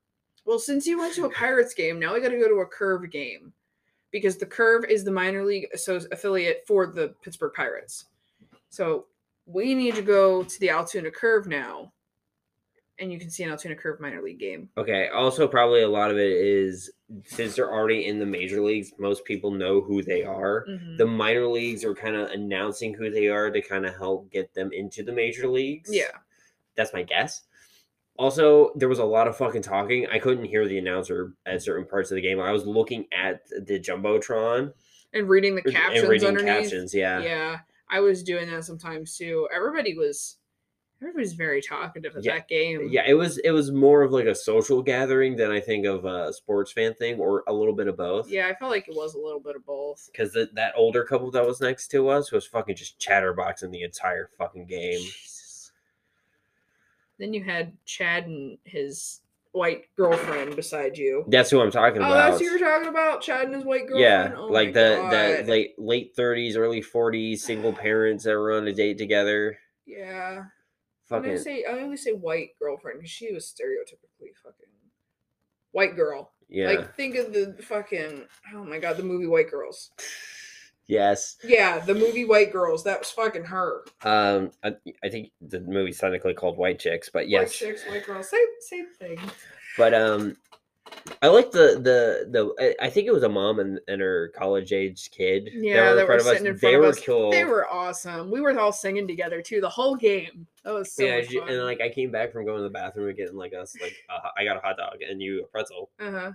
Well, 0.45 0.59
since 0.59 0.85
you 0.85 0.99
went 0.99 1.15
to 1.15 1.25
a 1.25 1.29
Pirates 1.29 1.73
game, 1.73 1.99
now 1.99 2.13
we 2.13 2.21
got 2.21 2.29
to 2.29 2.37
go 2.37 2.47
to 2.47 2.61
a 2.61 2.65
Curve 2.65 3.09
game 3.09 3.53
because 4.11 4.37
the 4.37 4.45
Curve 4.45 4.85
is 4.85 5.03
the 5.03 5.11
minor 5.11 5.43
league 5.43 5.67
affiliate 5.73 6.63
for 6.67 6.87
the 6.87 7.15
Pittsburgh 7.23 7.53
Pirates. 7.55 8.05
So 8.69 9.05
we 9.45 9.73
need 9.73 9.95
to 9.95 10.01
go 10.01 10.43
to 10.43 10.59
the 10.59 10.69
Altoona 10.69 11.11
Curve 11.11 11.47
now, 11.47 11.93
and 12.99 13.11
you 13.11 13.19
can 13.19 13.29
see 13.29 13.43
an 13.43 13.49
Altoona 13.51 13.75
Curve 13.75 13.99
minor 13.99 14.21
league 14.21 14.39
game. 14.39 14.69
Okay. 14.77 15.09
Also, 15.09 15.47
probably 15.47 15.81
a 15.81 15.87
lot 15.89 16.11
of 16.11 16.17
it 16.17 16.31
is 16.31 16.91
since 17.25 17.55
they're 17.55 17.71
already 17.71 18.07
in 18.07 18.19
the 18.19 18.25
major 18.25 18.61
leagues, 18.61 18.93
most 18.97 19.25
people 19.25 19.51
know 19.51 19.81
who 19.81 20.01
they 20.01 20.23
are. 20.23 20.65
Mhm. 20.69 20.97
The 20.97 21.05
minor 21.05 21.45
leagues 21.47 21.83
are 21.83 21.93
kind 21.93 22.15
of 22.15 22.29
announcing 22.31 22.93
who 22.93 23.09
they 23.09 23.27
are 23.27 23.51
to 23.51 23.61
kind 23.61 23.85
of 23.85 23.95
help 23.95 24.31
get 24.31 24.53
them 24.53 24.71
into 24.73 25.03
the 25.03 25.11
major 25.11 25.47
leagues. 25.47 25.93
Yeah, 25.93 26.11
That's 26.75 26.93
my 26.93 27.03
guess. 27.03 27.41
Also, 28.17 28.71
there 28.75 28.87
was 28.89 28.99
a 28.99 29.05
lot 29.05 29.27
of 29.27 29.35
fucking 29.37 29.61
talking. 29.61 30.07
I 30.07 30.19
couldn't 30.19 30.45
hear 30.45 30.65
the 30.67 30.77
announcer 30.77 31.33
at 31.45 31.61
certain 31.61 31.85
parts 31.85 32.11
of 32.11 32.15
the 32.15 32.21
game. 32.21 32.39
I 32.39 32.51
was 32.53 32.65
looking 32.65 33.07
at 33.11 33.41
the 33.65 33.77
jumbotron 33.79 34.73
and 35.13 35.27
reading 35.29 35.55
the 35.55 35.61
captions 35.63 35.99
and 35.99 36.09
reading 36.09 36.27
underneath. 36.29 36.53
captions. 36.63 36.93
Yeah. 36.93 37.19
Yeah, 37.21 37.59
I 37.89 37.99
was 37.99 38.23
doing 38.23 38.49
that 38.51 38.63
sometimes 38.63 39.17
too. 39.17 39.47
Everybody 39.53 39.97
was, 39.97 40.37
everybody's 41.01 41.33
very 41.33 41.61
talkative 41.61 42.15
at 42.15 42.23
Yeah, 42.23 42.35
that 42.35 42.47
game. 42.47 42.87
Yeah, 42.91 43.03
it 43.07 43.13
was 43.13 43.37
it 43.39 43.51
was 43.51 43.71
more 43.71 44.01
of 44.03 44.11
like 44.11 44.25
a 44.25 44.35
social 44.35 44.81
gathering 44.81 45.35
than 45.35 45.51
I 45.51 45.59
think 45.59 45.85
of 45.85 46.05
a 46.05 46.31
sports 46.33 46.71
fan 46.71 46.93
thing, 46.93 47.19
or 47.19 47.43
a 47.47 47.53
little 47.53 47.75
bit 47.75 47.87
of 47.87 47.97
both. 47.97 48.29
yeah, 48.29 48.47
I 48.47 48.55
felt 48.55 48.71
like 48.71 48.87
it 48.87 48.95
was 48.95 49.13
a 49.15 49.19
little 49.19 49.39
bit 49.39 49.55
of 49.55 49.65
both. 49.65 50.09
because 50.11 50.33
that 50.33 50.73
older 50.75 51.03
couple 51.03 51.29
that 51.31 51.45
was 51.45 51.61
next 51.61 51.89
to 51.89 52.09
us 52.09 52.31
was 52.31 52.45
fucking 52.47 52.75
just 52.75 52.99
chatterboxing 52.99 53.71
the 53.71 53.83
entire 53.83 54.29
fucking 54.37 54.65
game. 54.67 54.99
Jesus. 54.99 55.71
Then 57.17 57.33
you 57.33 57.43
had 57.43 57.71
Chad 57.85 58.25
and 58.27 58.57
his 58.65 59.21
white 59.53 59.85
girlfriend 59.95 60.53
beside 60.57 60.97
you. 60.97 61.23
That's 61.29 61.49
who 61.49 61.61
I'm 61.61 61.71
talking 61.71 62.01
Oh, 62.01 62.05
about. 62.05 62.11
Oh, 62.27 62.31
that's 62.31 62.39
who 62.39 62.45
you're 62.45 62.59
talking 62.59 62.89
about, 62.89 63.21
Chad 63.21 63.45
and 63.45 63.55
his 63.55 63.63
white 63.63 63.87
girlfriend. 63.87 64.01
yeah, 64.01 64.33
Oh 64.37 64.47
like 64.47 64.73
the 64.73 65.43
the 65.45 65.49
late 65.49 65.75
late 65.77 66.13
thirties, 66.15 66.57
early 66.57 66.81
forties, 66.81 67.43
single 67.43 67.71
parents 67.87 68.25
that 68.25 68.33
were 68.33 68.51
on 68.53 68.67
a 68.67 68.73
date 68.73 68.97
together. 68.97 69.57
Yeah. 69.85 70.43
I 71.05 71.15
Fucking 71.15 71.29
only 71.31 71.41
say 71.43 71.65
I 71.69 71.73
only 71.79 71.97
say 71.97 72.11
white 72.11 72.49
girlfriend 72.59 72.99
because 72.99 73.11
she 73.11 73.31
was 73.31 73.45
stereotypically 73.45 74.29
fucking 74.43 74.65
white 75.71 75.95
girl. 75.95 76.31
yeah, 76.49 76.67
Like 76.67 76.95
think 76.95 77.15
of 77.15 77.31
the 77.33 77.55
fucking 77.61 78.25
oh 78.53 78.63
my 78.63 78.79
god, 78.79 78.97
the 78.97 79.03
movie 79.03 79.27
White 79.27 79.51
Girls. 79.51 79.91
yes. 80.87 81.37
Yeah, 81.43 81.79
the 81.79 81.93
movie 81.93 82.25
White 82.25 82.51
Girls. 82.51 82.83
That 82.85 82.99
was 82.99 83.11
fucking 83.11 83.43
her. 83.45 83.83
Um, 84.03 84.51
I, 84.63 84.75
I 85.03 85.09
think 85.09 85.31
the 85.41 85.59
movie's 85.59 85.99
technically 85.99 86.33
called 86.33 86.57
White 86.57 86.79
Chicks, 86.79 87.09
but 87.13 87.29
yes. 87.29 87.41
White 87.49 87.51
chicks, 87.51 87.83
white 87.87 88.05
girls. 88.05 88.29
Same 88.29 88.47
same 88.61 88.87
thing. 88.99 89.19
but 89.77 89.93
um. 89.93 90.37
I 91.21 91.27
like 91.27 91.51
the 91.51 91.79
the 91.81 92.27
the. 92.29 92.75
I 92.81 92.89
think 92.89 93.07
it 93.07 93.11
was 93.11 93.23
a 93.23 93.29
mom 93.29 93.59
and, 93.59 93.79
and 93.87 94.01
her 94.01 94.31
college 94.35 94.71
age 94.73 95.09
kid. 95.11 95.49
Yeah, 95.53 95.93
that 95.93 96.07
were 96.07 96.13
in 96.13 96.17
were 96.17 96.23
front 96.23 96.47
of 96.47 96.55
us. 96.55 96.61
They 96.61 96.77
were 96.77 96.93
cool. 96.93 97.31
They 97.31 97.43
were 97.45 97.67
awesome. 97.67 98.29
We 98.29 98.41
were 98.41 98.57
all 98.59 98.71
singing 98.71 99.07
together 99.07 99.41
too 99.41 99.61
the 99.61 99.69
whole 99.69 99.95
game. 99.95 100.47
That 100.63 100.73
was 100.73 100.93
so 100.93 101.03
yeah, 101.03 101.17
much 101.17 101.27
fun. 101.33 101.49
and 101.49 101.63
like 101.63 101.81
I 101.81 101.89
came 101.89 102.11
back 102.11 102.31
from 102.31 102.45
going 102.45 102.57
to 102.57 102.63
the 102.63 102.69
bathroom 102.69 103.07
and 103.07 103.17
getting 103.17 103.35
like 103.35 103.53
us 103.53 103.75
like 103.81 103.95
ho- 104.09 104.29
I 104.37 104.43
got 104.43 104.57
a 104.57 104.59
hot 104.59 104.77
dog 104.77 105.01
and 105.07 105.21
you 105.21 105.43
a 105.43 105.47
pretzel 105.47 105.89
uh-huh. 105.99 106.31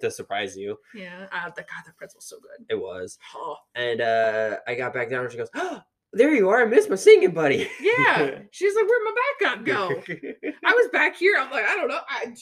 to 0.00 0.10
surprise 0.10 0.56
you. 0.56 0.76
Yeah. 0.94 1.26
Uh, 1.32 1.48
the 1.50 1.62
God, 1.62 1.84
the 1.86 1.92
pretzel's 1.96 2.26
so 2.26 2.36
good. 2.40 2.66
It 2.68 2.80
was, 2.80 3.18
Oh. 3.34 3.56
and 3.74 4.00
uh 4.00 4.56
I 4.66 4.74
got 4.74 4.94
back 4.94 5.10
down 5.10 5.22
and 5.22 5.32
she 5.32 5.38
goes, 5.38 5.50
"Oh, 5.54 5.80
there 6.12 6.34
you 6.34 6.48
are! 6.48 6.62
I 6.62 6.64
missed 6.66 6.90
my 6.90 6.96
singing 6.96 7.32
buddy." 7.32 7.68
Yeah. 7.80 8.40
She's 8.50 8.74
like, 8.74 8.84
where'd 8.86 9.04
my 9.04 9.14
backup 9.40 9.64
go? 9.64 9.88
I 10.64 10.72
was 10.74 10.88
back 10.92 11.16
here. 11.16 11.36
I'm 11.38 11.50
like, 11.50 11.64
I 11.64 11.76
don't 11.76 11.88
know. 11.88 12.00
I 12.08 12.34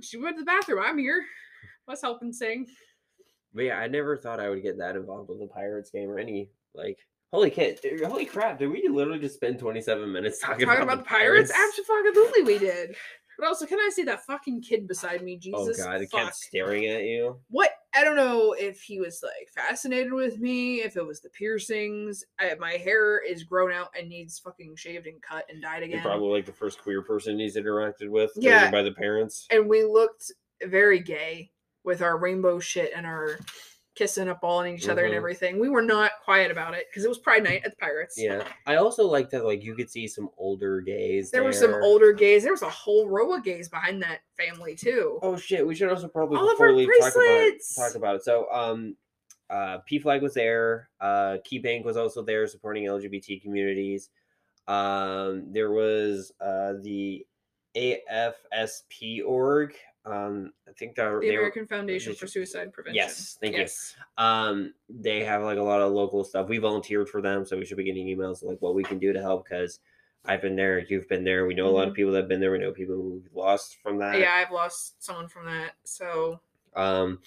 she 0.00 0.16
went- 0.18 0.36
to 0.36 0.42
the 0.42 0.46
bathroom. 0.46 0.82
I'm 0.84 0.98
here. 0.98 1.24
I 1.86 1.92
was 1.92 2.02
helping 2.02 2.32
sing. 2.32 2.66
but 3.54 3.62
yeah, 3.64 3.78
I 3.78 3.88
never 3.88 4.16
thought 4.16 4.40
I 4.40 4.48
would 4.50 4.62
get 4.62 4.78
that 4.78 4.96
involved 4.96 5.28
with 5.30 5.40
a 5.42 5.46
Pirates 5.52 5.90
game 5.90 6.08
or 6.10 6.18
any 6.18 6.50
like. 6.74 6.98
Holy 7.30 7.50
kid! 7.50 7.78
Holy 8.06 8.24
crap! 8.24 8.58
Did 8.58 8.68
we 8.68 8.88
literally 8.88 9.18
just 9.18 9.34
spend 9.34 9.58
twenty 9.58 9.82
seven 9.82 10.10
minutes 10.10 10.38
talking, 10.40 10.66
Talking 10.66 10.82
about 10.84 10.98
the 10.98 11.04
pirates? 11.04 11.52
Absolutely, 11.54 12.42
we 12.42 12.58
did. 12.58 12.96
But 13.38 13.48
also, 13.48 13.66
can 13.66 13.78
I 13.78 13.90
see 13.92 14.02
that 14.04 14.24
fucking 14.24 14.62
kid 14.62 14.88
beside 14.88 15.22
me? 15.22 15.38
Oh 15.54 15.66
Jesus, 15.68 15.84
god, 15.84 16.00
it 16.00 16.08
fuck. 16.10 16.22
kept 16.22 16.36
staring 16.36 16.86
at 16.86 17.02
you. 17.04 17.38
What? 17.50 17.70
I 17.98 18.04
don't 18.04 18.14
know 18.14 18.52
if 18.52 18.80
he 18.80 19.00
was 19.00 19.20
like 19.24 19.48
fascinated 19.52 20.12
with 20.12 20.38
me, 20.38 20.82
if 20.82 20.96
it 20.96 21.04
was 21.04 21.20
the 21.20 21.30
piercings. 21.30 22.22
I, 22.38 22.54
my 22.60 22.74
hair 22.74 23.20
is 23.20 23.42
grown 23.42 23.72
out 23.72 23.88
and 23.98 24.08
needs 24.08 24.38
fucking 24.38 24.76
shaved 24.76 25.08
and 25.08 25.20
cut 25.20 25.44
and 25.50 25.60
dyed 25.60 25.78
You're 25.78 25.86
again. 25.98 26.02
probably 26.02 26.28
like 26.30 26.46
the 26.46 26.52
first 26.52 26.80
queer 26.80 27.02
person 27.02 27.40
he's 27.40 27.56
interacted 27.56 28.08
with. 28.08 28.30
Yeah. 28.36 28.70
by 28.70 28.82
the 28.82 28.92
parents. 28.92 29.48
and 29.50 29.68
we 29.68 29.82
looked 29.82 30.30
very 30.64 31.00
gay 31.00 31.50
with 31.82 32.00
our 32.00 32.18
rainbow 32.18 32.60
shit 32.60 32.92
and 32.94 33.04
our 33.04 33.40
kissing 33.98 34.28
up 34.28 34.38
all 34.44 34.58
on 34.60 34.68
each 34.68 34.88
other 34.88 35.04
and 35.04 35.12
Mhm. 35.12 35.16
everything. 35.16 35.58
We 35.58 35.68
were 35.68 35.82
not 35.82 36.12
quiet 36.24 36.52
about 36.52 36.74
it 36.74 36.86
because 36.88 37.04
it 37.04 37.08
was 37.08 37.18
Pride 37.18 37.42
Night 37.42 37.62
at 37.64 37.72
the 37.72 37.76
Pirates. 37.76 38.14
Yeah, 38.16 38.46
I 38.64 38.76
also 38.76 39.04
like 39.04 39.28
that. 39.30 39.44
Like 39.44 39.64
you 39.64 39.74
could 39.74 39.90
see 39.90 40.06
some 40.06 40.30
older 40.38 40.80
gays. 40.80 41.32
There 41.32 41.42
were 41.42 41.52
some 41.52 41.74
older 41.74 42.12
gays. 42.12 42.44
There 42.44 42.52
was 42.52 42.62
a 42.62 42.70
whole 42.70 43.08
row 43.08 43.34
of 43.34 43.42
gays 43.42 43.68
behind 43.68 44.00
that 44.04 44.20
family 44.36 44.76
too. 44.76 45.18
Oh 45.22 45.36
shit! 45.36 45.66
We 45.66 45.74
should 45.74 45.90
also 45.90 46.06
probably 46.06 46.38
All 46.38 46.48
before 46.50 46.72
we 46.74 46.86
talk 47.00 47.12
about 47.16 47.52
talk 47.76 47.94
about 47.96 48.16
it. 48.16 48.24
So, 48.24 48.48
um, 48.52 48.96
uh, 49.50 49.78
P 49.86 49.98
Flag 49.98 50.22
was 50.22 50.34
there. 50.34 50.90
Uh, 51.00 51.38
Key 51.44 51.58
Bank 51.58 51.84
was 51.84 51.96
also 51.96 52.22
there 52.22 52.46
supporting 52.46 52.84
LGBT 52.84 53.40
communities. 53.42 54.10
Um, 54.68 55.52
there 55.52 55.72
was 55.72 56.32
uh 56.40 56.74
the 56.82 57.26
AFSP 57.74 59.22
org. 59.24 59.74
Um, 60.10 60.52
I 60.68 60.72
think 60.72 60.94
that 60.96 61.10
The 61.10 61.18
they 61.20 61.32
were- 61.32 61.38
American 61.40 61.66
Foundation 61.66 62.14
for 62.14 62.26
Suicide 62.26 62.72
Prevention. 62.72 62.96
Yes, 62.96 63.36
thank 63.40 63.56
you. 63.56 63.66
um 64.16 64.72
they 64.88 65.24
have 65.24 65.42
like 65.42 65.58
a 65.58 65.62
lot 65.62 65.80
of 65.80 65.92
local 65.92 66.24
stuff 66.24 66.48
we 66.48 66.58
volunteered 66.58 67.08
for 67.08 67.20
them 67.20 67.44
so 67.44 67.56
we 67.58 67.64
should 67.64 67.76
be 67.76 67.84
getting 67.84 68.06
emails 68.06 68.42
like 68.42 68.58
what 68.60 68.74
we 68.74 68.82
can 68.82 68.98
do 68.98 69.12
to 69.12 69.20
help 69.20 69.44
because 69.44 69.80
i've 70.24 70.40
been 70.42 70.56
there 70.56 70.78
you've 70.88 71.08
been 71.08 71.24
there 71.24 71.46
we 71.46 71.54
know 71.54 71.66
a 71.68 71.70
lot 71.78 71.86
of 71.88 71.94
people 71.94 72.10
that 72.12 72.20
have 72.20 72.28
been 72.28 72.40
there 72.40 72.50
we 72.52 72.58
know 72.58 72.72
people 72.72 72.94
who've 72.96 73.28
lost 73.34 73.76
from 73.82 73.98
that 73.98 74.14
Mm-hmm. 74.14 74.22
Yeah, 74.22 74.32
I've 74.34 74.50
lost 74.52 75.02
someone 75.04 75.28
from 75.28 75.44
that. 75.46 75.72
So 75.84 76.40
um 76.74 77.20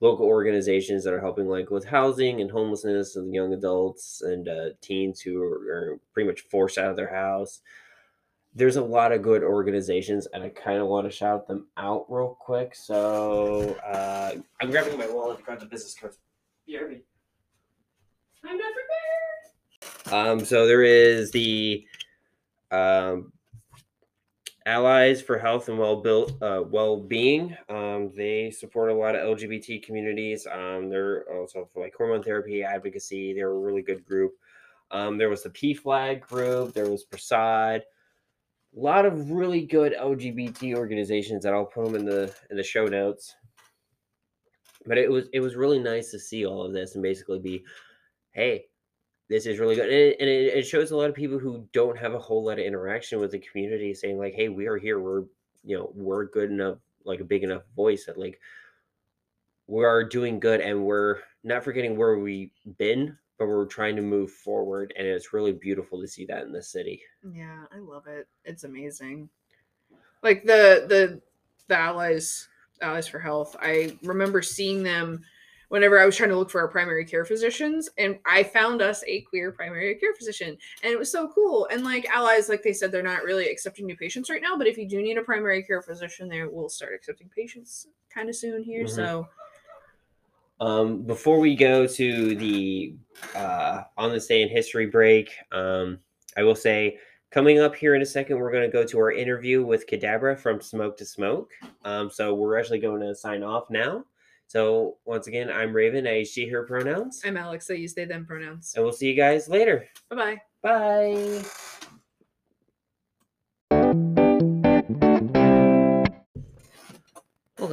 local 0.00 0.26
organizations 0.26 1.04
that 1.04 1.14
are 1.14 1.20
helping 1.20 1.46
like 1.48 1.70
with 1.70 1.84
housing 1.86 2.40
and 2.40 2.50
homelessness 2.50 3.16
and 3.16 3.32
young 3.34 3.52
adults 3.54 4.20
and 4.22 4.48
uh, 4.48 4.68
teens 4.82 5.20
who 5.20 5.42
are, 5.42 5.60
are 5.72 5.98
pretty 6.12 6.26
much 6.28 6.40
forced 6.42 6.76
out 6.78 6.90
of 6.90 6.96
their 6.96 7.08
house 7.14 7.60
there's 8.54 8.76
a 8.76 8.82
lot 8.82 9.12
of 9.12 9.22
good 9.22 9.42
organizations 9.42 10.26
and 10.32 10.42
i 10.42 10.48
kind 10.48 10.78
of 10.78 10.86
want 10.86 11.06
to 11.06 11.10
shout 11.10 11.46
them 11.46 11.66
out 11.76 12.06
real 12.08 12.36
quick 12.40 12.74
so 12.74 13.76
uh, 13.86 14.32
i'm 14.60 14.70
grabbing 14.70 14.98
my 14.98 15.08
wallet 15.08 15.38
to 15.38 15.44
grab 15.44 15.60
the 15.60 15.66
business 15.66 15.94
cards 15.94 16.18
BRB. 16.68 17.00
I'm 18.44 18.58
not 18.58 18.72
prepared. 20.10 20.28
Um, 20.30 20.44
so 20.44 20.66
there 20.66 20.82
is 20.82 21.30
the 21.30 21.86
um, 22.70 23.32
Allies 24.66 25.20
for 25.20 25.38
Health 25.38 25.68
and 25.68 25.78
Well 25.78 25.96
Built 25.96 26.42
uh, 26.42 26.62
Well 26.66 26.96
Being. 26.96 27.56
Um, 27.68 28.12
they 28.16 28.50
support 28.50 28.90
a 28.90 28.94
lot 28.94 29.14
of 29.14 29.38
LGBT 29.38 29.82
communities. 29.82 30.46
Um, 30.50 30.88
they're 30.88 31.24
also 31.34 31.68
for 31.72 31.82
like 31.82 31.94
hormone 31.94 32.22
therapy 32.22 32.62
advocacy. 32.62 33.34
They're 33.34 33.50
a 33.50 33.58
really 33.58 33.82
good 33.82 34.04
group. 34.04 34.34
Um, 34.90 35.18
there 35.18 35.30
was 35.30 35.42
the 35.42 35.50
PFLAG 35.50 36.20
group. 36.20 36.72
There 36.72 36.90
was 36.90 37.04
Persad. 37.04 37.82
A 38.76 38.80
lot 38.80 39.06
of 39.06 39.30
really 39.30 39.66
good 39.66 39.94
LGBT 39.94 40.76
organizations 40.76 41.42
that 41.44 41.52
I'll 41.54 41.64
put 41.64 41.84
them 41.84 41.94
in 41.94 42.04
the 42.04 42.34
in 42.50 42.56
the 42.56 42.62
show 42.62 42.86
notes. 42.86 43.34
But 44.86 44.98
it 44.98 45.10
was 45.10 45.28
it 45.32 45.40
was 45.40 45.56
really 45.56 45.78
nice 45.78 46.10
to 46.10 46.18
see 46.18 46.44
all 46.44 46.64
of 46.64 46.72
this 46.72 46.94
and 46.94 47.02
basically 47.02 47.38
be, 47.38 47.64
hey, 48.32 48.66
this 49.28 49.46
is 49.46 49.58
really 49.58 49.74
good 49.74 49.86
and, 49.86 49.94
it, 49.94 50.16
and 50.20 50.28
it, 50.28 50.58
it 50.58 50.66
shows 50.66 50.90
a 50.90 50.96
lot 50.96 51.08
of 51.08 51.14
people 51.14 51.38
who 51.38 51.66
don't 51.72 51.98
have 51.98 52.14
a 52.14 52.18
whole 52.18 52.44
lot 52.44 52.58
of 52.58 52.64
interaction 52.64 53.18
with 53.18 53.30
the 53.30 53.38
community 53.38 53.94
saying 53.94 54.18
like 54.18 54.34
hey 54.34 54.48
we 54.48 54.66
are 54.66 54.76
here 54.76 55.00
we're 55.00 55.22
you 55.62 55.76
know 55.76 55.90
we're 55.94 56.26
good 56.26 56.50
enough 56.50 56.78
like 57.04 57.20
a 57.20 57.24
big 57.24 57.42
enough 57.42 57.62
voice 57.74 58.04
that 58.04 58.18
like 58.18 58.38
we 59.66 59.84
are 59.84 60.04
doing 60.04 60.38
good 60.38 60.60
and 60.60 60.84
we're 60.84 61.18
not 61.42 61.64
forgetting 61.64 61.96
where 61.96 62.18
we've 62.18 62.50
been 62.78 63.16
but 63.38 63.48
we're 63.48 63.66
trying 63.66 63.96
to 63.96 64.02
move 64.02 64.30
forward 64.30 64.92
and 64.96 65.06
it's 65.06 65.32
really 65.32 65.52
beautiful 65.52 66.00
to 66.00 66.06
see 66.06 66.24
that 66.24 66.44
in 66.44 66.52
the 66.52 66.62
city 66.62 67.02
Yeah, 67.32 67.64
I 67.74 67.78
love 67.78 68.06
it. 68.06 68.28
It's 68.44 68.64
amazing. 68.64 69.28
Like 70.22 70.44
the 70.44 70.86
the 70.88 71.20
the 71.68 71.76
allies 71.76 72.48
allies 72.80 73.08
for 73.08 73.18
health. 73.18 73.56
I 73.60 73.96
remember 74.02 74.42
seeing 74.42 74.82
them 74.82 75.22
whenever 75.68 75.98
I 75.98 76.06
was 76.06 76.16
trying 76.16 76.30
to 76.30 76.36
look 76.36 76.50
for 76.50 76.60
our 76.60 76.68
primary 76.68 77.04
care 77.04 77.24
physicians, 77.24 77.88
and 77.98 78.18
I 78.26 78.42
found 78.42 78.80
us 78.82 79.02
a 79.06 79.22
queer 79.22 79.50
primary 79.52 79.94
care 79.96 80.14
physician, 80.14 80.56
and 80.82 80.92
it 80.92 80.98
was 80.98 81.10
so 81.10 81.28
cool. 81.28 81.66
And 81.70 81.84
like 81.84 82.06
allies, 82.06 82.48
like 82.48 82.62
they 82.62 82.72
said, 82.72 82.92
they're 82.92 83.02
not 83.02 83.24
really 83.24 83.48
accepting 83.48 83.86
new 83.86 83.96
patients 83.96 84.30
right 84.30 84.42
now, 84.42 84.56
but 84.56 84.66
if 84.66 84.76
you 84.76 84.88
do 84.88 85.02
need 85.02 85.18
a 85.18 85.22
primary 85.22 85.62
care 85.62 85.82
physician, 85.82 86.28
they 86.28 86.44
will 86.44 86.68
start 86.68 86.92
accepting 86.94 87.28
patients 87.34 87.88
kind 88.08 88.28
of 88.28 88.36
soon 88.36 88.62
here. 88.62 88.84
Mhm. 88.84 88.90
So 88.90 89.28
Um, 90.64 91.02
before 91.02 91.40
we 91.40 91.56
go 91.56 91.86
to 91.86 92.34
the 92.34 92.96
uh, 93.34 93.82
on 93.98 94.12
this 94.12 94.26
day 94.26 94.40
in 94.40 94.48
history 94.48 94.86
break, 94.86 95.30
um, 95.52 95.98
I 96.38 96.42
will 96.42 96.54
say 96.54 96.96
coming 97.30 97.58
up 97.58 97.74
here 97.76 97.94
in 97.94 98.00
a 98.00 98.06
second, 98.06 98.38
we're 98.38 98.50
going 98.50 98.64
to 98.64 98.72
go 98.72 98.82
to 98.82 98.98
our 98.98 99.12
interview 99.12 99.62
with 99.62 99.86
Cadabra 99.86 100.38
from 100.38 100.62
Smoke 100.62 100.96
to 100.96 101.04
Smoke. 101.04 101.50
Um, 101.84 102.08
so 102.08 102.32
we're 102.32 102.58
actually 102.58 102.78
going 102.78 103.02
to 103.02 103.14
sign 103.14 103.42
off 103.42 103.68
now. 103.68 104.04
So 104.46 104.96
once 105.04 105.26
again, 105.26 105.50
I'm 105.50 105.74
Raven. 105.74 106.06
I 106.06 106.20
use 106.20 106.30
she, 106.32 106.48
her 106.48 106.62
pronouns, 106.62 107.20
I'm 107.26 107.36
Alex. 107.36 107.70
I 107.70 107.74
use 107.74 107.92
they 107.92 108.06
them 108.06 108.24
pronouns. 108.24 108.72
and 108.74 108.84
we'll 108.84 108.94
see 108.94 109.08
you 109.08 109.14
guys 109.14 109.50
later. 109.50 109.86
Bye 110.08 110.16
bye 110.16 110.40
bye. 110.62 111.44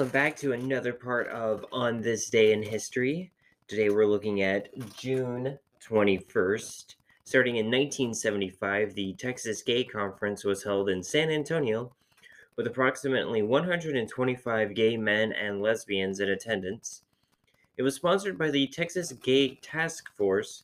Welcome 0.02 0.14
back 0.14 0.36
to 0.38 0.54
another 0.54 0.94
part 0.94 1.28
of 1.28 1.64
On 1.72 2.02
This 2.02 2.28
Day 2.32 2.54
in 2.54 2.64
History. 2.64 3.32
Today 3.68 3.92
we're 3.92 4.08
looking 4.08 4.42
at 4.42 4.68
June 4.98 5.60
21st. 5.88 6.96
Starting 7.24 7.58
in 7.58 7.68
1975, 7.68 8.96
the 8.96 9.14
Texas 9.14 9.62
Gay 9.62 9.84
Conference 9.84 10.44
was 10.44 10.64
held 10.64 10.90
in 10.90 11.04
San 11.04 11.30
Antonio 11.30 11.94
with 12.56 12.66
approximately 12.66 13.44
125 13.44 14.74
gay 14.74 14.98
men 14.98 15.34
and 15.34 15.62
lesbians 15.62 16.20
in 16.20 16.30
attendance. 16.30 17.04
It 17.78 17.84
was 17.84 17.94
sponsored 17.94 18.40
by 18.40 18.50
the 18.50 18.66
Texas 18.66 19.12
Gay 19.12 19.60
Task 19.62 20.10
Force, 20.18 20.64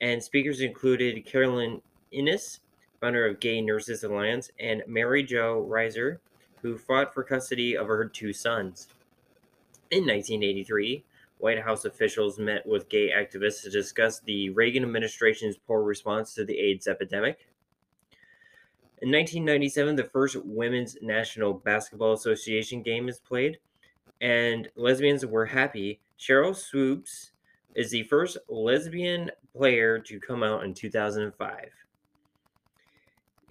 and 0.00 0.22
speakers 0.22 0.60
included 0.60 1.26
Carolyn 1.26 1.82
Innes, 2.12 2.60
founder 3.00 3.26
of 3.26 3.40
Gay 3.40 3.60
Nurses 3.60 4.04
Alliance, 4.04 4.48
and 4.60 4.84
Mary 4.86 5.24
Jo 5.24 5.66
Risher, 5.68 6.18
who 6.62 6.76
fought 6.76 7.12
for 7.12 7.24
custody 7.24 7.76
of 7.76 7.86
her 7.86 8.04
two 8.04 8.32
sons. 8.32 8.88
In 9.90 10.06
1983, 10.06 11.04
White 11.38 11.62
House 11.62 11.84
officials 11.84 12.38
met 12.38 12.66
with 12.66 12.88
gay 12.88 13.10
activists 13.10 13.62
to 13.62 13.70
discuss 13.70 14.20
the 14.20 14.50
Reagan 14.50 14.82
administration's 14.82 15.56
poor 15.56 15.82
response 15.82 16.34
to 16.34 16.44
the 16.44 16.58
AIDS 16.58 16.86
epidemic. 16.86 17.48
In 19.02 19.10
1997, 19.10 19.96
the 19.96 20.04
first 20.04 20.36
Women's 20.44 20.98
National 21.00 21.54
Basketball 21.54 22.12
Association 22.12 22.82
game 22.82 23.08
is 23.08 23.18
played, 23.18 23.58
and 24.20 24.68
lesbians 24.76 25.24
were 25.24 25.46
happy. 25.46 26.00
Sheryl 26.18 26.54
Swoopes 26.54 27.32
is 27.74 27.90
the 27.90 28.02
first 28.02 28.36
lesbian 28.48 29.30
player 29.56 29.98
to 29.98 30.20
come 30.20 30.42
out 30.42 30.64
in 30.64 30.74
2005. 30.74 31.70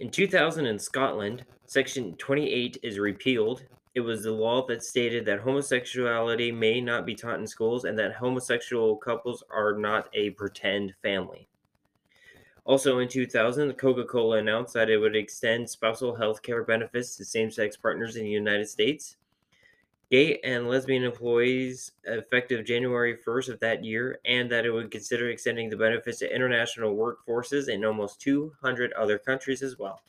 In 0.00 0.08
2000 0.08 0.64
in 0.64 0.78
Scotland, 0.78 1.44
Section 1.66 2.16
28 2.16 2.78
is 2.82 2.98
repealed. 2.98 3.64
It 3.94 4.00
was 4.00 4.22
the 4.22 4.32
law 4.32 4.66
that 4.66 4.82
stated 4.82 5.26
that 5.26 5.40
homosexuality 5.40 6.50
may 6.50 6.80
not 6.80 7.04
be 7.04 7.14
taught 7.14 7.38
in 7.38 7.46
schools 7.46 7.84
and 7.84 7.98
that 7.98 8.14
homosexual 8.14 8.96
couples 8.96 9.44
are 9.50 9.76
not 9.76 10.08
a 10.14 10.30
pretend 10.30 10.94
family. 11.02 11.48
Also 12.64 13.00
in 13.00 13.08
2000, 13.08 13.74
Coca 13.74 14.04
Cola 14.04 14.38
announced 14.38 14.72
that 14.72 14.88
it 14.88 14.96
would 14.96 15.14
extend 15.14 15.68
spousal 15.68 16.14
health 16.14 16.40
care 16.40 16.64
benefits 16.64 17.14
to 17.16 17.24
same 17.26 17.50
sex 17.50 17.76
partners 17.76 18.16
in 18.16 18.24
the 18.24 18.30
United 18.30 18.70
States. 18.70 19.18
Gay 20.10 20.40
and 20.42 20.68
lesbian 20.68 21.04
employees 21.04 21.92
effective 22.04 22.64
January 22.64 23.16
1st 23.16 23.48
of 23.48 23.60
that 23.60 23.84
year, 23.84 24.18
and 24.24 24.50
that 24.50 24.66
it 24.66 24.70
would 24.70 24.90
consider 24.90 25.30
extending 25.30 25.70
the 25.70 25.76
benefits 25.76 26.18
to 26.18 26.34
international 26.34 26.96
workforces 26.96 27.68
in 27.68 27.84
almost 27.84 28.20
200 28.20 28.92
other 28.94 29.18
countries 29.18 29.62
as 29.62 29.78
well. 29.78 30.02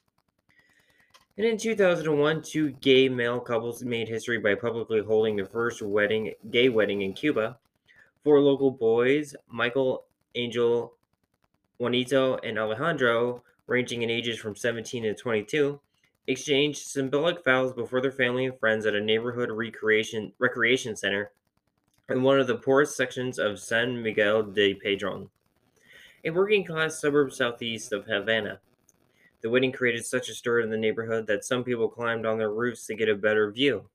And 1.38 1.46
in 1.46 1.58
2001, 1.58 2.42
two 2.42 2.72
gay 2.72 3.10
male 3.10 3.40
couples 3.40 3.84
made 3.84 4.08
history 4.08 4.40
by 4.40 4.56
publicly 4.56 5.02
holding 5.02 5.36
their 5.36 5.46
first 5.46 5.82
wedding, 5.82 6.34
gay 6.50 6.70
wedding 6.70 7.04
in 7.04 7.14
Cuba. 7.14 7.58
Four 8.24 8.40
local 8.42 8.72
boys, 8.72 9.36
Michael, 9.48 10.06
Angel, 10.36 10.94
Juanito, 11.78 12.38
and 12.44 12.60
Alejandro, 12.60 13.44
ranging 13.68 14.02
in 14.02 14.10
ages 14.10 14.38
from 14.38 14.56
17 14.56 15.04
to 15.04 15.16
22, 15.16 15.80
exchanged 16.28 16.88
symbolic 16.88 17.44
vows 17.44 17.74
before 17.74 18.02
their 18.02 18.12
family 18.12 18.46
and 18.46 18.60
friends 18.60 18.86
at 18.86 18.96
a 18.96 19.02
neighborhood 19.02 19.50
recreation 19.50 20.32
recreation 20.40 20.96
center 20.96 21.32
in 22.10 22.24
one 22.24 22.40
of 22.40 22.48
the 22.48 22.56
poorest 22.56 22.96
sections 22.96 23.40
of 23.40 23.60
San 23.60 24.02
Miguel 24.02 24.44
de 24.44 24.76
Padrón, 24.76 25.30
a 26.24 26.30
working 26.30 26.66
class 26.66 27.00
suburb 27.00 27.32
southeast 27.32 27.94
of 27.94 28.06
Havana. 28.06 28.60
The 29.42 29.50
wedding 29.50 29.72
created 29.72 30.06
such 30.06 30.30
a 30.30 30.36
stir 30.36 30.60
in 30.60 30.70
the 30.70 30.78
neighborhood 30.78 31.26
that 31.28 31.44
some 31.44 31.64
people 31.64 31.90
climbed 31.90 32.26
on 32.26 32.38
their 32.38 32.52
roofs 32.52 32.86
to 32.88 32.96
get 32.96 33.10
a 33.10 33.16
better 33.16 33.52
view. 33.52 33.90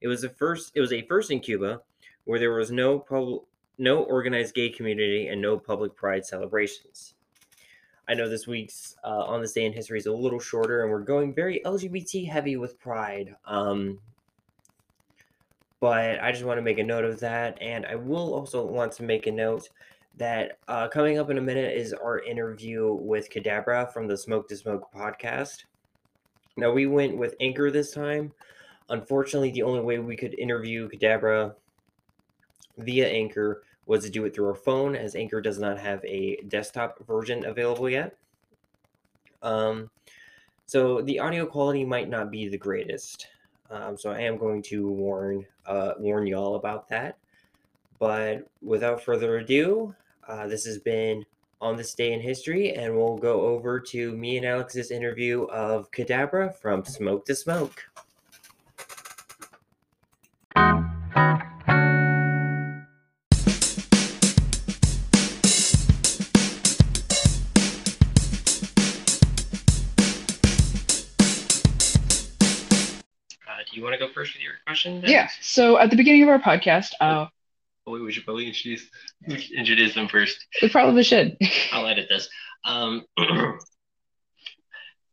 It 0.00 0.08
was 0.08 0.24
a 0.24 0.28
first 0.28 0.72
it 0.74 0.80
was 0.80 0.92
a 0.92 1.06
first 1.06 1.30
in 1.30 1.40
Cuba 1.40 1.82
where 2.24 2.38
there 2.38 2.52
was 2.52 2.70
no 2.70 2.98
pub, 2.98 3.42
no 3.78 4.02
organized 4.02 4.54
gay 4.54 4.70
community 4.70 5.28
and 5.28 5.40
no 5.40 5.58
public 5.58 5.94
pride 5.94 6.26
celebrations. 6.26 7.14
I 8.10 8.14
know 8.14 8.28
this 8.28 8.48
week's 8.48 8.96
uh, 9.04 9.24
on 9.24 9.40
this 9.40 9.52
day 9.52 9.66
in 9.66 9.72
history 9.72 9.96
is 9.96 10.06
a 10.06 10.12
little 10.12 10.40
shorter, 10.40 10.82
and 10.82 10.90
we're 10.90 10.98
going 10.98 11.32
very 11.32 11.62
LGBT 11.64 12.28
heavy 12.28 12.56
with 12.56 12.76
Pride. 12.80 13.36
Um, 13.46 14.00
but 15.78 16.20
I 16.20 16.32
just 16.32 16.44
want 16.44 16.58
to 16.58 16.62
make 16.62 16.78
a 16.78 16.82
note 16.82 17.04
of 17.04 17.20
that. 17.20 17.56
And 17.62 17.86
I 17.86 17.94
will 17.94 18.34
also 18.34 18.66
want 18.66 18.90
to 18.94 19.04
make 19.04 19.28
a 19.28 19.30
note 19.30 19.68
that 20.16 20.58
uh, 20.66 20.88
coming 20.88 21.20
up 21.20 21.30
in 21.30 21.38
a 21.38 21.40
minute 21.40 21.72
is 21.76 21.92
our 21.92 22.18
interview 22.18 22.94
with 22.94 23.30
Cadabra 23.30 23.92
from 23.92 24.08
the 24.08 24.16
Smoke 24.16 24.48
to 24.48 24.56
Smoke 24.56 24.92
podcast. 24.92 25.66
Now, 26.56 26.72
we 26.72 26.88
went 26.88 27.16
with 27.16 27.36
Anchor 27.40 27.70
this 27.70 27.92
time. 27.92 28.32
Unfortunately, 28.88 29.52
the 29.52 29.62
only 29.62 29.82
way 29.82 30.00
we 30.00 30.16
could 30.16 30.36
interview 30.36 30.88
Cadabra 30.88 31.54
via 32.78 33.08
Anchor 33.08 33.62
was 33.86 34.04
to 34.04 34.10
do 34.10 34.24
it 34.24 34.34
through 34.34 34.46
our 34.46 34.54
phone, 34.54 34.94
as 34.94 35.16
Anchor 35.16 35.40
does 35.40 35.58
not 35.58 35.78
have 35.78 36.04
a 36.04 36.36
desktop 36.48 37.04
version 37.06 37.44
available 37.44 37.88
yet. 37.88 38.16
Um, 39.42 39.90
so 40.66 41.00
the 41.02 41.18
audio 41.18 41.46
quality 41.46 41.84
might 41.84 42.08
not 42.08 42.30
be 42.30 42.48
the 42.48 42.58
greatest. 42.58 43.26
Um, 43.70 43.96
so 43.96 44.10
I 44.10 44.20
am 44.20 44.36
going 44.36 44.62
to 44.62 44.88
warn 44.88 45.46
uh, 45.66 45.94
warn 45.98 46.26
y'all 46.26 46.56
about 46.56 46.88
that. 46.88 47.18
But 47.98 48.48
without 48.62 49.02
further 49.02 49.38
ado, 49.38 49.94
uh, 50.26 50.46
this 50.46 50.64
has 50.64 50.78
been 50.78 51.24
on 51.60 51.76
this 51.76 51.94
day 51.94 52.12
in 52.12 52.20
history, 52.20 52.74
and 52.74 52.96
we'll 52.96 53.18
go 53.18 53.42
over 53.42 53.78
to 53.78 54.16
me 54.16 54.38
and 54.38 54.46
Alex's 54.46 54.90
interview 54.90 55.44
of 55.44 55.90
Cadabra 55.90 56.54
from 56.54 56.84
Smoke 56.84 57.26
to 57.26 57.34
Smoke. 57.34 57.84
First 74.82 75.02
with? 75.02 75.10
Yeah. 75.10 75.28
So 75.40 75.78
at 75.78 75.90
the 75.90 75.96
beginning 75.96 76.22
of 76.22 76.28
our 76.28 76.38
podcast, 76.38 76.92
uh, 77.00 77.26
Wait, 77.86 78.02
we 78.02 78.12
should 78.12 78.24
probably 78.24 78.46
introduce 78.46 78.88
introduce 79.52 79.94
them 79.94 80.08
first. 80.08 80.46
we 80.62 80.68
probably 80.68 81.02
should. 81.02 81.36
I'll 81.72 81.86
edit 81.86 82.06
this. 82.08 82.28
Um, 82.64 83.04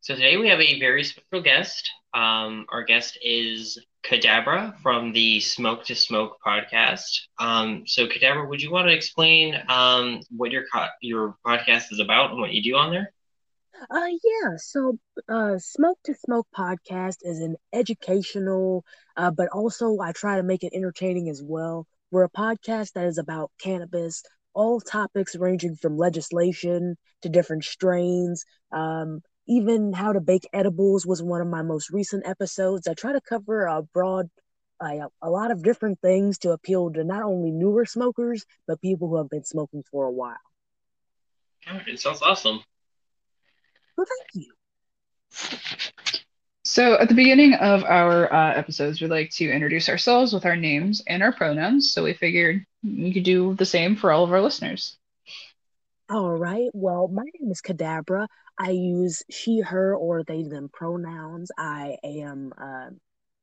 so 0.01 0.15
today 0.15 0.37
we 0.37 0.49
have 0.49 0.59
a 0.59 0.79
very 0.79 1.03
special 1.03 1.41
guest. 1.41 1.89
Um, 2.13 2.65
our 2.69 2.83
guest 2.83 3.17
is 3.21 3.83
Cadabra 4.05 4.77
from 4.81 5.11
the 5.11 5.39
Smoke 5.39 5.85
to 5.85 5.95
Smoke 5.95 6.37
podcast. 6.45 7.19
Um, 7.39 7.83
so 7.85 8.07
Cadabra, 8.07 8.47
would 8.47 8.61
you 8.61 8.71
want 8.71 8.87
to 8.87 8.93
explain 8.93 9.55
um, 9.69 10.21
what 10.29 10.51
your 10.51 10.63
co- 10.71 10.87
your 11.01 11.35
podcast 11.45 11.91
is 11.91 11.99
about 11.99 12.31
and 12.31 12.39
what 12.39 12.51
you 12.51 12.61
do 12.61 12.75
on 12.75 12.91
there? 12.91 13.11
Uh, 13.89 14.07
yeah. 14.23 14.57
So, 14.57 14.97
uh, 15.29 15.57
Smoke 15.59 15.99
to 16.05 16.13
Smoke 16.15 16.47
podcast 16.57 17.17
is 17.21 17.39
an 17.39 17.55
educational, 17.73 18.83
uh, 19.15 19.31
but 19.31 19.49
also 19.49 19.99
I 19.99 20.11
try 20.11 20.37
to 20.37 20.43
make 20.43 20.63
it 20.63 20.73
entertaining 20.73 21.29
as 21.29 21.41
well. 21.43 21.85
We're 22.11 22.23
a 22.23 22.29
podcast 22.29 22.93
that 22.93 23.05
is 23.05 23.17
about 23.17 23.51
cannabis, 23.61 24.23
all 24.53 24.81
topics 24.81 25.35
ranging 25.35 25.75
from 25.75 25.97
legislation 25.97 26.95
to 27.21 27.29
different 27.29 27.63
strains. 27.65 28.43
Um, 28.71 29.21
even 29.47 29.93
how 29.93 30.13
to 30.13 30.21
bake 30.21 30.47
edibles 30.53 31.05
was 31.05 31.21
one 31.21 31.41
of 31.41 31.47
my 31.47 31.61
most 31.61 31.89
recent 31.91 32.27
episodes. 32.27 32.87
I 32.87 32.93
try 32.93 33.13
to 33.13 33.21
cover 33.21 33.65
a 33.65 33.83
broad, 33.83 34.27
uh, 34.79 35.07
a 35.21 35.29
lot 35.29 35.51
of 35.51 35.63
different 35.63 35.99
things 36.01 36.39
to 36.39 36.51
appeal 36.51 36.91
to 36.93 37.03
not 37.03 37.23
only 37.23 37.51
newer 37.51 37.85
smokers, 37.85 38.45
but 38.67 38.81
people 38.81 39.07
who 39.07 39.17
have 39.17 39.29
been 39.29 39.45
smoking 39.45 39.83
for 39.91 40.05
a 40.05 40.11
while. 40.11 40.35
Oh, 41.69 41.79
it 41.87 41.99
sounds 41.99 42.21
awesome. 42.21 42.63
Well, 43.97 44.05
thank 44.07 44.45
you. 44.45 44.53
So 46.63 46.95
at 46.99 47.07
the 47.07 47.15
beginning 47.15 47.53
of 47.55 47.83
our 47.85 48.31
uh, 48.31 48.53
episodes, 48.53 49.01
we 49.01 49.07
like 49.07 49.31
to 49.31 49.49
introduce 49.49 49.89
ourselves 49.89 50.33
with 50.33 50.45
our 50.45 50.55
names 50.55 51.01
and 51.07 51.23
our 51.23 51.31
pronouns. 51.31 51.91
So 51.91 52.03
we 52.03 52.13
figured 52.13 52.65
we 52.83 53.13
could 53.13 53.23
do 53.23 53.55
the 53.55 53.65
same 53.65 53.95
for 53.95 54.11
all 54.11 54.23
of 54.23 54.31
our 54.31 54.41
listeners. 54.41 54.97
All 56.09 56.31
right. 56.31 56.69
Well, 56.73 57.07
my 57.07 57.23
name 57.23 57.51
is 57.51 57.61
Cadabra. 57.61 58.27
I 58.59 58.71
use 58.71 59.23
she, 59.29 59.61
her, 59.61 59.95
or 59.95 60.23
they, 60.23 60.43
them 60.43 60.69
pronouns. 60.71 61.51
I 61.57 61.97
am 62.03 62.53
uh, 62.61 62.89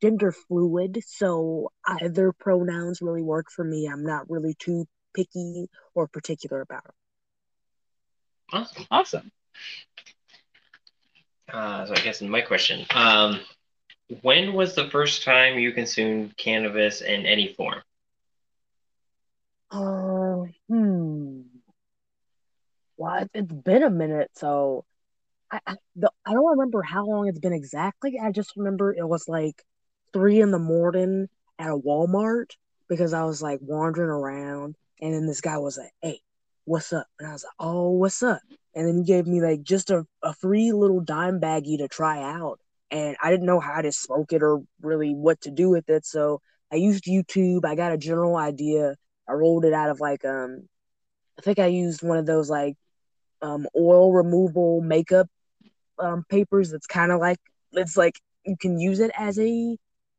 gender 0.02 0.32
fluid, 0.32 1.02
so 1.06 1.70
either 1.86 2.32
pronouns 2.32 3.00
really 3.02 3.22
work 3.22 3.46
for 3.50 3.64
me. 3.64 3.86
I'm 3.86 4.04
not 4.04 4.30
really 4.30 4.54
too 4.58 4.86
picky 5.14 5.68
or 5.94 6.08
particular 6.08 6.60
about 6.60 6.84
it. 6.84 6.94
Awesome. 8.52 8.86
Awesome. 8.90 9.32
Uh, 11.52 11.86
so 11.86 11.92
I 11.94 12.00
guess 12.00 12.20
my 12.22 12.40
question: 12.40 12.84
um, 12.90 13.40
When 14.22 14.54
was 14.54 14.74
the 14.74 14.88
first 14.90 15.24
time 15.24 15.58
you 15.58 15.72
consumed 15.72 16.36
cannabis 16.36 17.00
in 17.02 17.26
any 17.26 17.52
form? 17.54 17.82
Uh, 19.70 20.44
hmm. 20.68 21.42
Well, 22.96 23.22
it- 23.22 23.30
it's 23.34 23.52
been 23.52 23.82
a 23.82 23.90
minute, 23.90 24.30
so 24.36 24.84
I 25.50 25.60
I, 25.66 25.76
the, 25.96 26.10
I 26.26 26.32
don't 26.32 26.50
remember 26.52 26.82
how 26.82 27.04
long 27.06 27.28
it's 27.28 27.38
been 27.38 27.52
exactly. 27.52 28.18
I 28.20 28.30
just 28.32 28.56
remember 28.56 28.94
it 28.94 29.06
was 29.08 29.28
like 29.28 29.62
three 30.12 30.40
in 30.40 30.50
the 30.50 30.58
morning 30.58 31.28
at 31.58 31.70
a 31.70 31.76
Walmart 31.78 32.50
because 32.88 33.12
I 33.14 33.24
was 33.24 33.42
like 33.42 33.60
wandering 33.62 34.10
around, 34.10 34.76
and 35.00 35.14
then 35.14 35.26
this 35.26 35.40
guy 35.40 35.58
was 35.58 35.78
like, 35.78 35.92
"Hey, 36.02 36.20
what's 36.64 36.92
up?" 36.92 37.06
And 37.18 37.28
I 37.28 37.32
was 37.32 37.44
like, 37.44 37.54
"Oh, 37.58 37.90
what's 37.92 38.22
up?" 38.22 38.42
And 38.74 38.86
then 38.86 38.98
he 38.98 39.04
gave 39.04 39.26
me 39.26 39.40
like 39.40 39.62
just 39.62 39.90
a, 39.90 40.06
a 40.22 40.34
free 40.34 40.72
little 40.72 41.00
dime 41.00 41.40
baggie 41.40 41.78
to 41.78 41.88
try 41.88 42.22
out, 42.22 42.58
and 42.90 43.16
I 43.22 43.30
didn't 43.30 43.46
know 43.46 43.60
how 43.60 43.80
to 43.80 43.92
smoke 43.92 44.32
it 44.32 44.42
or 44.42 44.62
really 44.82 45.14
what 45.14 45.40
to 45.42 45.50
do 45.50 45.70
with 45.70 45.88
it, 45.88 46.04
so 46.06 46.40
I 46.72 46.76
used 46.76 47.04
YouTube. 47.04 47.64
I 47.64 47.76
got 47.76 47.92
a 47.92 47.98
general 47.98 48.36
idea. 48.36 48.96
I 49.28 49.32
rolled 49.32 49.64
it 49.64 49.72
out 49.72 49.90
of 49.90 50.00
like 50.00 50.24
um, 50.24 50.68
I 51.38 51.42
think 51.42 51.58
I 51.58 51.66
used 51.66 52.02
one 52.02 52.18
of 52.18 52.26
those 52.26 52.50
like 52.50 52.76
um 53.42 53.66
oil 53.76 54.12
removal 54.12 54.80
makeup 54.80 55.28
um 55.98 56.24
papers. 56.28 56.70
That's 56.70 56.86
kind 56.86 57.12
of 57.12 57.20
like 57.20 57.38
it's 57.72 57.96
like 57.96 58.20
you 58.44 58.56
can 58.60 58.78
use 58.78 59.00
it 59.00 59.10
as 59.16 59.38
a 59.38 59.76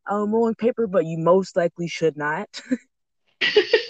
um 0.09 0.33
rolling 0.33 0.55
paper, 0.55 0.87
but 0.87 1.05
you 1.05 1.17
most 1.17 1.55
likely 1.55 1.87
should 1.87 2.17
not. 2.17 2.49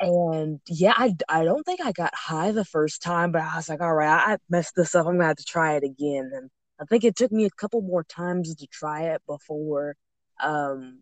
and 0.00 0.60
yeah, 0.66 0.94
I, 0.96 1.14
I 1.28 1.44
don't 1.44 1.64
think 1.64 1.80
I 1.80 1.92
got 1.92 2.14
high 2.14 2.52
the 2.52 2.64
first 2.64 3.02
time, 3.02 3.32
but 3.32 3.42
I 3.42 3.56
was 3.56 3.68
like, 3.68 3.80
all 3.80 3.94
right, 3.94 4.08
I, 4.08 4.34
I 4.34 4.36
messed 4.48 4.74
this 4.76 4.94
up. 4.94 5.06
I'm 5.06 5.14
gonna 5.14 5.28
have 5.28 5.36
to 5.36 5.44
try 5.44 5.76
it 5.76 5.84
again. 5.84 6.30
And 6.34 6.50
I 6.80 6.84
think 6.84 7.04
it 7.04 7.16
took 7.16 7.32
me 7.32 7.44
a 7.44 7.50
couple 7.50 7.80
more 7.82 8.04
times 8.04 8.54
to 8.54 8.66
try 8.66 9.04
it 9.14 9.22
before 9.26 9.96
um 10.42 11.00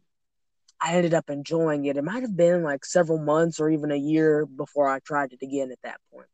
I 0.81 0.95
ended 0.95 1.15
up 1.15 1.31
enjoying 1.31 1.85
it. 1.85 1.97
It 1.97 2.03
might 2.03 2.23
have 2.23 2.37
been 2.37 2.65
like 2.65 2.85
several 2.85 3.19
months 3.19 3.61
or 3.61 3.71
even 3.71 3.93
a 3.93 3.97
year 3.97 4.45
before 4.45 4.89
I 4.89 4.99
tried 4.99 5.33
it 5.33 5.39
again 5.41 5.71
at 5.71 5.79
that 5.85 6.01
point. 6.13 6.27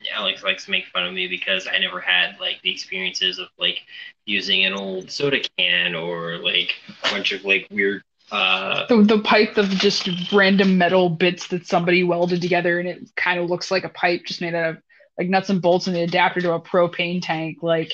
Yeah, 0.00 0.16
Alex 0.16 0.42
likes 0.42 0.64
to 0.64 0.70
make 0.70 0.86
fun 0.86 1.06
of 1.06 1.12
me 1.12 1.28
because 1.28 1.66
I 1.66 1.78
never 1.78 2.00
had 2.00 2.38
like 2.40 2.60
the 2.62 2.70
experiences 2.70 3.38
of 3.38 3.48
like 3.58 3.80
using 4.24 4.64
an 4.64 4.72
old 4.72 5.10
soda 5.10 5.40
can 5.58 5.94
or 5.94 6.38
like 6.38 6.74
a 6.88 7.10
bunch 7.10 7.32
of 7.32 7.44
like 7.44 7.66
weird 7.70 8.02
uh 8.30 8.86
The, 8.88 9.02
the 9.02 9.18
pipe 9.20 9.56
of 9.56 9.68
just 9.68 10.08
random 10.32 10.78
metal 10.78 11.10
bits 11.10 11.48
that 11.48 11.66
somebody 11.66 12.04
welded 12.04 12.40
together, 12.40 12.78
and 12.78 12.88
it 12.88 13.10
kind 13.16 13.40
of 13.40 13.50
looks 13.50 13.70
like 13.70 13.84
a 13.84 13.88
pipe 13.88 14.22
just 14.26 14.40
made 14.40 14.54
out 14.54 14.70
of 14.70 14.76
like 15.18 15.28
nuts 15.28 15.50
and 15.50 15.60
bolts 15.60 15.86
and 15.86 15.96
the 15.96 16.02
adapter 16.02 16.40
to 16.42 16.52
a 16.52 16.60
propane 16.60 17.20
tank. 17.22 17.58
Like 17.62 17.92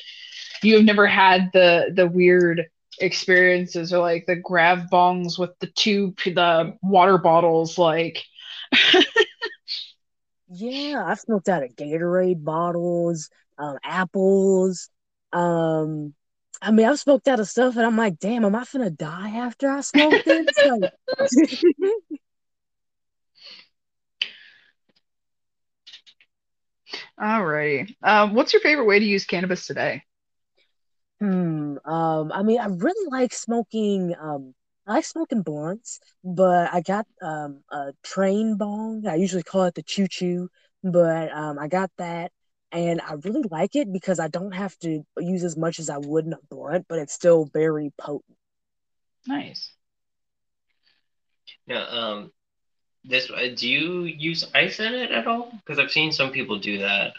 you 0.62 0.76
have 0.76 0.84
never 0.84 1.06
had 1.06 1.50
the 1.52 1.92
the 1.94 2.06
weird 2.06 2.66
experiences 3.00 3.92
or 3.92 4.00
like 4.00 4.26
the 4.26 4.36
grav 4.36 4.80
bongs 4.92 5.38
with 5.38 5.58
the 5.60 5.68
two 5.68 6.14
the 6.26 6.76
water 6.82 7.18
bottles 7.18 7.78
like 7.78 8.22
Yeah, 10.48 11.04
I've 11.06 11.20
smoked 11.20 11.48
out 11.48 11.62
of 11.62 11.70
Gatorade 11.76 12.44
bottles, 12.44 13.30
um, 13.58 13.78
apples. 13.84 14.88
Um, 15.32 16.14
I 16.62 16.70
mean, 16.70 16.86
I've 16.86 16.98
smoked 17.00 17.26
out 17.26 17.40
of 17.40 17.48
stuff, 17.48 17.76
and 17.76 17.84
I'm 17.84 17.96
like, 17.96 18.18
damn, 18.20 18.44
am 18.44 18.54
I 18.54 18.62
finna 18.62 18.96
die 18.96 19.30
after 19.36 19.68
I 19.68 19.80
smoke 19.80 20.22
this? 20.24 20.46
Like- 20.64 20.92
Alrighty. 27.20 27.94
Um, 28.02 28.34
what's 28.34 28.52
your 28.52 28.62
favorite 28.62 28.86
way 28.86 28.98
to 28.98 29.04
use 29.04 29.24
cannabis 29.24 29.66
today? 29.66 30.02
Hmm. 31.20 31.76
Um. 31.84 32.32
I 32.32 32.42
mean, 32.42 32.60
I 32.60 32.66
really 32.66 33.08
like 33.10 33.32
smoking. 33.32 34.14
Um. 34.20 34.54
I 34.86 34.94
like 34.94 35.04
smoking 35.04 35.42
blunts, 35.42 36.00
but 36.24 36.72
I 36.74 36.80
got 36.80 37.06
um 37.22 37.62
a 37.70 37.92
train 38.02 38.56
bong. 38.56 39.06
I 39.06 39.14
usually 39.14 39.44
call 39.44 39.64
it 39.64 39.74
the 39.74 39.82
choo 39.82 40.08
choo, 40.08 40.48
but 40.82 41.30
um 41.32 41.58
I 41.58 41.68
got 41.68 41.90
that, 41.98 42.32
and 42.72 43.00
I 43.00 43.14
really 43.22 43.42
like 43.50 43.76
it 43.76 43.92
because 43.92 44.18
I 44.18 44.28
don't 44.28 44.52
have 44.52 44.76
to 44.78 45.04
use 45.18 45.44
as 45.44 45.56
much 45.56 45.78
as 45.78 45.90
I 45.90 45.98
would 45.98 46.26
in 46.26 46.32
a 46.32 46.38
blunt, 46.50 46.86
but 46.88 46.98
it's 46.98 47.12
still 47.12 47.48
very 47.52 47.92
potent. 47.98 48.36
Nice. 49.26 49.72
yeah, 51.66 51.84
um 51.84 52.32
this 53.04 53.30
uh, 53.30 53.48
do 53.54 53.68
you 53.68 54.04
use 54.04 54.44
ice 54.54 54.80
in 54.80 54.94
it 54.94 55.10
at 55.10 55.26
all? 55.26 55.52
Because 55.52 55.78
I've 55.78 55.90
seen 55.90 56.12
some 56.12 56.30
people 56.30 56.58
do 56.58 56.78
that. 56.78 57.14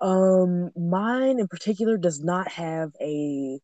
Um, 0.00 0.70
mine 0.76 1.40
in 1.40 1.48
particular 1.48 1.96
does 1.96 2.22
not 2.22 2.48
have 2.52 2.92
a 3.00 3.58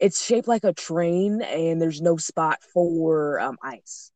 it's 0.00 0.24
shaped 0.24 0.48
like 0.48 0.64
a 0.64 0.72
train, 0.72 1.42
and 1.42 1.80
there's 1.80 2.00
no 2.00 2.16
spot 2.16 2.58
for 2.72 3.40
um 3.40 3.58
ice. 3.62 4.10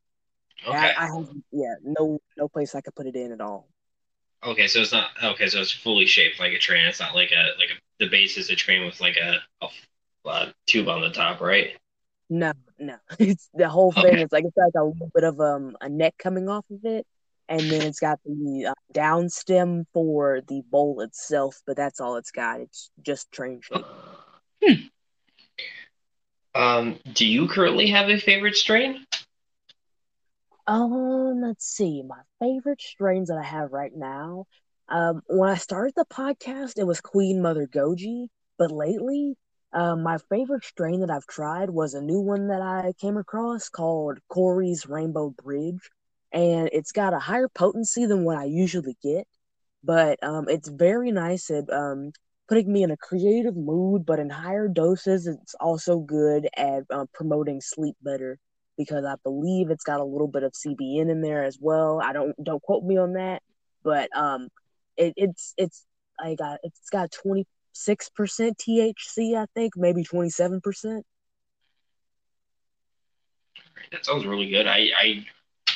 Okay. 0.67 0.77
I, 0.77 1.05
I 1.05 1.07
have 1.07 1.29
yeah, 1.53 1.75
no 1.83 2.19
no 2.37 2.49
place 2.49 2.75
I 2.75 2.81
could 2.81 2.95
put 2.95 3.07
it 3.07 3.17
in 3.17 3.33
at 3.33 3.41
all. 3.41 3.69
Okay, 4.45 4.69
so 4.69 4.81
it's 4.81 4.93
not 4.93 5.11
okay. 5.23 5.49
So 5.49 5.61
it's 5.61 5.73
fully 5.73 6.07
shaped 6.07 6.39
like 6.39 6.53
a 6.53 6.59
train. 6.59 6.87
It's 6.87 7.01
not 7.01 7.15
like 7.15 7.33
a 7.33 7.59
like 7.59 7.71
a 7.71 7.81
the 7.99 8.09
base 8.09 8.37
is 8.37 8.51
a 8.51 8.55
train 8.55 8.85
with 8.85 9.01
like 9.01 9.17
a, 9.17 9.41
a, 9.65 10.29
a 10.29 10.55
tube 10.67 10.89
on 10.89 11.01
the 11.01 11.11
top, 11.11 11.41
right? 11.41 11.77
No, 12.31 12.53
no. 12.79 12.97
It's 13.19 13.49
the 13.53 13.69
whole 13.69 13.93
thing. 13.93 14.07
Okay. 14.07 14.23
It's 14.23 14.33
like 14.33 14.45
it's 14.45 14.57
like 14.57 14.75
a 14.77 14.85
little 14.85 15.11
bit 15.15 15.25
of 15.25 15.41
um 15.41 15.77
a 15.81 15.89
neck 15.89 16.15
coming 16.19 16.49
off 16.49 16.65
of 16.71 16.85
it, 16.85 17.07
and 17.49 17.61
then 17.61 17.83
it's 17.83 17.99
got 17.99 18.21
the 18.25 18.67
uh, 18.67 18.75
down 18.93 19.29
stem 19.29 19.87
for 19.93 20.41
the 20.47 20.63
bowl 20.71 21.01
itself. 21.01 21.61
But 21.67 21.77
that's 21.77 22.01
all 22.01 22.17
it's 22.17 22.31
got. 22.31 22.61
It's 22.61 22.91
just 23.03 23.33
train 23.33 23.61
shape. 23.63 23.85
Hmm. 24.63 24.75
Um, 26.55 26.99
do 27.13 27.27
you 27.27 27.49
currently 27.49 27.89
have 27.89 28.09
a 28.09 28.19
favorite 28.19 28.57
strain? 28.57 29.05
Um, 30.69 31.41
let's 31.43 31.67
see. 31.67 32.03
My 32.05 32.21
favorite 32.41 32.81
strains 32.83 33.29
that 33.29 33.39
I 33.39 33.45
have 33.45 33.73
right 33.73 33.93
now. 33.95 34.47
Um, 34.89 35.23
when 35.29 35.51
I 35.51 35.57
started 35.57 35.95
the 35.97 36.07
podcast, 36.07 36.79
it 36.79 36.85
was 36.85 37.01
Queen 37.01 37.43
Mother 37.43 37.67
Goji, 37.67 38.29
but 38.59 38.71
lately, 38.73 39.37
um, 39.73 40.03
my 40.05 40.19
favorite 40.31 40.65
strain 40.65 41.01
that 41.01 41.11
I've 41.11 41.27
tried 41.27 41.71
was 41.71 41.95
a 41.95 42.03
new 42.03 42.21
one 42.21 42.49
that 42.49 42.63
I 42.63 42.95
came 43.01 43.17
across 43.19 43.69
called 43.71 44.19
Corey's 44.29 44.87
Rainbow 44.89 45.31
Bridge, 45.31 45.91
and 46.33 46.71
it's 46.73 46.93
got 46.93 47.15
a 47.15 47.21
higher 47.21 47.49
potency 47.49 48.07
than 48.07 48.25
what 48.25 48.39
I 48.39 48.45
usually 48.45 48.97
get, 49.03 49.27
but 49.85 50.23
um, 50.25 50.49
it's 50.49 50.69
very 50.69 51.13
nice 51.13 51.51
at 51.51 51.71
um 51.73 52.13
putting 52.49 52.73
me 52.73 52.83
in 52.85 52.93
a 52.93 52.99
creative 52.99 53.57
mood, 53.57 54.07
but 54.07 54.21
in 54.21 54.31
higher 54.31 54.69
doses, 54.69 55.27
it's 55.27 55.55
also 55.61 56.01
good 56.01 56.49
at 56.57 56.85
uh, 56.91 57.07
promoting 57.15 57.61
sleep 57.63 57.97
better 58.03 58.39
because 58.79 59.05
I 59.05 59.17
believe 59.25 59.71
it's 59.71 59.85
got 59.85 60.01
a 60.01 60.05
little 60.05 60.29
bit 60.29 60.45
of 60.45 60.55
CBN 60.55 61.11
in 61.11 61.23
there 61.23 61.45
as 61.45 61.59
well. 61.61 62.01
I 62.03 62.13
don't 62.15 62.35
don't 62.43 62.63
quote 62.63 62.85
me 62.85 62.99
on 62.99 63.15
that, 63.15 63.43
but 63.85 64.09
um, 64.17 64.49
it, 64.97 65.15
it's 65.17 65.55
it's 65.59 65.87
I 66.21 66.37
got 66.37 66.61
it's 66.63 66.91
got 66.91 67.11
twenty 67.13 67.47
six 67.73 68.09
percent 68.11 68.59
THC, 68.59 69.37
I 69.37 69.47
think, 69.55 69.75
maybe 69.77 70.05
twenty 70.05 70.31
seven 70.31 70.61
percent. 70.63 71.05
That 73.93 74.05
sounds 74.05 74.27
really 74.27 74.51
good. 74.51 74.67
I, 74.67 74.91
I 75.01 75.27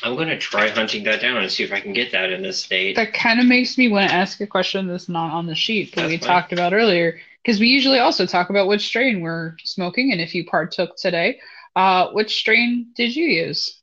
I'm 0.03 0.17
gonna 0.17 0.39
try 0.39 0.69
hunting 0.69 1.05
that 1.05 1.21
down 1.21 1.39
and 1.39 1.51
see 1.51 1.63
if 1.65 1.73
I 1.73 1.81
can 1.81 1.93
get 1.93 2.13
that 2.13 2.31
in 2.31 2.43
this 2.43 2.63
state. 2.63 2.97
That 2.97 3.13
kind 3.15 3.41
of 3.41 3.47
makes 3.47 3.79
me 3.79 3.89
want 3.89 4.09
to 4.11 4.15
ask 4.15 4.41
a 4.41 4.47
question 4.47 4.87
that's 4.89 5.09
not 5.09 5.33
on 5.33 5.47
the 5.47 5.55
sheet 5.55 5.95
that 5.95 6.03
That's 6.03 6.13
we 6.13 6.19
fine. 6.19 6.29
talked 6.29 6.53
about 6.53 6.73
earlier, 6.73 7.19
because 7.45 7.61
we 7.61 7.69
usually 7.69 7.99
also 7.99 8.27
talk 8.27 8.51
about 8.51 8.69
which 8.69 8.85
strain 8.87 9.21
we're 9.21 9.57
smoking 9.65 10.13
and 10.13 10.21
if 10.21 10.35
you 10.35 10.45
partook 10.45 10.97
today. 10.97 11.39
Uh, 11.77 12.11
which 12.13 12.35
strain 12.37 12.93
did 12.97 13.15
you 13.17 13.25
use? 13.27 13.83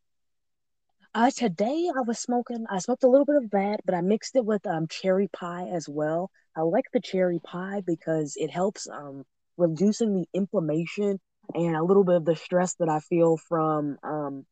Uh, 1.14 1.32
today 1.32 1.90
I 1.96 2.02
was 2.02 2.20
smoking. 2.20 2.66
I 2.70 2.80
smoked 2.80 3.04
a 3.04 3.08
little 3.08 3.26
bit 3.26 3.36
of 3.38 3.50
that, 3.52 3.82
but 3.86 3.96
I 3.96 4.02
mixed 4.02 4.36
it 4.36 4.46
with 4.46 4.66
um 4.68 4.88
cherry 4.88 5.28
pie 5.28 5.68
as 5.68 5.88
well. 5.90 6.30
I 6.56 6.62
like 6.62 6.86
the 6.94 7.00
cherry 7.02 7.40
pie 7.40 7.82
because 7.86 8.36
it 8.38 8.52
helps 8.52 8.88
um 8.88 9.26
reducing 9.58 10.14
the 10.16 10.28
inflammation 10.34 11.20
and 11.54 11.76
a 11.76 11.84
little 11.84 12.04
bit 12.04 12.16
of 12.16 12.26
the 12.26 12.36
stress 12.36 12.76
that 12.76 12.90
I 12.90 13.00
feel 13.00 13.38
from 13.38 13.98
um 14.04 14.46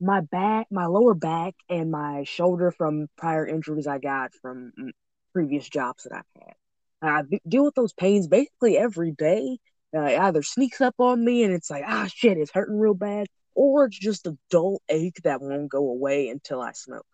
my 0.00 0.20
back, 0.20 0.66
my 0.70 0.86
lower 0.86 1.14
back, 1.14 1.54
and 1.68 1.90
my 1.90 2.24
shoulder 2.24 2.70
from 2.72 3.08
prior 3.16 3.46
injuries 3.46 3.86
I 3.86 3.98
got 3.98 4.32
from 4.42 4.72
mm, 4.78 4.90
previous 5.32 5.68
jobs 5.68 6.04
that 6.04 6.12
I've 6.14 6.42
had. 6.42 6.54
I 7.02 7.22
deal 7.48 7.64
with 7.64 7.74
those 7.74 7.92
pains 7.94 8.28
basically 8.28 8.76
every 8.78 9.12
day. 9.12 9.58
Uh, 9.94 10.00
either 10.00 10.42
sneaks 10.42 10.80
up 10.80 10.94
on 10.98 11.22
me 11.24 11.44
and 11.44 11.52
it's 11.52 11.70
like, 11.70 11.84
ah, 11.86 12.08
shit, 12.12 12.38
it's 12.38 12.50
hurting 12.50 12.78
real 12.78 12.94
bad, 12.94 13.26
or 13.54 13.84
it's 13.84 13.98
just 13.98 14.26
a 14.26 14.36
dull 14.50 14.80
ache 14.88 15.20
that 15.24 15.40
won't 15.42 15.68
go 15.68 15.90
away 15.90 16.28
until 16.28 16.60
I 16.62 16.72
smoke. 16.72 17.04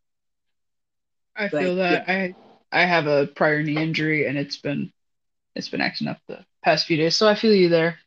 I 1.34 1.48
But, 1.48 1.60
feel 1.62 1.76
that 1.76 2.08
I 2.08 2.34
I 2.70 2.84
have 2.84 3.06
a 3.06 3.26
prior 3.26 3.62
knee 3.62 3.76
injury 3.82 4.26
and 4.26 4.36
it's 4.38 4.56
been 4.58 4.92
it's 5.54 5.68
been 5.68 5.80
acting 5.80 6.08
up 6.08 6.18
the 6.28 6.44
past 6.62 6.86
few 6.86 6.96
days, 6.96 7.16
so 7.16 7.26
I 7.28 7.34
feel 7.34 7.54
you 7.54 7.68
there. 7.68 7.98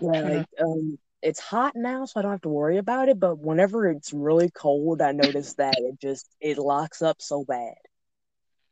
Yeah, 0.00 0.08
Tryna- 0.08 0.36
like 0.38 0.46
um, 0.60 0.98
it's 1.22 1.40
hot 1.40 1.74
now, 1.76 2.04
so 2.04 2.20
I 2.20 2.22
don't 2.22 2.30
have 2.32 2.40
to 2.42 2.48
worry 2.48 2.78
about 2.78 3.08
it. 3.08 3.18
But 3.18 3.38
whenever 3.38 3.88
it's 3.88 4.12
really 4.12 4.50
cold, 4.50 5.02
I 5.02 5.12
notice 5.12 5.54
that 5.54 5.74
it 5.78 6.00
just 6.00 6.28
it 6.40 6.58
locks 6.58 7.02
up 7.02 7.20
so 7.20 7.44
bad. 7.44 7.74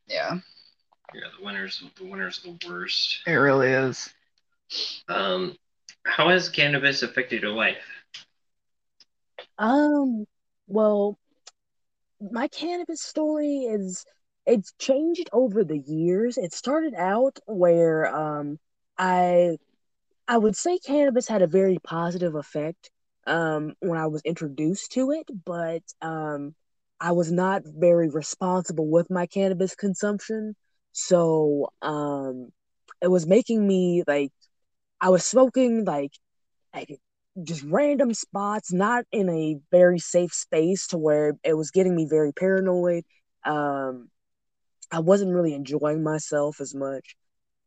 Yeah, 0.07 0.39
Yeah, 1.14 1.20
the 1.39 1.45
winter's 1.45 1.82
the 1.99 2.05
winter's 2.05 2.43
the 2.43 2.59
worst. 2.68 3.20
it 3.26 3.32
really 3.32 3.68
is. 3.68 4.12
Um, 5.09 5.57
how 6.05 6.29
has 6.29 6.49
cannabis 6.49 7.03
affected 7.03 7.43
your 7.43 7.53
life? 7.53 7.85
Um, 9.59 10.27
well, 10.66 11.19
my 12.21 12.49
cannabis 12.49 13.03
story 13.03 13.59
is 13.64 14.05
it's 14.47 14.73
changed 14.79 15.29
over 15.33 15.64
the 15.64 15.79
years. 15.79 16.37
It 16.39 16.53
started 16.53 16.95
out 16.95 17.39
where 17.47 18.07
um 18.14 18.59
I 18.99 19.59
I 20.29 20.39
would 20.39 20.57
say 20.57 20.79
cannabis 20.79 21.29
had 21.29 21.43
a 21.43 21.47
very 21.47 21.79
positive 21.85 22.35
effect 22.35 22.91
um 23.27 23.75
when 23.81 23.99
I 23.99 24.07
was 24.07 24.23
introduced 24.25 24.93
to 24.93 25.11
it, 25.12 25.29
but 25.45 25.83
um 26.03 26.55
I 27.01 27.12
was 27.12 27.33
not 27.33 27.62
very 27.66 28.09
responsible 28.09 28.89
with 28.89 29.11
my 29.11 29.27
cannabis 29.27 29.75
consumption. 29.75 30.55
So 30.93 31.69
um 31.83 32.51
it 33.03 33.09
was 33.09 33.27
making 33.27 33.66
me 33.66 34.03
like 34.07 34.33
I 35.01 35.11
was 35.11 35.25
smoking 35.25 35.85
like 35.85 36.13
like 36.75 37.01
just 37.45 37.63
random 37.65 38.15
spots, 38.15 38.73
not 38.73 39.05
in 39.13 39.29
a 39.29 39.59
very 39.71 39.99
safe 39.99 40.33
space 40.33 40.89
to 40.89 40.99
where 40.99 41.35
it 41.45 41.55
was 41.55 41.71
getting 41.71 41.95
me 41.95 42.07
very 42.09 42.33
paranoid. 42.33 43.05
Um, 43.45 44.11
I 44.91 45.01
wasn't 45.01 45.35
really 45.35 45.55
enjoying 45.55 46.03
myself 46.03 46.61
as 46.61 46.75
much, 46.75 47.17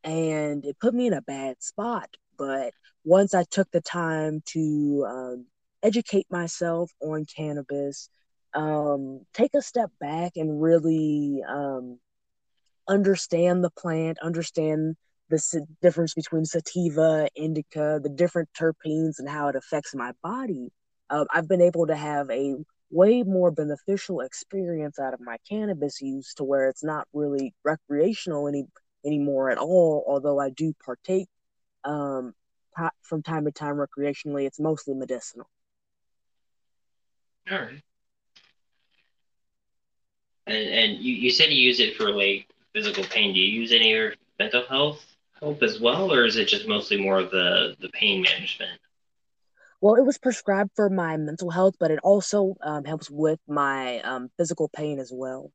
and 0.03 0.65
it 0.65 0.79
put 0.79 0.93
me 0.93 1.07
in 1.07 1.13
a 1.13 1.21
bad 1.21 1.61
spot. 1.63 2.09
But 2.37 2.73
once 3.05 3.33
I 3.33 3.43
took 3.49 3.69
the 3.71 3.81
time 3.81 4.41
to 4.47 5.05
um, 5.07 5.45
educate 5.83 6.27
myself 6.29 6.91
on 7.01 7.25
cannabis, 7.25 8.09
um, 8.53 9.25
take 9.33 9.53
a 9.55 9.61
step 9.61 9.91
back 9.99 10.33
and 10.35 10.61
really 10.61 11.41
um, 11.47 11.99
understand 12.87 13.63
the 13.63 13.71
plant, 13.71 14.17
understand 14.19 14.95
the 15.31 15.65
difference 15.81 16.13
between 16.13 16.45
sativa, 16.45 17.27
indica, 17.35 17.99
the 18.01 18.09
different 18.09 18.49
terpenes, 18.59 19.19
and 19.19 19.27
how 19.27 19.47
it 19.47 19.55
affects 19.55 19.95
my 19.95 20.11
body, 20.21 20.71
um, 21.09 21.25
I've 21.33 21.47
been 21.47 21.61
able 21.61 21.87
to 21.87 21.95
have 21.95 22.29
a 22.29 22.55
way 22.91 23.23
more 23.23 23.51
beneficial 23.51 24.21
experience 24.21 24.99
out 24.99 25.13
of 25.13 25.21
my 25.21 25.37
cannabis 25.49 26.01
use 26.01 26.33
to 26.35 26.43
where 26.43 26.67
it's 26.67 26.83
not 26.83 27.07
really 27.13 27.53
recreational 27.63 28.47
any 28.47 28.65
anymore 29.05 29.49
at 29.49 29.57
all. 29.57 30.03
Although 30.07 30.39
I 30.39 30.49
do 30.49 30.73
partake 30.83 31.27
um, 31.83 32.33
from 33.01 33.23
time 33.23 33.45
to 33.45 33.51
time 33.51 33.75
recreationally, 33.75 34.45
it's 34.45 34.59
mostly 34.59 34.93
medicinal. 34.93 35.47
All 37.49 37.59
right. 37.59 37.81
And 40.47 40.57
and 40.57 40.97
you, 40.97 41.13
you 41.15 41.31
said 41.31 41.49
you 41.49 41.61
use 41.61 41.79
it 41.79 41.95
for 41.95 42.11
like 42.11 42.47
physical 42.73 43.03
pain. 43.03 43.33
Do 43.33 43.39
you 43.39 43.59
use 43.59 43.71
any 43.71 43.93
for 43.93 44.15
mental 44.39 44.63
health 44.67 45.05
help 45.41 45.63
as 45.63 45.79
well, 45.79 46.11
or 46.11 46.25
is 46.25 46.37
it 46.37 46.47
just 46.47 46.67
mostly 46.67 47.01
more 47.01 47.19
of 47.19 47.31
the 47.31 47.75
the 47.79 47.89
pain 47.89 48.21
management? 48.21 48.79
Well, 49.81 49.95
it 49.95 50.05
was 50.05 50.19
prescribed 50.19 50.71
for 50.75 50.89
my 50.89 51.17
mental 51.17 51.49
health, 51.49 51.75
but 51.79 51.89
it 51.91 51.99
also 52.03 52.55
um, 52.61 52.85
helps 52.85 53.09
with 53.09 53.39
my 53.47 53.99
um, 54.01 54.29
physical 54.37 54.69
pain 54.69 54.99
as 54.99 55.11
well. 55.13 55.51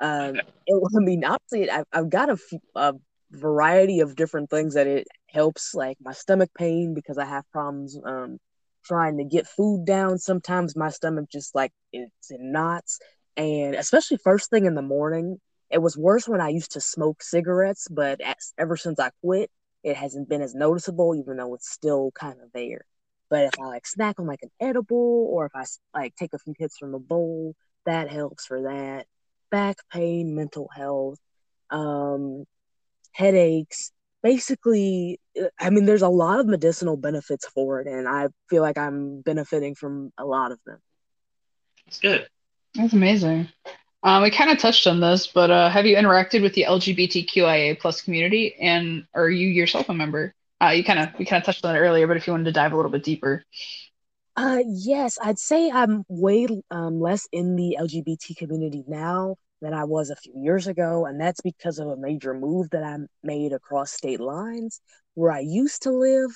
Um, 0.00 0.36
it, 0.66 0.82
I 0.96 1.00
mean, 1.00 1.24
honestly, 1.24 1.70
I've, 1.70 1.86
I've 1.92 2.10
got 2.10 2.28
a, 2.28 2.32
f- 2.32 2.60
a 2.74 2.94
variety 3.30 4.00
of 4.00 4.14
different 4.14 4.50
things 4.50 4.74
that 4.74 4.86
it 4.86 5.08
helps, 5.28 5.74
like 5.74 5.96
my 6.02 6.12
stomach 6.12 6.50
pain 6.56 6.92
because 6.94 7.16
I 7.16 7.24
have 7.24 7.50
problems 7.50 7.98
um, 8.04 8.38
trying 8.84 9.16
to 9.18 9.24
get 9.24 9.46
food 9.48 9.86
down. 9.86 10.18
Sometimes 10.18 10.76
my 10.76 10.90
stomach 10.90 11.26
just 11.32 11.54
like 11.54 11.72
it's 11.92 12.30
in 12.30 12.52
knots, 12.52 12.98
and 13.38 13.74
especially 13.74 14.18
first 14.22 14.50
thing 14.50 14.66
in 14.66 14.74
the 14.74 14.82
morning. 14.82 15.38
It 15.72 15.80
was 15.80 15.96
worse 15.96 16.28
when 16.28 16.40
I 16.40 16.50
used 16.50 16.72
to 16.72 16.80
smoke 16.80 17.22
cigarettes, 17.22 17.88
but 17.88 18.20
as, 18.20 18.52
ever 18.58 18.76
since 18.76 19.00
I 19.00 19.10
quit, 19.24 19.50
it 19.82 19.96
hasn't 19.96 20.28
been 20.28 20.42
as 20.42 20.54
noticeable, 20.54 21.14
even 21.14 21.38
though 21.38 21.54
it's 21.54 21.70
still 21.70 22.12
kind 22.14 22.40
of 22.42 22.52
there. 22.52 22.84
But 23.30 23.44
if 23.44 23.58
I 23.58 23.64
like 23.64 23.86
snack 23.86 24.20
on 24.20 24.26
like 24.26 24.42
an 24.42 24.50
edible, 24.60 25.26
or 25.30 25.46
if 25.46 25.52
I 25.54 25.64
like 25.98 26.14
take 26.14 26.34
a 26.34 26.38
few 26.38 26.54
hits 26.58 26.76
from 26.76 26.94
a 26.94 26.98
bowl, 26.98 27.56
that 27.86 28.10
helps 28.10 28.44
for 28.44 28.62
that. 28.62 29.06
Back 29.50 29.78
pain, 29.90 30.34
mental 30.34 30.68
health, 30.74 31.18
um, 31.70 32.44
headaches. 33.12 33.92
Basically, 34.22 35.18
uh, 35.40 35.46
I 35.58 35.70
mean, 35.70 35.86
there's 35.86 36.02
a 36.02 36.08
lot 36.08 36.38
of 36.38 36.46
medicinal 36.46 36.98
benefits 36.98 37.48
for 37.48 37.80
it, 37.80 37.86
and 37.86 38.06
I 38.06 38.28
feel 38.50 38.62
like 38.62 38.76
I'm 38.76 39.22
benefiting 39.22 39.74
from 39.74 40.12
a 40.18 40.24
lot 40.24 40.52
of 40.52 40.60
them. 40.66 40.78
It's 41.86 41.98
good. 41.98 42.28
That's 42.74 42.92
amazing. 42.92 43.48
Um, 44.04 44.22
we 44.22 44.30
kind 44.30 44.50
of 44.50 44.58
touched 44.58 44.86
on 44.86 45.00
this, 45.00 45.28
but 45.28 45.50
uh, 45.50 45.70
have 45.70 45.86
you 45.86 45.96
interacted 45.96 46.42
with 46.42 46.54
the 46.54 46.64
LGBTQIA 46.68 47.78
plus 47.78 48.02
community, 48.02 48.56
and 48.60 49.06
are 49.14 49.30
you 49.30 49.48
yourself 49.48 49.88
a 49.88 49.94
member? 49.94 50.34
Uh, 50.60 50.70
you 50.70 50.82
kind 50.82 50.98
of 50.98 51.08
we 51.18 51.24
kind 51.24 51.40
of 51.40 51.46
touched 51.46 51.64
on 51.64 51.76
it 51.76 51.78
earlier, 51.78 52.06
but 52.08 52.16
if 52.16 52.26
you 52.26 52.32
wanted 52.32 52.44
to 52.44 52.52
dive 52.52 52.72
a 52.72 52.76
little 52.76 52.90
bit 52.90 53.04
deeper. 53.04 53.44
Uh, 54.36 54.58
yes, 54.66 55.18
I'd 55.22 55.38
say 55.38 55.70
I'm 55.70 56.04
way 56.08 56.48
um, 56.70 57.00
less 57.00 57.28
in 57.32 57.54
the 57.54 57.76
LGBT 57.80 58.36
community 58.36 58.82
now 58.88 59.36
than 59.60 59.74
I 59.74 59.84
was 59.84 60.10
a 60.10 60.16
few 60.16 60.32
years 60.36 60.66
ago, 60.66 61.06
and 61.06 61.20
that's 61.20 61.40
because 61.40 61.78
of 61.78 61.88
a 61.88 61.96
major 61.96 62.34
move 62.34 62.70
that 62.70 62.82
I 62.82 62.96
made 63.22 63.52
across 63.52 63.92
state 63.92 64.20
lines. 64.20 64.80
Where 65.14 65.30
I 65.30 65.40
used 65.40 65.82
to 65.82 65.90
live, 65.90 66.30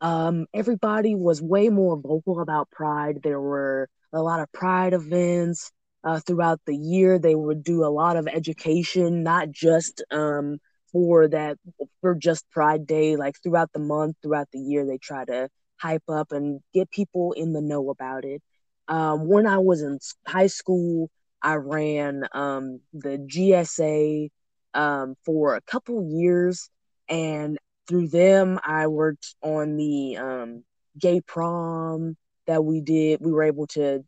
um, 0.00 0.46
everybody 0.54 1.14
was 1.16 1.42
way 1.42 1.68
more 1.68 1.96
vocal 1.96 2.40
about 2.40 2.70
Pride. 2.70 3.20
There 3.22 3.40
were 3.40 3.88
a 4.12 4.22
lot 4.22 4.40
of 4.40 4.52
Pride 4.52 4.92
events 4.92 5.72
uh, 6.04 6.20
throughout 6.20 6.60
the 6.66 6.76
year. 6.76 7.18
They 7.18 7.34
would 7.34 7.62
do 7.62 7.84
a 7.84 7.90
lot 7.90 8.16
of 8.16 8.26
education, 8.28 9.22
not 9.22 9.50
just 9.50 10.02
um, 10.10 10.58
for 10.92 11.28
that 11.28 11.58
for 12.00 12.14
just 12.14 12.48
Pride 12.50 12.86
Day. 12.86 13.16
Like 13.16 13.36
throughout 13.42 13.72
the 13.72 13.80
month, 13.80 14.16
throughout 14.22 14.48
the 14.52 14.60
year, 14.60 14.86
they 14.86 14.98
try 14.98 15.24
to 15.24 15.48
hype 15.76 16.08
up 16.08 16.32
and 16.32 16.60
get 16.74 16.90
people 16.90 17.32
in 17.32 17.52
the 17.52 17.60
know 17.60 17.90
about 17.90 18.24
it. 18.24 18.42
Um, 18.88 19.26
when 19.28 19.46
I 19.46 19.58
was 19.58 19.82
in 19.82 19.98
high 20.26 20.46
school, 20.46 21.10
I 21.42 21.54
ran 21.54 22.24
um, 22.32 22.80
the 22.92 23.18
GSA 23.18 24.30
um, 24.74 25.14
for 25.24 25.54
a 25.54 25.60
couple 25.62 26.02
years, 26.04 26.70
and 27.08 27.58
through 27.86 28.08
them, 28.08 28.58
I 28.64 28.86
worked 28.86 29.34
on 29.42 29.76
the 29.76 30.16
um, 30.16 30.64
gay 30.98 31.20
prom 31.20 32.16
that 32.46 32.64
we 32.64 32.80
did. 32.80 33.20
We 33.20 33.32
were 33.32 33.44
able 33.44 33.66
to, 33.68 34.04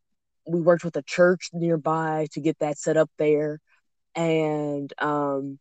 we 0.47 0.61
worked 0.61 0.85
with 0.85 0.97
a 0.97 1.03
church 1.03 1.51
nearby 1.53 2.27
to 2.33 2.41
get 2.41 2.59
that 2.61 2.79
set 2.79 2.97
up 2.97 3.11
there, 3.19 3.61
and 4.15 4.93
um, 4.99 5.59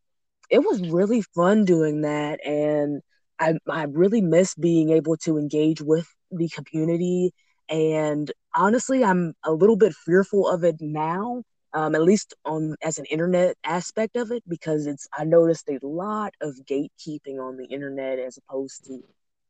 it 0.50 0.60
was 0.60 0.82
really 0.90 1.22
fun 1.22 1.66
doing 1.66 2.02
that. 2.02 2.46
And 2.46 3.02
I 3.40 3.56
I 3.70 3.84
really 3.84 4.22
miss 4.22 4.56
being 4.56 4.90
able 4.90 5.18
to 5.18 5.38
engage 5.38 5.82
with 5.82 6.08
the 6.32 6.50
community. 6.50 7.32
And 7.70 8.32
honestly, 8.56 9.04
I'm 9.04 9.34
a 9.44 9.52
little 9.52 9.78
bit 9.78 9.94
fearful 9.94 10.48
of 10.48 10.64
it 10.64 10.78
now, 10.80 11.44
um, 11.74 11.96
at 11.96 12.02
least 12.04 12.34
on 12.46 12.76
as 12.84 12.98
an 12.98 13.06
internet 13.06 13.56
aspect 13.64 14.16
of 14.16 14.32
it, 14.32 14.44
because 14.48 14.88
it's 14.88 15.08
I 15.18 15.24
noticed 15.26 15.70
a 15.70 15.80
lot 15.84 16.34
of 16.42 16.56
gatekeeping 16.66 17.40
on 17.40 17.58
the 17.58 17.66
internet 17.66 18.20
as 18.20 18.38
opposed 18.38 18.86
to 18.86 19.04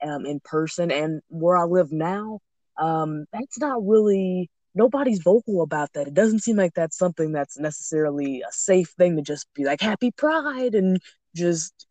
um, 0.07 0.25
in 0.25 0.39
person. 0.43 0.91
And 0.91 1.21
where 1.29 1.57
I 1.57 1.63
live 1.63 1.91
now, 1.91 2.39
um, 2.77 3.25
that's 3.31 3.59
not 3.59 3.85
really 3.85 4.49
nobody's 4.75 5.21
vocal 5.21 5.61
about 5.61 5.93
that. 5.93 6.07
It 6.07 6.13
doesn't 6.13 6.43
seem 6.43 6.55
like 6.55 6.73
that's 6.73 6.97
something 6.97 7.31
that's 7.31 7.57
necessarily 7.57 8.41
a 8.41 8.51
safe 8.51 8.89
thing 8.97 9.15
to 9.15 9.21
just 9.21 9.47
be 9.53 9.65
like 9.65 9.81
happy 9.81 10.11
pride 10.11 10.75
and 10.75 10.99
just 11.35 11.85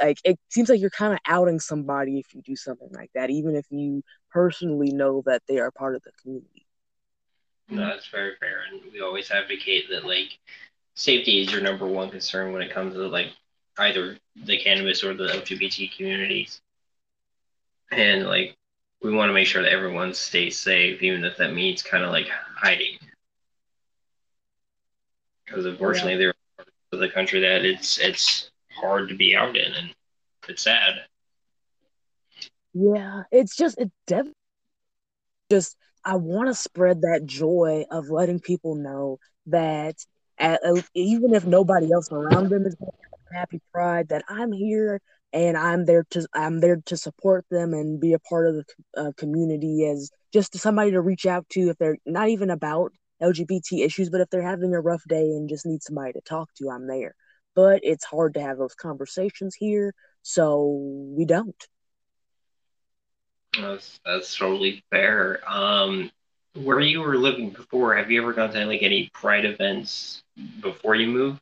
like 0.00 0.18
it 0.24 0.38
seems 0.48 0.68
like 0.68 0.80
you're 0.80 0.90
kind 0.90 1.12
of 1.12 1.18
outing 1.26 1.60
somebody 1.60 2.18
if 2.18 2.34
you 2.34 2.42
do 2.42 2.56
something 2.56 2.90
like 2.92 3.10
that, 3.14 3.30
even 3.30 3.54
if 3.54 3.66
you 3.70 4.02
personally 4.30 4.92
know 4.92 5.22
that 5.26 5.42
they 5.48 5.58
are 5.58 5.70
part 5.70 5.94
of 5.94 6.02
the 6.02 6.12
community. 6.22 6.66
No, 7.70 7.84
that's 7.86 8.08
very 8.08 8.34
fair, 8.40 8.60
and 8.70 8.92
we 8.92 9.00
always 9.00 9.30
advocate 9.30 9.90
that 9.90 10.06
like 10.06 10.38
safety 10.94 11.40
is 11.42 11.52
your 11.52 11.60
number 11.60 11.86
one 11.86 12.10
concern 12.10 12.52
when 12.52 12.62
it 12.62 12.72
comes 12.72 12.94
to 12.94 13.06
like 13.08 13.28
either 13.78 14.16
the 14.44 14.58
cannabis 14.58 15.04
or 15.04 15.12
the 15.14 15.28
LGBT 15.28 15.94
communities, 15.94 16.62
and 17.90 18.26
like 18.26 18.56
we 19.02 19.12
want 19.12 19.28
to 19.28 19.34
make 19.34 19.46
sure 19.46 19.62
that 19.62 19.72
everyone 19.72 20.12
stays 20.12 20.58
safe, 20.58 21.02
even 21.02 21.24
if 21.24 21.36
that 21.36 21.54
means 21.54 21.82
kind 21.82 22.04
of 22.04 22.10
like 22.10 22.28
hiding, 22.56 22.98
because 25.44 25.66
unfortunately 25.66 26.12
yeah. 26.12 26.18
there 26.18 26.28
are 26.30 26.34
parts 26.56 26.70
of 26.92 26.98
the 27.00 27.08
country 27.08 27.40
that 27.40 27.64
it's 27.64 27.98
it's 27.98 28.50
hard 28.80 29.08
to 29.08 29.14
be 29.14 29.36
out 29.36 29.56
in, 29.56 29.72
and 29.72 29.94
it's 30.48 30.62
sad. 30.62 31.04
Yeah, 32.74 33.22
it's 33.30 33.56
just 33.56 33.78
it 33.78 33.90
definitely 34.06 34.34
just 35.50 35.76
I 36.04 36.16
want 36.16 36.48
to 36.48 36.54
spread 36.54 37.02
that 37.02 37.26
joy 37.26 37.84
of 37.90 38.10
letting 38.10 38.40
people 38.40 38.74
know 38.74 39.18
that 39.46 39.96
at, 40.38 40.60
even 40.94 41.34
if 41.34 41.44
nobody 41.44 41.92
else 41.92 42.10
around 42.12 42.50
them 42.50 42.66
is 42.66 42.76
happy 43.32 43.60
pride, 43.72 44.08
that 44.08 44.24
I'm 44.28 44.52
here 44.52 45.00
and 45.32 45.56
I'm 45.56 45.84
there 45.84 46.04
to 46.10 46.26
I'm 46.34 46.60
there 46.60 46.80
to 46.86 46.96
support 46.96 47.44
them 47.50 47.74
and 47.74 48.00
be 48.00 48.12
a 48.12 48.18
part 48.18 48.46
of 48.46 48.54
the 48.54 48.64
uh, 48.96 49.12
community 49.16 49.86
as 49.86 50.10
just 50.32 50.56
somebody 50.58 50.92
to 50.92 51.00
reach 51.00 51.26
out 51.26 51.48
to 51.50 51.70
if 51.70 51.78
they're 51.78 51.98
not 52.06 52.28
even 52.28 52.50
about 52.50 52.92
LGBT 53.22 53.84
issues, 53.84 54.10
but 54.10 54.20
if 54.20 54.30
they're 54.30 54.42
having 54.42 54.74
a 54.74 54.80
rough 54.80 55.02
day 55.08 55.22
and 55.22 55.48
just 55.48 55.66
need 55.66 55.82
somebody 55.82 56.12
to 56.12 56.20
talk 56.20 56.48
to, 56.54 56.70
I'm 56.70 56.86
there 56.86 57.14
but 57.58 57.80
it's 57.82 58.04
hard 58.04 58.34
to 58.34 58.40
have 58.40 58.56
those 58.56 58.76
conversations 58.76 59.52
here, 59.52 59.92
so 60.22 60.78
we 61.16 61.24
don't. 61.24 61.66
That's, 63.60 63.98
that's 64.06 64.36
totally 64.36 64.84
fair. 64.90 65.40
Um, 65.44 66.12
where 66.54 66.78
you 66.78 67.00
were 67.00 67.16
living 67.16 67.50
before, 67.50 67.96
have 67.96 68.12
you 68.12 68.22
ever 68.22 68.32
gone 68.32 68.52
to 68.52 68.64
like 68.64 68.84
any 68.84 69.10
Pride 69.12 69.44
events 69.44 70.22
before 70.60 70.94
you 70.94 71.08
moved? 71.08 71.40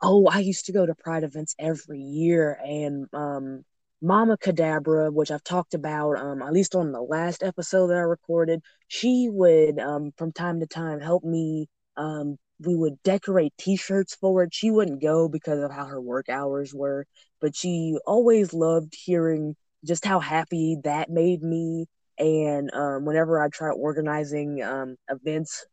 Oh, 0.00 0.26
I 0.28 0.40
used 0.40 0.66
to 0.66 0.72
go 0.72 0.86
to 0.86 0.94
Pride 0.94 1.24
events 1.24 1.54
every 1.58 2.00
year, 2.00 2.58
and 2.64 3.06
um, 3.12 3.64
Mama 4.00 4.36
Cadabra, 4.38 5.12
which 5.12 5.30
I've 5.30 5.42
talked 5.44 5.74
about, 5.74 6.18
um, 6.18 6.42
at 6.42 6.52
least 6.52 6.74
on 6.76 6.92
the 6.92 7.00
last 7.02 7.42
episode 7.42 7.88
that 7.88 7.96
I 7.96 8.00
recorded, 8.00 8.62
she 8.86 9.28
would 9.30 9.78
um, 9.80 10.12
from 10.16 10.32
time 10.32 10.60
to 10.60 10.66
time 10.66 11.00
help 11.00 11.24
me 11.24 11.68
um, 11.96 12.36
we 12.60 12.74
would 12.76 13.02
decorate 13.02 13.52
t-shirts 13.58 14.14
for 14.14 14.44
it. 14.44 14.54
She 14.54 14.70
wouldn't 14.70 15.02
go 15.02 15.28
because 15.28 15.62
of 15.62 15.70
how 15.72 15.84
her 15.86 16.00
work 16.00 16.28
hours 16.28 16.74
were, 16.74 17.06
but 17.40 17.54
she 17.56 17.98
always 18.06 18.52
loved 18.52 18.94
hearing 18.96 19.56
just 19.84 20.04
how 20.04 20.20
happy 20.20 20.76
that 20.84 21.10
made 21.10 21.42
me. 21.42 21.86
And 22.18 22.72
um, 22.74 23.04
whenever 23.04 23.40
I 23.40 23.48
try 23.48 23.70
organizing 23.70 24.62
um, 24.62 24.96
events 25.08 25.66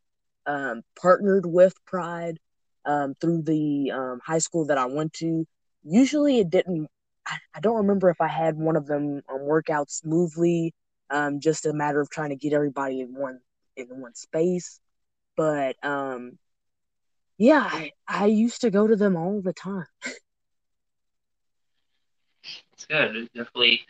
um, 0.45 0.83
partnered 0.99 1.45
with 1.45 1.73
Pride 1.85 2.37
um, 2.85 3.15
through 3.19 3.43
the 3.43 3.91
um, 3.91 4.19
high 4.25 4.39
school 4.39 4.65
that 4.67 4.77
I 4.77 4.85
went 4.85 5.13
to, 5.13 5.45
usually 5.83 6.39
it 6.39 6.49
didn't. 6.49 6.87
I, 7.27 7.37
I 7.55 7.59
don't 7.59 7.77
remember 7.77 8.09
if 8.09 8.21
I 8.21 8.27
had 8.27 8.55
one 8.57 8.75
of 8.75 8.85
them 8.87 9.21
um, 9.29 9.41
work 9.41 9.69
out 9.69 9.89
smoothly. 9.89 10.73
just 11.39 11.65
a 11.65 11.73
matter 11.73 12.01
of 12.01 12.09
trying 12.09 12.29
to 12.29 12.35
get 12.35 12.53
everybody 12.53 13.01
in 13.01 13.13
one 13.15 13.39
in 13.77 13.87
one 14.01 14.15
space. 14.15 14.79
But 15.35 15.75
um, 15.83 16.37
yeah, 17.37 17.67
I, 17.69 17.91
I 18.07 18.25
used 18.27 18.61
to 18.61 18.71
go 18.71 18.87
to 18.87 18.95
them 18.95 19.15
all 19.15 19.41
the 19.41 19.53
time. 19.53 19.87
It's 22.73 22.85
good. 22.85 23.29
definitely. 23.33 23.81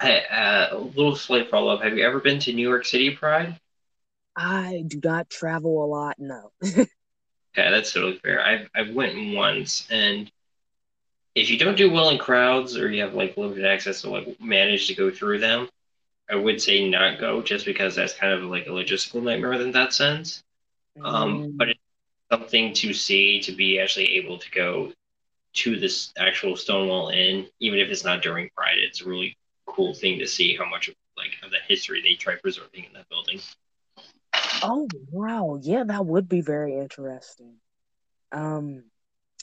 Uh, 0.00 0.68
a 0.70 0.78
little 0.78 1.16
slight 1.16 1.50
follow 1.50 1.74
up. 1.74 1.82
Have 1.82 1.96
you 1.96 2.04
ever 2.04 2.20
been 2.20 2.38
to 2.40 2.52
New 2.52 2.66
York 2.66 2.84
City 2.84 3.10
Pride? 3.10 3.58
I 4.36 4.84
do 4.86 5.00
not 5.02 5.30
travel 5.30 5.84
a 5.84 5.86
lot. 5.86 6.16
No. 6.18 6.52
yeah, 7.56 7.70
that's 7.70 7.92
totally 7.92 8.18
fair. 8.18 8.44
I've 8.44 8.68
I've 8.74 8.94
went 8.94 9.34
once, 9.34 9.86
and 9.90 10.30
if 11.34 11.50
you 11.50 11.58
don't 11.58 11.76
do 11.76 11.90
well 11.90 12.10
in 12.10 12.18
crowds 12.18 12.76
or 12.76 12.90
you 12.90 13.02
have 13.02 13.14
like 13.14 13.36
limited 13.36 13.64
access 13.64 14.02
to 14.02 14.10
like 14.10 14.40
manage 14.40 14.86
to 14.88 14.94
go 14.94 15.10
through 15.10 15.40
them, 15.40 15.68
I 16.30 16.36
would 16.36 16.60
say 16.60 16.88
not 16.88 17.18
go 17.18 17.42
just 17.42 17.64
because 17.64 17.94
that's 17.94 18.14
kind 18.14 18.32
of 18.32 18.42
like 18.44 18.66
a 18.66 18.70
logistical 18.70 19.22
nightmare 19.22 19.54
in 19.54 19.72
that 19.72 19.92
sense. 19.92 20.42
Um, 21.02 21.52
but 21.56 21.70
it 21.70 21.78
something 22.30 22.72
to 22.74 22.92
see 22.92 23.40
to 23.40 23.52
be 23.52 23.78
actually 23.78 24.16
able 24.16 24.38
to 24.38 24.50
go 24.50 24.92
to 25.54 25.78
this 25.78 26.12
actual 26.18 26.56
Stonewall 26.56 27.08
Inn, 27.08 27.46
even 27.60 27.78
if 27.78 27.88
it's 27.88 28.04
not 28.04 28.22
during 28.22 28.50
Pride. 28.56 28.78
It's 28.78 29.02
a 29.02 29.08
really 29.08 29.36
cool 29.66 29.94
thing 29.94 30.18
to 30.18 30.26
see 30.26 30.56
how 30.56 30.68
much 30.68 30.88
of 30.88 30.94
like 31.16 31.32
of 31.44 31.50
the 31.50 31.58
history 31.68 32.02
they 32.02 32.14
try 32.14 32.34
preserving 32.36 32.84
in 32.84 32.92
that 32.94 33.08
building. 33.08 33.40
Oh 34.62 34.88
wow, 35.10 35.58
yeah, 35.62 35.84
that 35.84 36.06
would 36.06 36.28
be 36.28 36.40
very 36.40 36.78
interesting. 36.78 37.56
Um, 38.32 38.84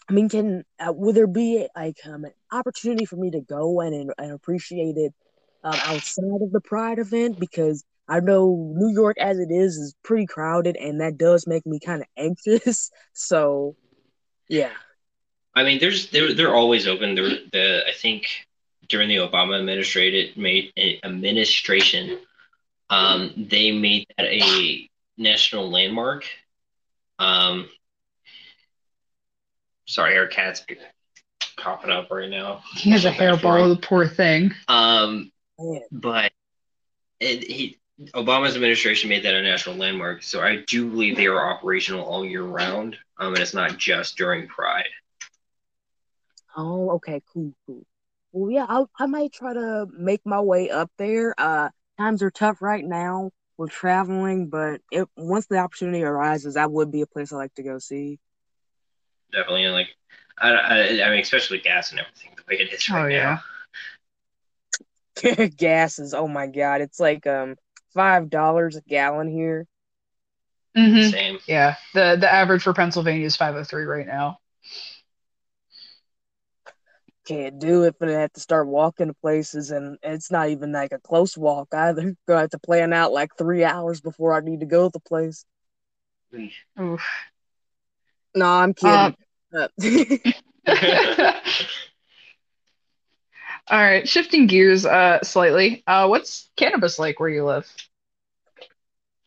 I 0.09 0.13
mean, 0.13 0.29
can 0.29 0.63
uh, 0.79 0.91
would 0.93 1.15
there 1.15 1.27
be 1.27 1.67
like 1.75 1.97
um, 2.05 2.25
an 2.25 2.33
opportunity 2.51 3.05
for 3.05 3.15
me 3.15 3.31
to 3.31 3.41
go 3.41 3.81
and 3.81 4.11
and 4.17 4.31
appreciate 4.31 4.97
it 4.97 5.13
um, 5.63 5.73
outside 5.73 6.41
of 6.41 6.51
the 6.51 6.61
Pride 6.61 6.99
event? 6.99 7.39
Because 7.39 7.83
I 8.07 8.19
know 8.19 8.73
New 8.75 8.91
York 8.91 9.17
as 9.19 9.39
it 9.39 9.51
is 9.51 9.77
is 9.77 9.95
pretty 10.03 10.25
crowded, 10.25 10.75
and 10.75 10.99
that 11.01 11.17
does 11.17 11.47
make 11.47 11.65
me 11.65 11.79
kind 11.79 12.01
of 12.01 12.07
anxious. 12.17 12.91
So, 13.13 13.75
yeah. 14.49 14.71
I 15.55 15.63
mean, 15.63 15.79
there's 15.79 16.09
they're 16.09 16.33
they're 16.33 16.55
always 16.55 16.87
open. 16.87 17.15
They're, 17.15 17.37
the 17.51 17.83
I 17.87 17.93
think 17.93 18.25
during 18.89 19.07
the 19.07 19.17
Obama 19.17 19.57
administrated 19.59 20.35
made 20.35 20.73
administration, 21.03 22.19
um, 22.89 23.33
they 23.37 23.71
made 23.71 24.07
that 24.17 24.25
a 24.25 24.89
national 25.21 25.69
landmark. 25.69 26.25
Um, 27.19 27.69
sorry, 29.85 30.17
our 30.17 30.27
cat's 30.27 30.65
popping 31.57 31.91
up 31.91 32.09
right 32.09 32.29
now. 32.29 32.63
He 32.75 32.89
has 32.91 33.05
a 33.05 33.11
hairball, 33.11 33.75
the 33.75 33.81
poor 33.81 34.07
thing. 34.07 34.53
Um, 34.67 35.31
but 35.91 36.31
it, 37.19 37.43
he 37.43 37.77
Obama's 38.15 38.55
administration 38.55 39.09
made 39.09 39.23
that 39.23 39.35
a 39.35 39.41
national 39.43 39.75
landmark, 39.75 40.23
so 40.23 40.41
I 40.41 40.63
do 40.67 40.89
believe 40.89 41.15
they 41.15 41.27
are 41.27 41.51
operational 41.53 42.03
all 42.03 42.25
year 42.25 42.43
round, 42.43 42.97
um, 43.19 43.33
and 43.33 43.41
it's 43.41 43.53
not 43.53 43.77
just 43.77 44.17
during 44.17 44.47
Pride. 44.47 44.89
Oh, 46.57 46.91
okay, 46.91 47.21
cool, 47.31 47.53
cool. 47.67 47.85
Well, 48.31 48.51
yeah, 48.51 48.65
I 48.67 48.85
I 48.97 49.05
might 49.05 49.33
try 49.33 49.53
to 49.53 49.87
make 49.93 50.25
my 50.25 50.41
way 50.41 50.69
up 50.69 50.89
there. 50.97 51.35
Uh, 51.37 51.69
times 51.99 52.23
are 52.23 52.31
tough 52.31 52.61
right 52.61 52.83
now. 52.83 53.31
We're 53.61 53.67
traveling, 53.67 54.47
but 54.47 54.81
it, 54.91 55.07
once 55.15 55.45
the 55.45 55.59
opportunity 55.59 56.01
arises, 56.01 56.55
that 56.55 56.71
would 56.71 56.91
be 56.91 57.03
a 57.03 57.05
place 57.05 57.31
I 57.31 57.35
like 57.35 57.53
to 57.57 57.61
go 57.61 57.77
see. 57.77 58.17
Definitely, 59.31 59.65
and 59.65 59.73
like, 59.75 59.89
I, 60.39 60.49
I, 60.49 60.77
I 61.05 61.09
mean, 61.11 61.19
especially 61.21 61.59
gas 61.59 61.91
and 61.91 61.99
everything, 61.99 62.31
the 62.35 62.43
way 62.49 62.59
it 62.59 62.73
is 62.73 62.89
right 62.89 63.03
Oh, 63.03 63.07
yeah. 63.07 63.37
now. 65.23 65.47
Gas 65.57 65.99
is 65.99 66.15
oh 66.15 66.27
my 66.27 66.47
god, 66.47 66.81
it's 66.81 66.99
like 66.99 67.27
um 67.27 67.55
five 67.93 68.31
dollars 68.31 68.77
a 68.77 68.81
gallon 68.81 69.29
here. 69.29 69.67
Mm-hmm. 70.75 71.11
Same. 71.11 71.39
Yeah. 71.45 71.75
The 71.93 72.17
the 72.19 72.33
average 72.33 72.63
for 72.63 72.73
Pennsylvania 72.73 73.27
is 73.27 73.35
503 73.35 73.83
right 73.85 74.07
now. 74.07 74.40
Can't 77.25 77.59
do 77.59 77.83
it, 77.83 77.95
but 77.99 78.09
I 78.09 78.13
have 78.21 78.33
to 78.33 78.39
start 78.39 78.67
walking 78.67 79.07
to 79.07 79.13
places, 79.13 79.71
and 79.71 79.97
it's 80.01 80.31
not 80.31 80.49
even 80.49 80.71
like 80.71 80.91
a 80.91 80.99
close 80.99 81.37
walk 81.37 81.67
either. 81.73 82.15
Gonna 82.27 82.41
have 82.41 82.49
to 82.51 82.59
plan 82.59 82.93
out 82.93 83.11
like 83.11 83.35
three 83.37 83.63
hours 83.63 84.01
before 84.01 84.33
I 84.33 84.39
need 84.39 84.61
to 84.61 84.65
go 84.65 84.87
to 84.87 84.91
the 84.91 84.99
place. 84.99 85.45
Oof. 86.79 87.01
No, 88.35 88.45
I'm 88.45 88.73
kidding. 88.73 89.15
Uh, 89.53 89.67
All 93.67 93.77
right, 93.79 94.07
shifting 94.07 94.47
gears 94.47 94.85
uh 94.85 95.21
slightly. 95.21 95.83
Uh 95.85 96.07
what's 96.07 96.49
cannabis 96.55 96.97
like 96.97 97.19
where 97.19 97.29
you 97.29 97.45
live? 97.45 97.71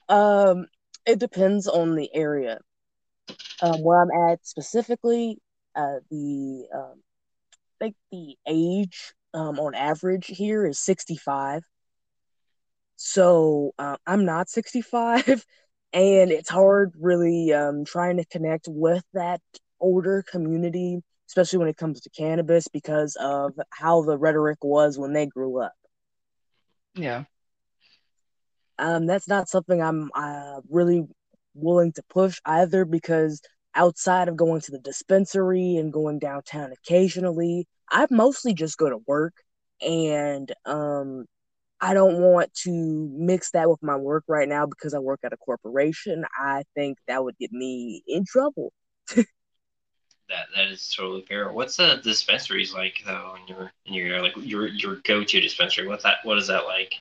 Um, 0.08 0.66
it 1.06 1.18
depends 1.18 1.66
on 1.66 1.94
the 1.94 2.10
area. 2.14 2.60
Um, 3.62 3.82
where 3.82 4.02
I'm 4.02 4.30
at 4.30 4.44
specifically, 4.46 5.38
uh, 5.74 6.00
the 6.10 6.66
um, 6.74 7.02
I 7.02 7.13
think 7.84 7.96
the 8.12 8.36
age 8.48 9.14
um 9.34 9.58
on 9.60 9.74
average 9.74 10.26
here 10.26 10.66
is 10.66 10.78
65. 10.78 11.62
So 12.96 13.72
uh, 13.78 13.96
I'm 14.06 14.24
not 14.24 14.48
65, 14.48 15.26
and 15.92 16.32
it's 16.32 16.50
hard 16.50 16.92
really 17.00 17.52
um 17.52 17.84
trying 17.84 18.18
to 18.18 18.24
connect 18.26 18.66
with 18.68 19.04
that 19.14 19.40
older 19.80 20.24
community, 20.30 21.00
especially 21.28 21.58
when 21.58 21.68
it 21.68 21.76
comes 21.76 22.00
to 22.02 22.10
cannabis, 22.10 22.68
because 22.68 23.16
of 23.20 23.52
how 23.70 24.02
the 24.02 24.18
rhetoric 24.18 24.58
was 24.64 24.98
when 24.98 25.12
they 25.12 25.26
grew 25.26 25.62
up. 25.62 25.74
Yeah. 26.94 27.24
um, 28.78 29.06
that's 29.06 29.28
not 29.28 29.48
something 29.48 29.82
I'm 29.82 30.10
uh, 30.14 30.60
really 30.70 31.04
willing 31.54 31.92
to 31.94 32.02
push 32.10 32.40
either 32.44 32.84
because 32.84 33.40
outside 33.74 34.28
of 34.28 34.36
going 34.36 34.60
to 34.62 34.72
the 34.72 34.78
dispensary 34.80 35.76
and 35.76 35.92
going 35.92 36.18
downtown 36.18 36.72
occasionally, 36.72 37.66
I 37.90 38.06
mostly 38.10 38.54
just 38.54 38.78
go 38.78 38.88
to 38.90 38.98
work 39.06 39.34
and 39.80 40.50
um, 40.66 41.26
I 41.80 41.94
don't 41.94 42.20
want 42.20 42.52
to 42.64 42.70
mix 43.16 43.50
that 43.52 43.68
with 43.68 43.82
my 43.82 43.96
work 43.96 44.24
right 44.28 44.48
now 44.48 44.66
because 44.66 44.94
I 44.94 44.98
work 44.98 45.20
at 45.24 45.32
a 45.32 45.36
corporation. 45.36 46.24
I 46.38 46.64
think 46.74 46.98
that 47.08 47.22
would 47.24 47.36
get 47.38 47.52
me 47.52 48.02
in 48.06 48.24
trouble. 48.26 48.72
That 50.28 50.46
that 50.56 50.68
is 50.68 50.92
totally 50.96 51.22
fair. 51.22 51.52
What's 51.52 51.76
the 51.76 52.00
dispensaries 52.02 52.72
like 52.74 53.02
though? 53.04 53.36
In 53.40 53.46
your 53.46 53.72
in 53.84 53.94
your 53.94 54.22
like 54.22 54.32
your 54.36 54.66
your 54.68 54.96
go 55.04 55.22
to 55.22 55.40
dispensary? 55.40 55.86
What 55.86 56.02
that 56.02 56.16
what 56.24 56.38
is 56.38 56.46
that 56.46 56.64
like? 56.64 56.94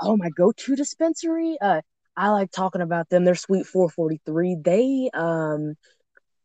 Oh, 0.00 0.16
my 0.16 0.30
go-to 0.30 0.76
dispensary? 0.76 1.56
Uh, 1.60 1.80
I 2.16 2.30
like 2.30 2.50
talking 2.50 2.80
about 2.82 3.08
them. 3.08 3.24
They're 3.24 3.34
Sweet 3.34 3.66
443. 3.66 4.56
They 4.64 5.10
um 5.14 5.74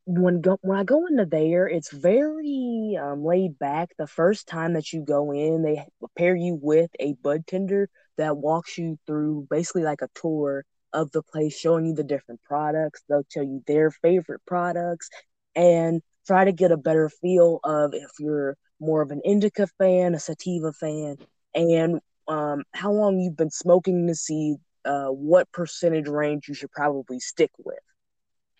when 0.06 0.42
go 0.42 0.58
when 0.62 0.78
I 0.78 0.84
go 0.84 1.06
into 1.08 1.26
there, 1.26 1.68
it's 1.68 1.92
very 1.92 2.98
um, 3.02 3.24
laid 3.24 3.58
back. 3.58 3.90
The 3.98 4.08
first 4.08 4.48
time 4.48 4.74
that 4.74 4.92
you 4.92 5.02
go 5.02 5.32
in, 5.32 5.62
they 5.62 5.86
pair 6.18 6.36
you 6.36 6.58
with 6.62 6.92
a 7.00 7.14
bud 7.14 7.48
tender 7.48 7.90
that 8.18 8.38
walks 8.38 8.78
you 8.78 8.98
through 9.08 9.48
basically 9.50 9.84
like 9.84 10.02
a 10.02 10.10
tour 10.14 10.66
of 10.92 11.12
the 11.12 11.24
place, 11.24 11.58
showing 11.58 11.86
you 11.86 11.94
the 11.94 12.04
different 12.04 12.42
products. 12.44 13.02
They'll 13.08 13.26
tell 13.30 13.44
you 13.44 13.64
their 13.66 13.92
favorite 13.92 14.42
products 14.46 15.10
and 15.56 16.02
try 16.28 16.46
to 16.46 16.52
get 16.52 16.72
a 16.72 16.78
better 16.78 17.10
feel 17.10 17.60
of 17.64 17.94
if 17.94 18.12
you're 18.20 18.58
more 18.80 19.02
of 19.02 19.12
an 19.12 19.22
indica 19.24 19.68
fan, 19.78 20.16
a 20.16 20.20
sativa 20.20 20.74
fan, 20.74 21.16
and 21.56 22.00
um, 22.28 22.64
how 22.74 22.92
long 22.92 23.20
you've 23.20 23.38
been 23.38 23.52
smoking 23.52 24.08
to 24.08 24.16
see 24.16 24.56
uh, 24.86 25.08
what 25.08 25.52
percentage 25.52 26.08
range 26.08 26.48
you 26.48 26.54
should 26.54 26.72
probably 26.72 27.20
stick 27.20 27.52
with 27.58 27.80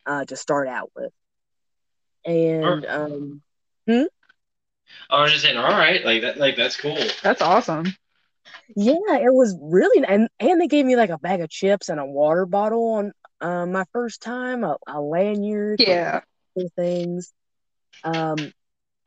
uh, 0.06 0.24
to 0.26 0.36
start 0.38 0.68
out 0.68 0.90
with. 0.96 1.12
And 2.26 2.86
um, 2.86 3.42
I 5.10 5.22
was 5.22 5.32
just 5.32 5.44
saying, 5.44 5.58
all 5.58 5.70
right, 5.72 6.04
like 6.04 6.22
that, 6.22 6.38
like 6.38 6.56
that's 6.56 6.76
cool. 6.76 6.98
That's 7.22 7.42
awesome. 7.42 7.86
yeah, 8.76 9.18
it 9.18 9.34
was 9.34 9.58
really 9.62 10.06
and 10.08 10.28
and 10.40 10.62
they 10.62 10.68
gave 10.68 10.86
me 10.86 10.96
like 10.96 11.10
a 11.10 11.18
bag 11.18 11.42
of 11.42 11.50
chips 11.50 11.90
and 11.90 12.00
a 12.00 12.06
water 12.06 12.46
bottle 12.46 12.94
on 12.94 13.12
uh, 13.42 13.66
my 13.66 13.86
first 13.94 14.22
time, 14.22 14.64
a, 14.64 14.78
a 14.88 15.02
lanyard, 15.02 15.82
Yeah. 15.82 16.22
cool 16.56 16.70
things. 16.76 17.34
Um, 18.04 18.52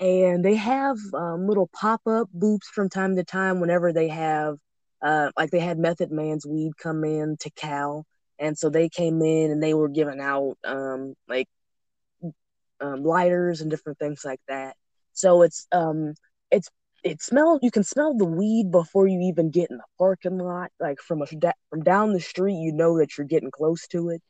and 0.01 0.45
they 0.45 0.55
have 0.57 0.97
um, 1.15 1.47
little 1.47 1.69
pop 1.73 2.01
up 2.07 2.29
booths 2.33 2.69
from 2.69 2.89
time 2.89 3.17
to 3.17 3.25
time 3.25 3.61
whenever 3.61 3.93
they 3.93 4.09
have, 4.09 4.57
uh, 5.03 5.31
like 5.37 5.51
they 5.51 5.61
had 5.61 5.79
Method 5.79 6.11
Man's 6.11 6.47
weed 6.47 6.73
come 6.79 7.05
in 7.05 7.37
Tical, 7.37 8.05
and 8.39 8.57
so 8.59 8.69
they 8.71 8.89
came 8.89 9.23
in 9.23 9.51
and 9.51 9.63
they 9.63 9.75
were 9.75 9.89
giving 9.89 10.21
out 10.21 10.57
um, 10.65 11.15
like 11.29 11.49
um, 12.81 13.05
lighters 13.05 13.61
and 13.61 13.71
different 13.71 13.99
things 13.99 14.23
like 14.25 14.41
that. 14.49 14.77
So 15.13 15.43
it's 15.43 15.67
um, 15.73 16.15
it's 16.51 16.69
it 17.03 17.23
smells. 17.23 17.61
You 17.63 17.71
can 17.71 17.85
smell 17.85 18.17
the 18.17 18.25
weed 18.25 18.71
before 18.71 19.07
you 19.07 19.21
even 19.21 19.51
get 19.51 19.71
in 19.71 19.79
the 19.79 19.85
parking 19.99 20.39
lot. 20.39 20.71
Like 20.81 20.99
from 21.01 21.23
a 21.23 21.27
from 21.71 21.83
down 21.83 22.13
the 22.13 22.21
street, 22.21 22.57
you 22.57 22.73
know 22.73 22.99
that 22.99 23.17
you're 23.17 23.27
getting 23.27 23.51
close 23.51 23.87
to 23.89 24.11
it. 24.11 24.23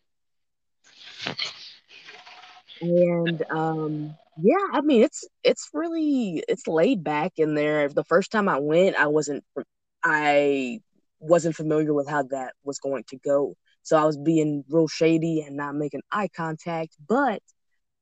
And 2.81 3.43
um, 3.51 4.17
yeah, 4.41 4.67
I 4.73 4.81
mean 4.83 5.03
it's 5.03 5.25
it's 5.43 5.71
really 5.73 6.45
it's 6.49 6.67
laid 6.69 7.03
back 7.03 7.33
in 7.39 7.55
there. 7.55 7.89
The 7.89 8.05
first 8.05 8.31
time 8.31 8.49
I 8.49 8.59
went, 8.59 8.97
I 8.97 9.07
wasn't 9.07 9.45
I 10.05 10.81
wasn't 11.19 11.57
familiar 11.57 11.95
with 11.95 12.09
how 12.09 12.25
that 12.25 12.53
was 12.65 12.79
going 12.79 13.05
to 13.09 13.17
go. 13.19 13.57
So 13.83 13.97
I 13.97 14.05
was 14.05 14.19
being 14.19 14.65
real 14.69 14.89
shady 14.89 15.43
and 15.47 15.57
not 15.57 15.75
making 15.75 16.03
eye 16.13 16.29
contact. 16.37 16.97
But 17.09 17.41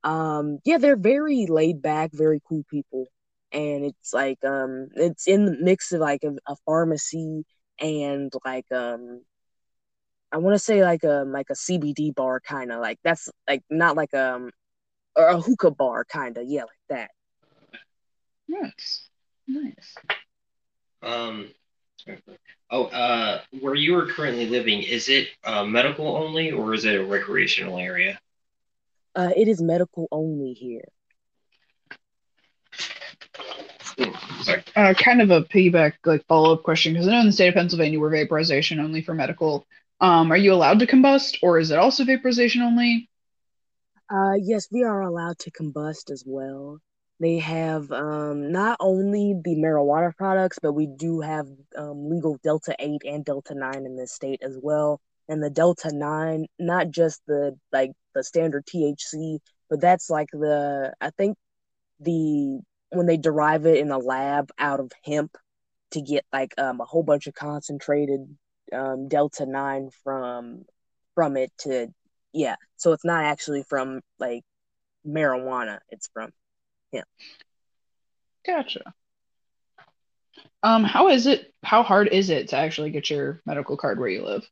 um, 0.04 0.58
yeah, 0.64 0.78
they're 0.78 0.96
very 0.96 1.46
laid 1.46 1.82
back, 1.82 2.10
very 2.12 2.40
cool 2.46 2.62
people. 2.70 3.06
And 3.52 3.84
it's 3.84 4.12
like 4.12 4.44
um, 4.44 4.88
it's 4.94 5.26
in 5.26 5.46
the 5.46 5.56
mix 5.60 5.92
of 5.92 6.00
like 6.00 6.22
a, 6.24 6.34
a 6.46 6.56
pharmacy 6.66 7.44
and 7.80 8.32
like 8.44 8.70
um, 8.72 9.22
I 10.32 10.38
want 10.38 10.54
to 10.54 10.58
say 10.58 10.82
like 10.84 11.04
a 11.04 11.24
like 11.26 11.48
a 11.50 11.54
CBD 11.54 12.14
bar 12.14 12.40
kind 12.40 12.72
of 12.72 12.80
like 12.80 12.98
that's 13.04 13.28
like 13.48 13.62
not 13.70 13.96
like 13.96 14.12
um 14.14 14.50
or 15.16 15.28
a 15.28 15.40
hookah 15.40 15.70
bar 15.70 16.04
kind 16.04 16.36
of 16.36 16.46
yeah 16.46 16.62
like 16.62 16.70
that. 16.88 17.10
Nice. 18.48 19.08
Nice. 19.46 19.94
Um, 21.02 21.50
oh, 22.70 22.86
uh, 22.86 23.40
where 23.60 23.74
you 23.74 23.96
are 23.98 24.06
currently 24.06 24.46
living, 24.46 24.82
is 24.82 25.08
it 25.08 25.28
uh, 25.44 25.64
medical 25.64 26.16
only 26.16 26.50
or 26.50 26.74
is 26.74 26.84
it 26.84 26.96
a 26.96 27.04
recreational 27.04 27.78
area? 27.78 28.18
Uh, 29.14 29.30
it 29.36 29.48
is 29.48 29.62
medical 29.62 30.08
only 30.10 30.52
here. 30.52 30.84
Uh, 34.76 34.92
kind 34.94 35.22
of 35.22 35.30
a 35.30 35.42
piggyback 35.42 35.94
like 36.04 36.26
follow 36.26 36.52
up 36.54 36.64
question 36.64 36.92
because 36.92 37.06
I 37.06 37.12
know 37.12 37.20
in 37.20 37.26
the 37.26 37.32
state 37.32 37.48
of 37.48 37.54
Pennsylvania 37.54 38.00
we're 38.00 38.10
vaporization 38.10 38.80
only 38.80 39.02
for 39.02 39.14
medical. 39.14 39.66
Um, 40.00 40.32
are 40.32 40.36
you 40.36 40.52
allowed 40.52 40.80
to 40.80 40.86
combust 40.86 41.38
or 41.42 41.58
is 41.58 41.70
it 41.70 41.78
also 41.78 42.04
vaporization 42.04 42.62
only? 42.62 43.08
Uh, 44.10 44.34
yes, 44.34 44.68
we 44.70 44.82
are 44.82 45.02
allowed 45.02 45.38
to 45.40 45.50
combust 45.52 46.10
as 46.10 46.24
well. 46.26 46.80
They 47.20 47.38
have 47.38 47.90
um, 47.92 48.50
not 48.52 48.76
only 48.80 49.34
the 49.42 49.54
marijuana 49.56 50.14
products, 50.16 50.58
but 50.60 50.72
we 50.72 50.86
do 50.86 51.20
have 51.20 51.46
um, 51.76 52.10
legal 52.10 52.38
Delta 52.42 52.74
8 52.78 53.02
and 53.06 53.24
Delta 53.24 53.54
9 53.54 53.86
in 53.86 53.96
this 53.96 54.12
state 54.12 54.40
as 54.42 54.58
well. 54.60 55.00
And 55.28 55.42
the 55.42 55.50
Delta 55.50 55.90
9, 55.92 56.46
not 56.58 56.90
just 56.90 57.22
the 57.26 57.56
like 57.72 57.92
the 58.14 58.24
standard 58.24 58.66
THC, 58.66 59.38
but 59.68 59.80
that's 59.80 60.10
like 60.10 60.28
the 60.32 60.92
I 61.00 61.10
think 61.10 61.36
the 62.00 62.60
when 62.90 63.06
they 63.06 63.16
derive 63.16 63.66
it 63.66 63.78
in 63.78 63.90
a 63.90 63.98
lab 63.98 64.50
out 64.58 64.80
of 64.80 64.92
hemp 65.04 65.36
to 65.92 66.00
get 66.00 66.24
like 66.32 66.54
um, 66.58 66.80
a 66.80 66.84
whole 66.84 67.02
bunch 67.02 67.26
of 67.26 67.34
concentrated 67.34 68.20
um, 68.72 69.08
Delta 69.08 69.46
9 69.46 69.90
from 70.02 70.64
from 71.14 71.36
it 71.36 71.52
to 71.60 71.88
yeah. 72.32 72.56
So 72.76 72.92
it's 72.92 73.04
not 73.04 73.24
actually 73.24 73.62
from 73.62 74.00
like 74.18 74.42
marijuana, 75.06 75.78
it's 75.90 76.08
from 76.12 76.30
hemp. 76.92 77.06
Gotcha. 78.46 78.92
Um, 80.62 80.84
how 80.84 81.08
is 81.08 81.26
it? 81.26 81.52
How 81.62 81.82
hard 81.82 82.08
is 82.08 82.30
it 82.30 82.48
to 82.48 82.56
actually 82.56 82.90
get 82.90 83.10
your 83.10 83.42
medical 83.46 83.76
card 83.76 83.98
where 83.98 84.08
you 84.08 84.24
live? 84.24 84.48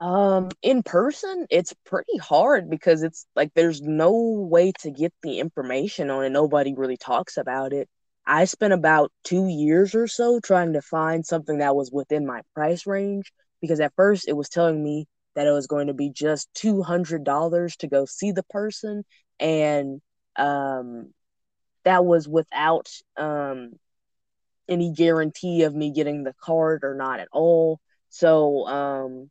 Um, 0.00 0.50
in 0.62 0.82
person, 0.84 1.46
it's 1.50 1.74
pretty 1.84 2.18
hard 2.18 2.70
because 2.70 3.02
it's 3.02 3.26
like 3.34 3.52
there's 3.54 3.82
no 3.82 4.12
way 4.48 4.72
to 4.80 4.90
get 4.90 5.12
the 5.22 5.40
information 5.40 6.10
on 6.10 6.24
it. 6.24 6.30
Nobody 6.30 6.74
really 6.74 6.96
talks 6.96 7.36
about 7.36 7.72
it. 7.72 7.88
I 8.24 8.44
spent 8.44 8.74
about 8.74 9.10
two 9.24 9.48
years 9.48 9.94
or 9.94 10.06
so 10.06 10.38
trying 10.40 10.74
to 10.74 10.82
find 10.82 11.26
something 11.26 11.58
that 11.58 11.74
was 11.74 11.90
within 11.90 12.26
my 12.26 12.42
price 12.54 12.86
range 12.86 13.32
because 13.60 13.80
at 13.80 13.94
first 13.96 14.28
it 14.28 14.34
was 14.34 14.48
telling 14.48 14.82
me 14.82 15.06
that 15.34 15.46
it 15.46 15.52
was 15.52 15.66
going 15.66 15.88
to 15.88 15.94
be 15.94 16.10
just 16.10 16.48
two 16.54 16.82
hundred 16.82 17.24
dollars 17.24 17.76
to 17.78 17.88
go 17.88 18.04
see 18.04 18.32
the 18.32 18.44
person, 18.44 19.04
and 19.40 20.00
um, 20.36 21.12
that 21.84 22.04
was 22.04 22.28
without 22.28 22.88
um, 23.16 23.72
any 24.68 24.92
guarantee 24.92 25.62
of 25.64 25.74
me 25.74 25.90
getting 25.92 26.22
the 26.24 26.34
card 26.40 26.84
or 26.84 26.94
not 26.94 27.20
at 27.20 27.28
all. 27.32 27.80
So, 28.10 28.66
um, 28.66 29.30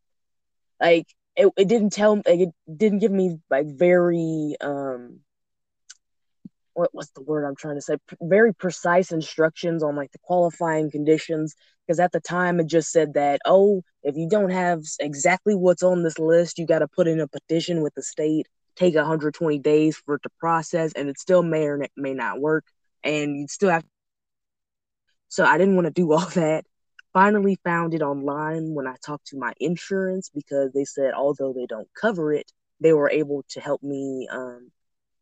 like 0.79 1.07
it, 1.35 1.51
it 1.57 1.67
didn't 1.67 1.91
tell 1.91 2.15
like, 2.15 2.39
it 2.39 2.49
didn't 2.75 2.99
give 2.99 3.11
me 3.11 3.37
like 3.49 3.67
very 3.67 4.55
um 4.61 5.19
what 6.77 6.89
what's 6.93 7.11
the 7.11 7.21
word 7.21 7.43
I'm 7.43 7.55
trying 7.55 7.75
to 7.75 7.81
say? 7.81 7.97
P- 8.07 8.17
very 8.21 8.53
precise 8.53 9.11
instructions 9.11 9.83
on 9.83 9.95
like 9.95 10.11
the 10.11 10.19
qualifying 10.19 10.91
conditions. 10.91 11.55
Because 11.85 11.99
at 11.99 12.11
the 12.11 12.19
time 12.19 12.59
it 12.59 12.67
just 12.67 12.91
said 12.91 13.13
that 13.15 13.39
oh, 13.45 13.81
if 14.03 14.15
you 14.15 14.29
don't 14.29 14.51
have 14.51 14.83
exactly 14.99 15.55
what's 15.55 15.83
on 15.83 16.03
this 16.03 16.19
list, 16.19 16.59
you 16.59 16.65
got 16.65 16.79
to 16.79 16.87
put 16.87 17.07
in 17.07 17.19
a 17.19 17.27
petition 17.27 17.81
with 17.81 17.95
the 17.95 18.03
state. 18.03 18.47
Take 18.75 18.93
120 18.95 19.57
days 19.59 19.97
for 19.97 20.15
it 20.15 20.23
to 20.23 20.29
process, 20.39 20.93
and 20.93 21.09
it 21.09 21.19
still 21.19 21.41
may 21.41 21.65
or 21.65 21.83
may 21.97 22.13
not 22.13 22.39
work, 22.39 22.63
and 23.03 23.35
you'd 23.35 23.49
still 23.49 23.71
have. 23.71 23.83
So 25.29 25.43
I 25.43 25.57
didn't 25.57 25.75
want 25.75 25.87
to 25.87 25.91
do 25.93 26.11
all 26.13 26.27
that. 26.35 26.63
Finally, 27.13 27.57
found 27.63 27.93
it 27.93 28.01
online 28.01 28.73
when 28.73 28.87
I 28.87 28.95
talked 29.03 29.27
to 29.27 29.37
my 29.37 29.53
insurance 29.59 30.29
because 30.33 30.71
they 30.73 30.85
said 30.85 31.13
although 31.13 31.53
they 31.53 31.65
don't 31.65 31.87
cover 31.99 32.33
it, 32.33 32.51
they 32.79 32.93
were 32.93 33.09
able 33.09 33.43
to 33.49 33.59
help 33.59 33.81
me 33.81 34.27
um, 34.31 34.71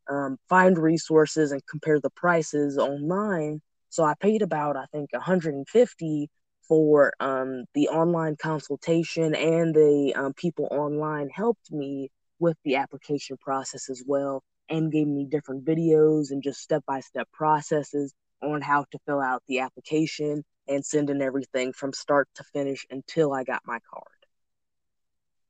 um, 0.09 0.37
find 0.49 0.77
resources 0.77 1.51
and 1.51 1.65
compare 1.67 1.99
the 1.99 2.09
prices 2.09 2.77
online. 2.77 3.61
So 3.89 4.03
I 4.03 4.13
paid 4.19 4.41
about 4.41 4.75
I 4.75 4.85
think 4.91 5.13
150 5.13 6.29
for 6.67 7.13
um, 7.19 7.65
the 7.75 7.89
online 7.89 8.35
consultation, 8.37 9.35
and 9.35 9.73
the 9.73 10.13
um, 10.15 10.33
people 10.33 10.67
online 10.71 11.29
helped 11.29 11.71
me 11.71 12.09
with 12.39 12.57
the 12.65 12.75
application 12.75 13.37
process 13.37 13.89
as 13.89 14.03
well, 14.05 14.43
and 14.69 14.91
gave 14.91 15.07
me 15.07 15.25
different 15.29 15.63
videos 15.63 16.31
and 16.31 16.43
just 16.43 16.59
step 16.59 16.83
by 16.87 16.99
step 16.99 17.27
processes 17.31 18.13
on 18.41 18.61
how 18.61 18.85
to 18.91 18.99
fill 19.05 19.21
out 19.21 19.43
the 19.47 19.59
application 19.59 20.43
and 20.67 20.85
send 20.85 21.09
in 21.09 21.21
everything 21.21 21.73
from 21.73 21.93
start 21.93 22.27
to 22.35 22.43
finish 22.43 22.85
until 22.89 23.33
I 23.33 23.43
got 23.43 23.61
my 23.65 23.79
card. 23.91 24.05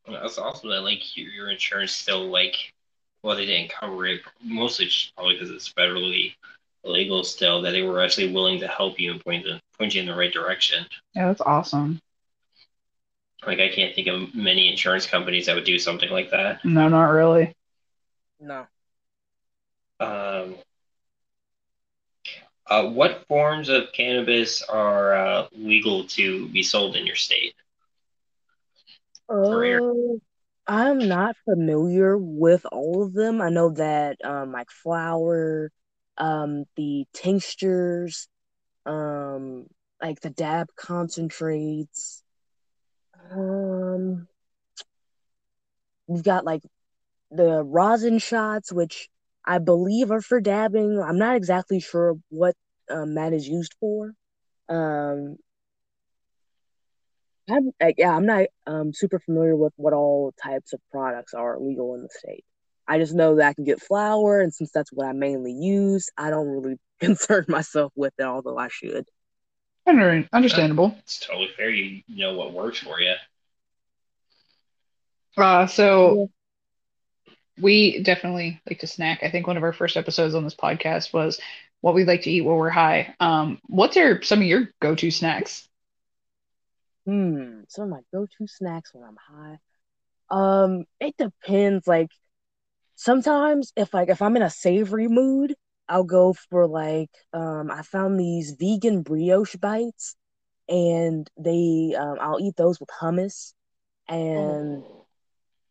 That's 0.08 0.38
awesome 0.38 0.70
that 0.70 0.82
like 0.82 1.18
your, 1.18 1.30
your 1.30 1.50
insurance 1.50 1.92
still 1.92 2.30
like 2.30 2.74
well 3.24 3.36
they 3.36 3.46
didn't 3.46 3.72
cover 3.72 4.06
it 4.06 4.22
mostly 4.44 4.86
just 4.86 5.16
probably 5.16 5.34
because 5.34 5.50
it's 5.50 5.72
federally 5.74 6.34
illegal 6.84 7.24
still 7.24 7.62
that 7.64 7.72
they 7.72 7.82
were 7.82 8.02
actually 8.02 8.32
willing 8.32 8.60
to 8.60 8.68
help 8.68 9.00
you 9.00 9.12
and 9.12 9.24
point 9.24 9.44
the 9.44 9.60
point 9.78 9.96
you 9.96 10.02
in 10.02 10.08
the 10.08 10.16
right 10.16 10.32
direction. 10.32 10.86
Yeah, 11.16 11.28
that's 11.28 11.42
awesome. 11.42 12.00
Like 13.46 13.60
I 13.60 13.70
can't 13.70 13.96
think 13.96 14.08
of 14.08 14.34
many 14.36 14.70
insurance 14.70 15.06
companies 15.06 15.48
that 15.48 15.56
would 15.56 15.66
do 15.66 15.80
something 15.80 16.10
like 16.10 16.32
that. 16.32 16.64
No, 16.64 16.88
not 16.88 17.10
really. 17.10 17.54
No. 18.40 18.68
Um, 20.00 20.56
uh, 22.68 22.88
what 22.88 23.26
forms 23.28 23.70
of 23.70 23.92
cannabis 23.94 24.62
are 24.64 25.14
uh, 25.16 25.48
legal 25.52 26.06
to 26.08 26.48
be 26.50 26.64
sold 26.64 26.96
in 26.96 27.06
your 27.06 27.16
state? 27.16 27.54
Uh, 29.30 29.80
I'm 30.68 31.08
not 31.08 31.36
familiar 31.46 32.18
with 32.18 32.66
all 32.72 33.04
of 33.04 33.14
them. 33.14 33.42
I 33.42 33.50
know 33.50 33.72
that 33.72 34.18
um, 34.24 34.52
like 34.52 34.70
flour, 34.72 35.72
um, 36.18 36.66
the 36.76 37.06
tinctures, 37.14 38.28
um, 38.86 39.68
like 40.02 40.20
the 40.22 40.30
dab 40.32 40.70
concentrates. 40.76 42.24
Um, 43.32 44.28
we've 46.08 46.24
got 46.24 46.46
like 46.46 46.64
the 47.32 47.64
rosin 47.64 48.20
shots, 48.20 48.72
which 48.72 49.10
I 49.46 49.60
believe 49.60 50.12
are 50.12 50.22
for 50.22 50.42
dabbing. 50.42 51.00
I'm 51.00 51.18
not 51.18 51.36
exactly 51.36 51.80
sure 51.80 52.16
what 52.30 52.56
um, 52.90 53.16
that 53.16 53.34
is 53.34 53.48
used 53.48 53.76
for. 53.80 54.14
Um, 54.70 55.38
I'm, 57.50 57.72
yeah, 57.98 58.16
I'm 58.16 58.26
not 58.26 58.48
um, 58.66 58.92
super 58.94 59.20
familiar 59.20 59.56
with 59.56 59.74
what 59.76 59.94
all 59.94 60.34
types 60.42 60.74
of 60.74 60.80
products 60.92 61.34
are 61.34 61.60
legal 61.60 61.94
in 61.94 62.02
the 62.02 62.10
state. 62.10 62.44
I 62.88 62.98
just 62.98 63.14
know 63.14 63.36
that 63.36 63.48
I 63.48 63.54
can 63.54 63.64
get 63.64 63.82
flour, 63.82 64.42
and 64.42 64.54
since 64.54 64.72
that's 64.72 64.92
what 64.92 65.08
I 65.08 65.14
mainly 65.14 65.54
use, 65.54 66.10
I 66.18 66.30
don't 66.30 66.48
really 66.48 66.78
concern 67.00 67.46
myself 67.48 67.92
with 67.96 68.14
it, 68.18 68.24
although 68.24 68.58
I 68.58 68.68
should. 68.70 69.06
Under- 69.88 70.28
Understandable. 70.34 70.96
It's 71.00 71.20
totally 71.20 71.50
fair. 71.56 71.70
You 71.70 72.02
know 72.08 72.34
what 72.34 72.54
works 72.54 72.80
for 72.80 73.00
you. 73.00 73.14
Uh, 75.38 75.68
so 75.68 76.30
we 77.60 78.02
definitely 78.04 78.62
like 78.68 78.80
to 78.80 78.88
snack. 78.88 79.20
I 79.24 79.30
think 79.30 79.48
one 79.48 79.58
of 79.58 79.64
our 79.64 79.74
first 79.74 79.98
episodes 79.98 80.36
on 80.36 80.44
this 80.44 80.56
podcast 80.56 81.14
was 81.14 81.40
what 81.82 81.96
we 81.96 82.04
like 82.06 82.24
to 82.24 82.32
eat 82.32 82.42
while 82.42 82.58
we're 82.58 82.70
high. 82.70 83.16
Um, 83.20 83.60
what's 83.68 83.96
your 83.96 84.22
some 84.24 84.40
of 84.40 84.46
your 84.46 84.70
go-to 84.82 85.12
snacks? 85.12 85.68
Hmm, 87.06 87.62
some 87.70 87.86
of 87.86 87.90
my 87.92 88.02
go-to 88.14 88.48
snacks 88.48 88.94
when 88.94 89.04
I'm 89.04 89.18
high. 89.18 89.60
Um, 90.30 90.86
it 91.00 91.16
depends. 91.18 91.88
Like 91.88 92.10
sometimes 92.96 93.74
if 93.76 93.94
like 93.94 94.10
if 94.10 94.22
I'm 94.22 94.36
in 94.38 94.44
a 94.44 94.50
savory 94.50 95.08
mood, 95.08 95.56
I'll 95.90 96.04
go 96.04 96.34
for 96.34 96.68
like 96.68 97.12
um 97.34 97.72
I 97.72 97.84
found 97.84 98.20
these 98.20 98.52
vegan 98.60 99.04
brioche 99.04 99.56
bites 99.58 100.16
and 100.70 101.30
they 101.38 101.96
um 101.98 102.18
I'll 102.22 102.40
eat 102.42 102.56
those 102.58 102.80
with 102.80 102.90
hummus 102.90 103.54
and 104.10 104.84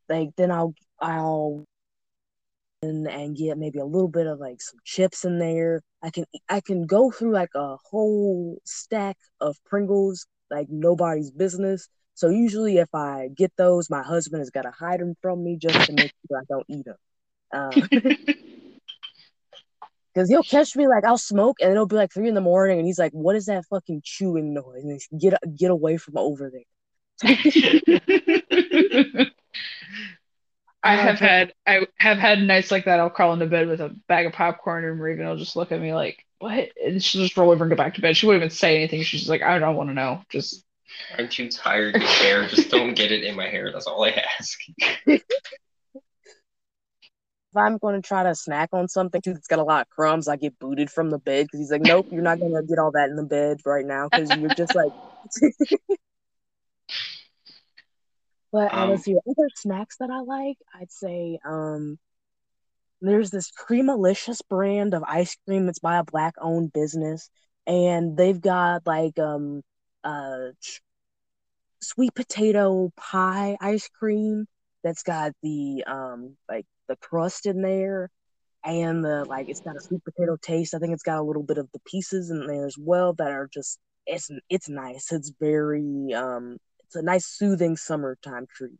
like 0.08 0.30
then 0.36 0.50
I'll 0.50 0.74
I'll 1.00 1.64
and, 2.84 3.08
and 3.08 3.36
get 3.36 3.58
maybe 3.58 3.78
a 3.78 3.84
little 3.84 4.08
bit 4.08 4.26
of 4.26 4.38
like 4.38 4.60
some 4.60 4.78
chips 4.84 5.24
in 5.24 5.38
there. 5.38 5.80
I 6.02 6.10
can 6.10 6.24
I 6.48 6.60
can 6.60 6.86
go 6.86 7.10
through 7.10 7.32
like 7.32 7.50
a 7.54 7.76
whole 7.90 8.58
stack 8.64 9.16
of 9.40 9.56
Pringles 9.64 10.26
like 10.50 10.68
nobody's 10.70 11.30
business. 11.30 11.88
So 12.14 12.28
usually 12.28 12.78
if 12.78 12.94
I 12.94 13.28
get 13.36 13.52
those, 13.56 13.90
my 13.90 14.02
husband 14.02 14.40
has 14.40 14.50
got 14.50 14.62
to 14.62 14.70
hide 14.70 15.00
them 15.00 15.14
from 15.20 15.42
me 15.42 15.56
just 15.56 15.86
to 15.86 15.92
make 15.92 16.12
sure 16.28 16.38
I 16.38 16.44
don't 16.48 16.66
eat 16.68 16.84
them. 16.84 16.96
Because 20.14 20.16
um, 20.16 20.26
he'll 20.28 20.42
catch 20.44 20.76
me 20.76 20.86
like 20.86 21.04
I'll 21.04 21.18
smoke 21.18 21.56
and 21.60 21.72
it'll 21.72 21.86
be 21.86 21.96
like 21.96 22.12
three 22.12 22.28
in 22.28 22.34
the 22.34 22.40
morning 22.40 22.78
and 22.78 22.86
he's 22.86 22.98
like, 22.98 23.12
"What 23.12 23.36
is 23.36 23.46
that 23.46 23.64
fucking 23.70 24.02
chewing 24.04 24.54
noise?" 24.54 24.84
And 24.84 24.92
he's, 24.92 25.08
get 25.18 25.34
get 25.56 25.70
away 25.70 25.96
from 25.96 26.16
over 26.16 26.50
there. 26.50 26.62
I 30.84 30.98
oh, 30.98 31.02
have 31.02 31.18
had 31.18 31.54
I 31.66 31.86
have 31.96 32.18
had 32.18 32.40
nights 32.40 32.70
like 32.70 32.84
that. 32.84 33.00
I'll 33.00 33.08
crawl 33.08 33.32
into 33.32 33.46
bed 33.46 33.68
with 33.68 33.80
a 33.80 33.88
bag 34.06 34.26
of 34.26 34.34
popcorn, 34.34 34.84
and 34.84 35.00
Raven 35.00 35.26
will 35.26 35.38
just 35.38 35.56
look 35.56 35.72
at 35.72 35.80
me 35.80 35.94
like, 35.94 36.22
"What?" 36.40 36.68
And 36.84 37.02
she'll 37.02 37.22
just 37.22 37.36
roll 37.38 37.50
over 37.50 37.64
and 37.64 37.70
go 37.70 37.76
back 37.76 37.94
to 37.94 38.02
bed. 38.02 38.18
She 38.18 38.26
won't 38.26 38.36
even 38.36 38.50
say 38.50 38.76
anything. 38.76 39.02
She's 39.02 39.20
just 39.20 39.30
like, 39.30 39.40
"I 39.40 39.58
don't 39.58 39.76
want 39.76 39.88
to 39.88 39.94
know." 39.94 40.20
Just 40.30 40.62
I'm 41.16 41.30
too 41.30 41.48
tired 41.48 41.94
to 41.94 42.00
care. 42.00 42.46
Just 42.46 42.70
don't 42.70 42.94
get 42.94 43.12
it 43.12 43.24
in 43.24 43.34
my 43.34 43.48
hair. 43.48 43.72
That's 43.72 43.86
all 43.86 44.04
I 44.04 44.10
ask. 44.10 44.58
if 45.06 45.22
I'm 47.56 47.78
going 47.78 48.00
to 48.00 48.06
try 48.06 48.22
to 48.24 48.34
snack 48.34 48.68
on 48.74 48.86
something 48.86 49.22
too 49.22 49.32
that's 49.32 49.48
got 49.48 49.60
a 49.60 49.64
lot 49.64 49.82
of 49.82 49.88
crumbs, 49.88 50.28
I 50.28 50.36
get 50.36 50.58
booted 50.58 50.90
from 50.90 51.08
the 51.08 51.18
bed 51.18 51.46
because 51.46 51.60
he's 51.60 51.72
like, 51.72 51.80
"Nope, 51.80 52.08
you're 52.10 52.20
not 52.20 52.40
going 52.40 52.54
to 52.54 52.62
get 52.62 52.78
all 52.78 52.90
that 52.90 53.08
in 53.08 53.16
the 53.16 53.22
bed 53.24 53.60
right 53.64 53.86
now 53.86 54.10
because 54.10 54.36
you're 54.36 54.54
just 54.54 54.74
like." 54.74 54.92
But 58.54 58.72
Um, 58.72 58.90
honestly, 58.90 59.16
other 59.28 59.50
snacks 59.56 59.96
that 59.98 60.10
I 60.10 60.20
like, 60.20 60.58
I'd 60.74 60.92
say 60.92 61.40
um, 61.44 61.98
there's 63.00 63.30
this 63.30 63.50
Creamalicious 63.50 64.40
brand 64.48 64.94
of 64.94 65.02
ice 65.08 65.36
cream 65.46 65.66
that's 65.66 65.80
by 65.80 65.98
a 65.98 66.04
black-owned 66.04 66.72
business, 66.72 67.30
and 67.66 68.16
they've 68.16 68.40
got 68.40 68.86
like 68.86 69.18
um 69.18 69.62
uh 70.04 70.50
sweet 71.82 72.14
potato 72.14 72.92
pie 72.96 73.56
ice 73.60 73.88
cream 73.88 74.46
that's 74.84 75.02
got 75.02 75.32
the 75.42 75.84
um 75.86 76.36
like 76.48 76.66
the 76.88 76.96
crust 76.96 77.46
in 77.46 77.62
there 77.62 78.10
and 78.64 79.04
the 79.04 79.24
like 79.26 79.48
it's 79.48 79.60
got 79.60 79.76
a 79.76 79.80
sweet 79.80 80.02
potato 80.04 80.36
taste. 80.40 80.74
I 80.74 80.78
think 80.78 80.92
it's 80.94 81.02
got 81.02 81.18
a 81.18 81.22
little 81.24 81.42
bit 81.42 81.58
of 81.58 81.68
the 81.72 81.80
pieces 81.86 82.30
in 82.30 82.46
there 82.46 82.66
as 82.66 82.76
well 82.78 83.14
that 83.14 83.32
are 83.32 83.48
just 83.52 83.78
it's 84.06 84.30
it's 84.50 84.68
nice. 84.68 85.12
It's 85.12 85.32
very 85.40 86.12
um 86.14 86.58
it's 86.94 87.02
a 87.02 87.02
nice 87.02 87.26
soothing 87.26 87.76
summertime 87.76 88.46
treat. 88.54 88.78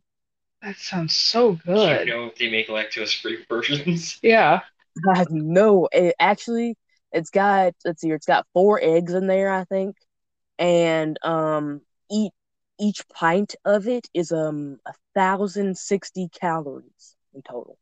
that 0.61 0.77
sounds 0.77 1.15
so 1.15 1.53
good. 1.53 2.05
Do 2.05 2.11
you 2.11 2.15
know 2.17 2.25
if 2.27 2.35
they 2.37 2.49
make 2.49 2.67
lactose-free 2.67 3.45
versions? 3.49 4.19
Yeah. 4.21 4.61
God, 5.03 5.27
no, 5.31 5.87
it 5.91 6.15
actually 6.19 6.77
it's 7.11 7.29
got 7.29 7.73
let's 7.85 8.01
see, 8.01 8.11
it's 8.11 8.25
got 8.25 8.47
four 8.53 8.79
eggs 8.81 9.13
in 9.13 9.27
there, 9.27 9.51
I 9.51 9.65
think, 9.65 9.95
and 10.59 11.17
um 11.23 11.81
each 12.11 12.33
each 12.79 13.07
pint 13.09 13.55
of 13.65 13.87
it 13.87 14.07
is 14.13 14.31
um 14.31 14.79
a 14.87 14.93
thousand 15.15 15.77
sixty 15.77 16.29
calories 16.29 17.15
in 17.33 17.41
total. 17.43 17.77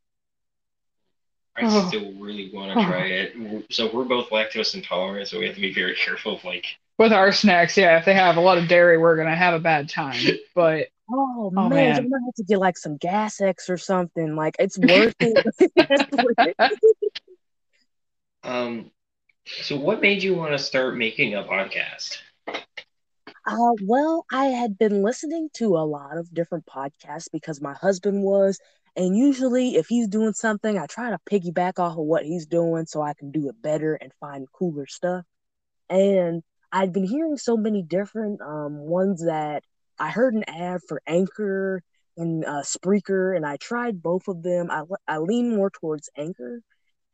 I 1.56 1.60
Oh. 1.64 1.88
still 1.88 2.12
really 2.14 2.50
want 2.52 2.78
to 2.78 2.84
try 2.86 3.06
it. 3.06 3.66
So 3.70 3.90
we're 3.94 4.04
both 4.04 4.30
lactose 4.30 4.74
intolerant, 4.74 5.28
so 5.28 5.38
we 5.38 5.46
have 5.46 5.54
to 5.54 5.60
be 5.60 5.72
very 5.72 5.94
careful 6.04 6.36
of 6.36 6.44
like. 6.44 6.66
With 6.98 7.12
our 7.12 7.32
snacks, 7.32 7.76
yeah, 7.76 7.98
if 7.98 8.04
they 8.04 8.14
have 8.14 8.36
a 8.36 8.40
lot 8.40 8.56
of 8.58 8.68
dairy, 8.68 8.98
we're 8.98 9.16
gonna 9.16 9.34
have 9.34 9.54
a 9.54 9.58
bad 9.58 9.88
time. 9.88 10.20
But 10.54 10.88
Oh, 11.10 11.52
Oh, 11.54 11.68
man, 11.68 11.68
man. 11.70 12.04
you 12.04 12.08
might 12.10 12.22
have 12.24 12.34
to 12.36 12.44
get 12.44 12.58
like 12.58 12.78
some 12.78 12.96
Gas-X 12.96 13.68
or 13.68 13.76
something. 13.76 14.36
Like 14.36 14.56
it's 14.58 14.78
worth 14.78 15.14
it. 15.20 15.46
It's 15.76 16.16
worth 16.16 16.38
it. 16.38 16.56
Um, 18.42 18.90
so 19.62 19.76
what 19.76 20.00
made 20.00 20.22
you 20.22 20.34
want 20.34 20.52
to 20.52 20.58
start 20.58 20.96
making 20.96 21.34
a 21.34 21.42
podcast? 21.42 22.18
Uh, 22.46 23.72
well, 23.82 24.24
I 24.32 24.46
had 24.46 24.78
been 24.78 25.02
listening 25.02 25.50
to 25.54 25.76
a 25.76 25.84
lot 25.84 26.16
of 26.16 26.32
different 26.32 26.64
podcasts 26.66 27.28
because 27.30 27.60
my 27.60 27.74
husband 27.74 28.22
was, 28.22 28.58
and 28.96 29.16
usually 29.16 29.76
if 29.76 29.86
he's 29.88 30.08
doing 30.08 30.32
something, 30.34 30.78
I 30.78 30.86
try 30.86 31.10
to 31.10 31.18
piggyback 31.30 31.78
off 31.78 31.98
of 31.98 32.04
what 32.04 32.24
he's 32.24 32.46
doing 32.46 32.86
so 32.86 33.02
I 33.02 33.14
can 33.14 33.30
do 33.30 33.48
it 33.48 33.60
better 33.62 33.94
and 33.94 34.12
find 34.20 34.46
cooler 34.52 34.86
stuff. 34.86 35.24
And 35.90 36.42
I'd 36.72 36.92
been 36.92 37.06
hearing 37.06 37.36
so 37.38 37.56
many 37.56 37.82
different 37.82 38.40
um 38.42 38.78
ones 38.78 39.24
that 39.24 39.64
I 39.98 40.10
heard 40.10 40.34
an 40.34 40.44
ad 40.48 40.80
for 40.88 41.00
Anchor 41.06 41.82
and 42.16 42.44
uh, 42.44 42.62
Spreaker, 42.62 43.36
and 43.36 43.46
I 43.46 43.56
tried 43.56 44.02
both 44.02 44.28
of 44.28 44.42
them. 44.42 44.70
I 44.70 44.82
I 45.08 45.18
lean 45.18 45.54
more 45.56 45.70
towards 45.70 46.10
Anchor, 46.16 46.60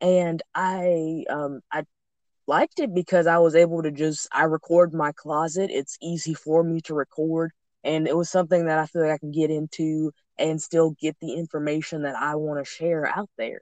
and 0.01 0.41
I 0.55 1.25
um 1.29 1.61
I 1.71 1.83
liked 2.47 2.79
it 2.79 2.93
because 2.93 3.27
I 3.27 3.39
was 3.39 3.55
able 3.55 3.83
to 3.83 3.91
just 3.91 4.27
I 4.31 4.43
record 4.45 4.93
my 4.93 5.11
closet. 5.13 5.71
It's 5.71 5.97
easy 6.01 6.33
for 6.33 6.63
me 6.63 6.81
to 6.81 6.93
record, 6.95 7.51
and 7.83 8.07
it 8.07 8.15
was 8.15 8.29
something 8.29 8.65
that 8.65 8.79
I 8.79 8.85
feel 8.85 9.03
like 9.03 9.11
I 9.11 9.17
can 9.17 9.31
get 9.31 9.49
into 9.49 10.11
and 10.37 10.61
still 10.61 10.91
get 10.99 11.15
the 11.19 11.33
information 11.33 12.03
that 12.03 12.15
I 12.15 12.35
want 12.35 12.59
to 12.59 12.69
share 12.69 13.05
out 13.05 13.29
there. 13.37 13.61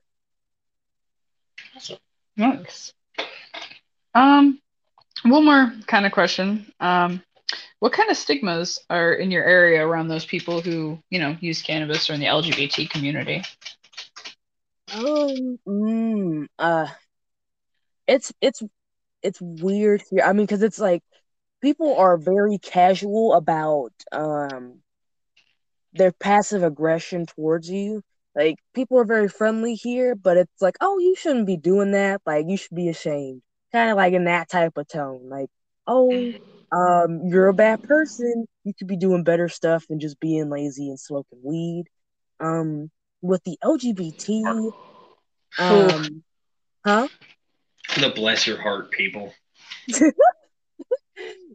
nice. 2.35 2.93
Um, 4.13 4.59
one 5.23 5.45
more 5.45 5.73
kind 5.87 6.05
of 6.05 6.11
question. 6.11 6.71
Um, 6.79 7.21
what 7.79 7.93
kind 7.93 8.09
of 8.09 8.17
stigmas 8.17 8.79
are 8.89 9.13
in 9.13 9.31
your 9.31 9.43
area 9.43 9.85
around 9.85 10.07
those 10.07 10.25
people 10.25 10.61
who, 10.61 10.99
you 11.09 11.19
know, 11.19 11.37
use 11.39 11.61
cannabis 11.61 12.09
or 12.09 12.13
in 12.13 12.19
the 12.19 12.25
LGBT 12.27 12.89
community? 12.89 13.41
Um, 14.93 15.59
mm, 15.67 16.47
uh, 16.57 16.87
it's 18.07 18.33
it's 18.41 18.61
it's 19.21 19.39
weird 19.41 20.03
here. 20.09 20.23
I 20.25 20.33
mean, 20.33 20.45
because 20.45 20.63
it's 20.63 20.79
like 20.79 21.03
people 21.61 21.95
are 21.97 22.17
very 22.17 22.57
casual 22.57 23.33
about 23.33 23.91
um 24.11 24.81
their 25.93 26.11
passive 26.11 26.63
aggression 26.63 27.25
towards 27.25 27.69
you. 27.69 28.01
Like 28.35 28.57
people 28.73 28.99
are 28.99 29.05
very 29.05 29.27
friendly 29.27 29.73
here, 29.73 30.15
but 30.15 30.37
it's 30.37 30.61
like, 30.61 30.77
oh, 30.81 30.99
you 30.99 31.15
shouldn't 31.15 31.47
be 31.47 31.57
doing 31.57 31.91
that. 31.91 32.21
Like 32.25 32.45
you 32.47 32.57
should 32.57 32.75
be 32.75 32.89
ashamed. 32.89 33.41
Kind 33.71 33.89
of 33.89 33.97
like 33.97 34.13
in 34.13 34.25
that 34.25 34.49
type 34.49 34.77
of 34.77 34.87
tone. 34.87 35.29
Like, 35.29 35.49
oh, 35.87 36.33
um, 36.71 37.21
you're 37.27 37.47
a 37.47 37.53
bad 37.53 37.81
person. 37.83 38.45
You 38.63 38.73
could 38.73 38.87
be 38.87 38.97
doing 38.97 39.23
better 39.23 39.49
stuff 39.49 39.85
than 39.87 39.99
just 39.99 40.19
being 40.19 40.49
lazy 40.49 40.89
and 40.89 40.99
smoking 40.99 41.39
weed. 41.43 41.85
Um, 42.39 42.89
with 43.21 43.43
the 43.43 43.57
LGBT, 43.63 44.71
um, 45.57 46.23
huh? 46.85 47.07
The 47.99 48.09
bless 48.15 48.47
your 48.47 48.61
heart 48.61 48.91
people. 48.91 49.33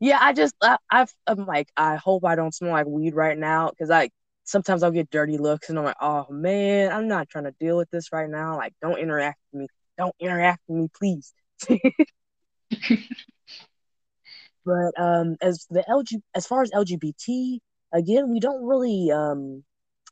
yeah, 0.04 0.18
I 0.20 0.34
just 0.34 0.54
I, 0.60 0.76
I've 0.90 1.10
I'm 1.26 1.46
like 1.46 1.68
I 1.78 1.96
hope 1.96 2.26
I 2.26 2.34
don't 2.34 2.54
smell 2.54 2.72
like 2.72 2.86
weed 2.86 3.14
right 3.14 3.38
now 3.38 3.70
because 3.70 3.90
I 3.90 4.10
sometimes 4.44 4.82
I'll 4.82 4.90
get 4.90 5.08
dirty 5.08 5.38
looks 5.38 5.70
and 5.70 5.78
I'm 5.78 5.86
like, 5.86 5.96
oh 5.98 6.26
man, 6.28 6.92
I'm 6.92 7.08
not 7.08 7.30
trying 7.30 7.44
to 7.44 7.54
deal 7.58 7.78
with 7.78 7.90
this 7.90 8.12
right 8.12 8.28
now. 8.28 8.56
Like, 8.58 8.74
don't 8.82 8.98
interact 8.98 9.38
with 9.52 9.62
me. 9.62 9.68
Don't 9.96 10.14
interact 10.20 10.60
with 10.68 10.78
me, 10.78 10.88
please. 10.94 11.32
but 14.66 15.00
um, 15.00 15.36
as 15.40 15.66
the 15.70 15.82
LG 15.88 16.20
as 16.34 16.46
far 16.46 16.60
as 16.60 16.70
LGBT, 16.72 17.60
again, 17.94 18.30
we 18.30 18.40
don't 18.40 18.62
really 18.62 19.10
um, 19.10 19.64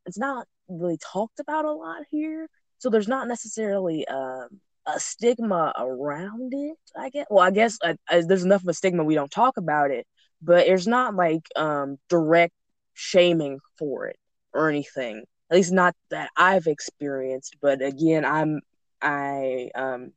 it's 0.06 0.18
not 0.18 0.46
really 0.68 0.96
talked 1.12 1.38
about 1.38 1.66
a 1.66 1.72
lot 1.72 2.02
here. 2.10 2.48
So 2.78 2.88
there's 2.88 3.08
not 3.08 3.28
necessarily 3.28 4.08
um 4.08 4.58
a 4.86 4.98
stigma 4.98 5.72
around 5.78 6.52
it. 6.54 6.76
I 6.98 7.10
guess. 7.10 7.26
Well, 7.30 7.44
I 7.44 7.50
guess 7.50 7.78
uh, 7.84 7.94
uh, 8.10 8.22
there's 8.26 8.44
enough 8.44 8.62
of 8.62 8.68
a 8.68 8.74
stigma 8.74 9.04
we 9.04 9.14
don't 9.14 9.30
talk 9.30 9.56
about 9.56 9.90
it, 9.90 10.06
but 10.40 10.66
there's 10.66 10.86
not 10.86 11.14
like 11.14 11.46
um 11.56 11.98
direct 12.08 12.54
shaming 12.94 13.58
for 13.78 14.06
it 14.06 14.16
or 14.52 14.68
anything. 14.68 15.24
At 15.50 15.56
least 15.56 15.72
not 15.72 15.94
that 16.10 16.30
I've 16.36 16.66
experienced. 16.66 17.56
But 17.60 17.82
again, 17.82 18.24
I'm 18.24 18.60
I 19.00 19.70
um 19.74 20.12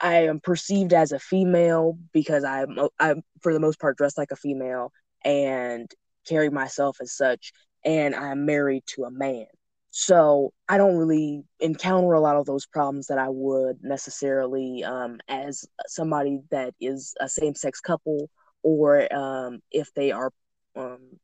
I 0.00 0.24
am 0.24 0.40
perceived 0.40 0.92
as 0.92 1.12
a 1.12 1.18
female 1.18 1.96
because 2.12 2.44
I'm 2.44 2.76
I'm 2.98 3.22
for 3.40 3.52
the 3.52 3.60
most 3.60 3.78
part 3.80 3.96
dressed 3.96 4.18
like 4.18 4.32
a 4.32 4.36
female 4.36 4.92
and 5.24 5.90
carry 6.26 6.50
myself 6.50 6.98
as 7.00 7.12
such, 7.12 7.52
and 7.84 8.14
I'm 8.14 8.44
married 8.44 8.84
to 8.94 9.04
a 9.04 9.10
man. 9.10 9.46
So 9.94 10.54
I 10.70 10.78
don't 10.78 10.96
really 10.96 11.44
encounter 11.60 12.14
a 12.14 12.20
lot 12.20 12.36
of 12.36 12.46
those 12.46 12.64
problems 12.64 13.08
that 13.08 13.18
I 13.18 13.28
would 13.28 13.76
necessarily 13.82 14.82
um, 14.82 15.20
as 15.28 15.66
somebody 15.86 16.40
that 16.50 16.72
is 16.80 17.14
a 17.20 17.28
same 17.28 17.54
sex 17.54 17.78
couple 17.78 18.30
or 18.62 19.14
um, 19.14 19.60
if 19.70 19.92
they 19.92 20.10
are 20.10 20.32
um, 20.74 21.18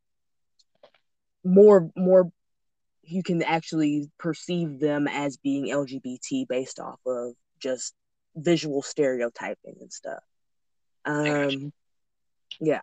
more 1.43 1.91
more 1.97 2.31
you 3.03 3.23
can 3.23 3.43
actually 3.43 4.11
perceive 4.19 4.81
them 4.81 5.09
as 5.09 5.39
being 5.39 5.69
LGBT 5.69 6.47
based 6.47 6.79
off 6.79 7.01
of 7.07 7.33
just 7.59 7.95
visual 8.37 8.83
stereotyping 8.83 9.77
and 9.81 9.91
stuff. 9.91 10.23
Um, 11.07 11.73
yeah. 12.61 12.83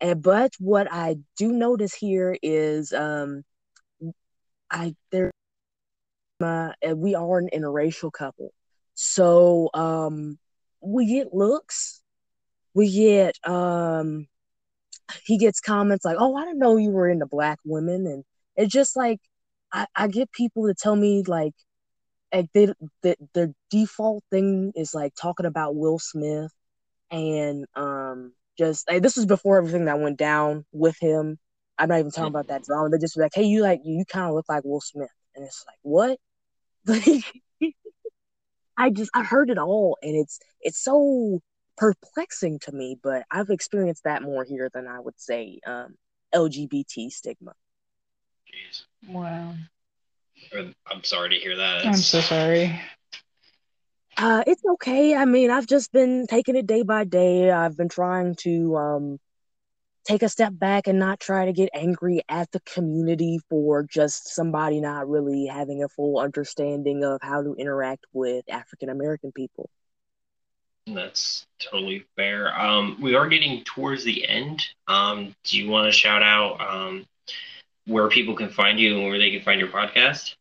And 0.00 0.20
but 0.20 0.52
what 0.58 0.88
I 0.90 1.18
do 1.36 1.52
notice 1.52 1.94
here 1.94 2.36
is 2.42 2.92
um 2.92 3.44
I 4.74 4.94
there 5.12 5.30
uh, 6.40 6.72
we 6.96 7.14
are 7.14 7.38
an 7.38 7.48
interracial 7.54 8.12
couple. 8.12 8.52
So 8.94 9.70
um 9.74 10.38
we 10.80 11.06
get 11.06 11.34
looks. 11.34 12.02
We 12.74 12.92
get 12.92 13.36
um 13.48 14.26
he 15.24 15.38
gets 15.38 15.60
comments 15.60 16.04
like, 16.04 16.16
"Oh, 16.18 16.36
I 16.36 16.44
didn't 16.44 16.58
know 16.58 16.76
you 16.76 16.90
were 16.90 17.08
into 17.08 17.26
black 17.26 17.58
women," 17.64 18.06
and 18.06 18.24
it's 18.56 18.72
just 18.72 18.96
like 18.96 19.20
I, 19.72 19.86
I 19.96 20.08
get 20.08 20.32
people 20.32 20.66
to 20.68 20.74
tell 20.74 20.96
me 20.96 21.22
like, 21.26 21.54
like 22.32 22.48
they, 22.54 22.66
the 23.02 23.16
the 23.34 23.54
default 23.70 24.24
thing 24.30 24.72
is 24.76 24.94
like 24.94 25.14
talking 25.20 25.46
about 25.46 25.76
Will 25.76 25.98
Smith, 25.98 26.52
and 27.10 27.66
um 27.76 28.34
just 28.58 28.90
like, 28.90 29.02
this 29.02 29.16
was 29.16 29.26
before 29.26 29.58
everything 29.58 29.86
that 29.86 30.00
went 30.00 30.18
down 30.18 30.64
with 30.72 30.96
him. 31.00 31.38
I'm 31.78 31.88
not 31.88 31.98
even 31.98 32.10
talking 32.10 32.28
about 32.28 32.48
that 32.48 32.64
drama. 32.64 32.90
They 32.90 32.98
just 32.98 33.16
be 33.16 33.22
like, 33.22 33.34
"Hey, 33.34 33.44
you 33.44 33.62
like 33.62 33.80
you 33.84 34.04
kind 34.04 34.28
of 34.28 34.34
look 34.34 34.48
like 34.48 34.64
Will 34.64 34.80
Smith," 34.80 35.10
and 35.34 35.44
it's 35.44 35.64
like, 35.66 35.78
what? 35.82 36.18
I 38.76 38.90
just 38.90 39.10
I 39.14 39.22
heard 39.22 39.50
it 39.50 39.58
all, 39.58 39.96
and 40.02 40.16
it's 40.16 40.38
it's 40.60 40.82
so 40.82 41.40
perplexing 41.76 42.60
to 42.60 42.72
me. 42.72 42.96
But 43.02 43.24
I've 43.30 43.50
experienced 43.50 44.04
that 44.04 44.22
more 44.22 44.44
here 44.44 44.70
than 44.72 44.86
I 44.86 45.00
would 45.00 45.18
say 45.20 45.60
um, 45.66 45.96
LGBT 46.34 47.10
stigma. 47.10 47.52
Jeez. 48.48 48.84
Wow. 49.08 49.54
I'm 50.90 51.04
sorry 51.04 51.30
to 51.30 51.36
hear 51.36 51.56
that. 51.56 51.86
I'm 51.86 51.94
so 51.94 52.20
sorry. 52.20 52.80
Uh, 54.16 54.44
it's 54.46 54.62
okay. 54.64 55.16
I 55.16 55.24
mean, 55.24 55.50
I've 55.50 55.66
just 55.66 55.92
been 55.92 56.26
taking 56.28 56.54
it 56.56 56.66
day 56.66 56.82
by 56.82 57.04
day. 57.04 57.50
I've 57.50 57.76
been 57.76 57.88
trying 57.88 58.36
to 58.36 58.76
um, 58.76 59.18
take 60.04 60.22
a 60.22 60.28
step 60.28 60.52
back 60.56 60.86
and 60.86 60.98
not 60.98 61.20
try 61.20 61.46
to 61.46 61.52
get 61.52 61.70
angry 61.74 62.22
at 62.28 62.50
the 62.52 62.60
community 62.60 63.38
for 63.48 63.82
just 63.82 64.28
somebody 64.34 64.80
not 64.80 65.08
really 65.08 65.46
having 65.46 65.82
a 65.82 65.88
full 65.88 66.18
understanding 66.18 67.04
of 67.04 67.20
how 67.22 67.42
to 67.42 67.54
interact 67.54 68.06
with 68.12 68.44
African 68.50 68.88
American 68.90 69.32
people. 69.32 69.70
That's 70.86 71.46
totally 71.58 72.04
fair. 72.16 72.58
Um, 72.58 72.98
we 73.00 73.14
are 73.14 73.28
getting 73.28 73.62
towards 73.64 74.04
the 74.04 74.26
end. 74.28 74.62
Um, 74.86 75.34
do 75.44 75.58
you 75.58 75.68
want 75.70 75.86
to 75.86 75.92
shout 75.92 76.22
out 76.22 76.60
um, 76.60 77.06
where 77.86 78.08
people 78.08 78.34
can 78.34 78.50
find 78.50 78.78
you 78.78 78.98
and 78.98 79.08
where 79.08 79.18
they 79.18 79.30
can 79.30 79.42
find 79.42 79.60
your 79.60 79.70
podcast? 79.70 80.34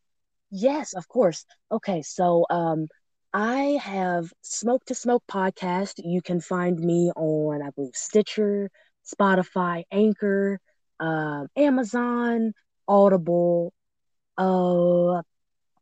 Yes, 0.52 0.94
of 0.94 1.08
course. 1.08 1.46
Okay, 1.72 2.02
so 2.02 2.46
um 2.50 2.88
I 3.34 3.80
have 3.82 4.32
Smoke 4.42 4.86
to 4.86 4.96
Smoke 4.96 5.24
podcast. 5.30 5.96
You 6.04 6.22
can 6.22 6.40
find 6.42 6.80
me 6.80 7.12
on 7.16 7.62
I 7.62 7.72
believe 7.72 7.96
Stitcher, 7.96 8.70
Spotify, 9.06 9.84
Anchor, 9.92 10.60
um, 11.00 11.48
Amazon, 11.56 12.54
Audible, 12.88 13.74
uh 14.38 15.22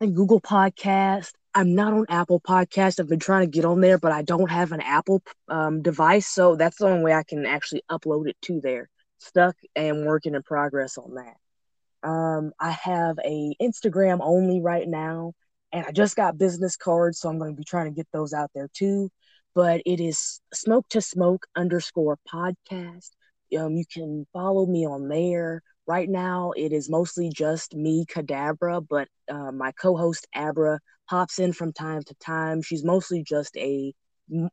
and 0.01 0.15
Google 0.15 0.41
Podcast. 0.41 1.32
I'm 1.53 1.76
not 1.76 1.93
on 1.93 2.05
Apple 2.09 2.41
Podcast. 2.41 2.99
I've 2.99 3.07
been 3.07 3.19
trying 3.19 3.41
to 3.43 3.51
get 3.51 3.65
on 3.65 3.82
there, 3.82 3.97
but 3.97 4.11
I 4.11 4.24
don't 4.24 4.49
have 4.49 4.72
an 4.72 4.82
Apple 4.82 5.22
um, 5.47 5.82
device, 5.82 6.28
so 6.28 6.55
that's 6.55 6.78
the 6.78 6.88
only 6.88 7.03
way 7.03 7.13
I 7.13 7.24
can 7.24 7.45
actually 7.45 7.84
upload 7.89 8.28
it 8.28 8.38
to 8.43 8.59
there. 8.61 8.89
Stuck 9.19 9.55
and 9.76 10.05
working 10.05 10.34
in 10.34 10.41
progress 10.43 10.97
on 10.97 11.15
that. 11.15 12.07
Um, 12.07 12.51
I 12.59 12.72
have 12.72 13.17
a 13.24 13.55
Instagram 13.61 14.19
only 14.22 14.59
right 14.59 14.88
now, 14.88 15.34
and 15.72 15.86
I 15.86 15.91
just 15.91 16.15
got 16.15 16.38
business 16.38 16.78
cards, 16.78 17.19
so 17.19 17.30
I'm 17.30 17.38
going 17.38 17.51
to 17.51 17.57
be 17.57 17.63
trying 17.63 17.86
to 17.86 17.95
get 17.95 18.07
those 18.11 18.34
out 18.34 18.49
there 18.55 18.69
too. 18.74 19.11
But 19.54 19.82
it 19.86 19.99
is 19.99 20.41
smoke 20.54 20.88
to 20.89 21.02
smoke 21.02 21.45
underscore 21.56 22.18
podcast. 22.32 23.10
Um, 23.58 23.76
you 23.76 23.84
can 23.91 24.26
follow 24.32 24.66
me 24.66 24.86
on 24.86 25.10
there. 25.10 25.62
Right 25.88 26.10
now, 26.10 26.52
it 26.56 26.72
is 26.72 26.89
mostly 26.89 27.30
just 27.30 27.76
me, 27.76 28.06
Cadabra, 28.06 28.86
but 28.88 29.08
uh, 29.30 29.52
my 29.52 29.72
co-host 29.74 30.28
Abra 30.34 30.80
pops 31.10 31.39
in 31.39 31.52
from 31.52 31.74
time 31.74 32.04
to 32.04 32.16
time. 32.16 32.62
She's 32.62 32.86
mostly 32.86 33.24
just 33.24 33.58
a 33.58 33.93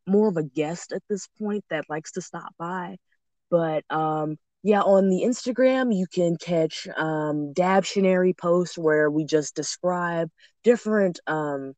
more 0.06 0.28
of 0.28 0.36
a 0.36 0.42
guest 0.42 0.92
at 0.92 1.02
this 1.08 1.28
point 1.40 1.64
that 1.70 1.84
likes 1.88 2.12
to 2.12 2.20
stop 2.20 2.52
by. 2.58 2.96
But 3.50 3.84
um, 3.90 4.36
yeah, 4.62 4.82
on 4.82 5.08
the 5.08 5.22
Instagram, 5.24 5.94
you 5.96 6.06
can 6.12 6.36
catch 6.36 6.88
um, 6.96 7.52
Dabtionary 7.54 8.36
posts 8.36 8.76
where 8.76 9.10
we 9.10 9.24
just 9.24 9.54
describe 9.54 10.28
different 10.64 11.20
um, 11.26 11.74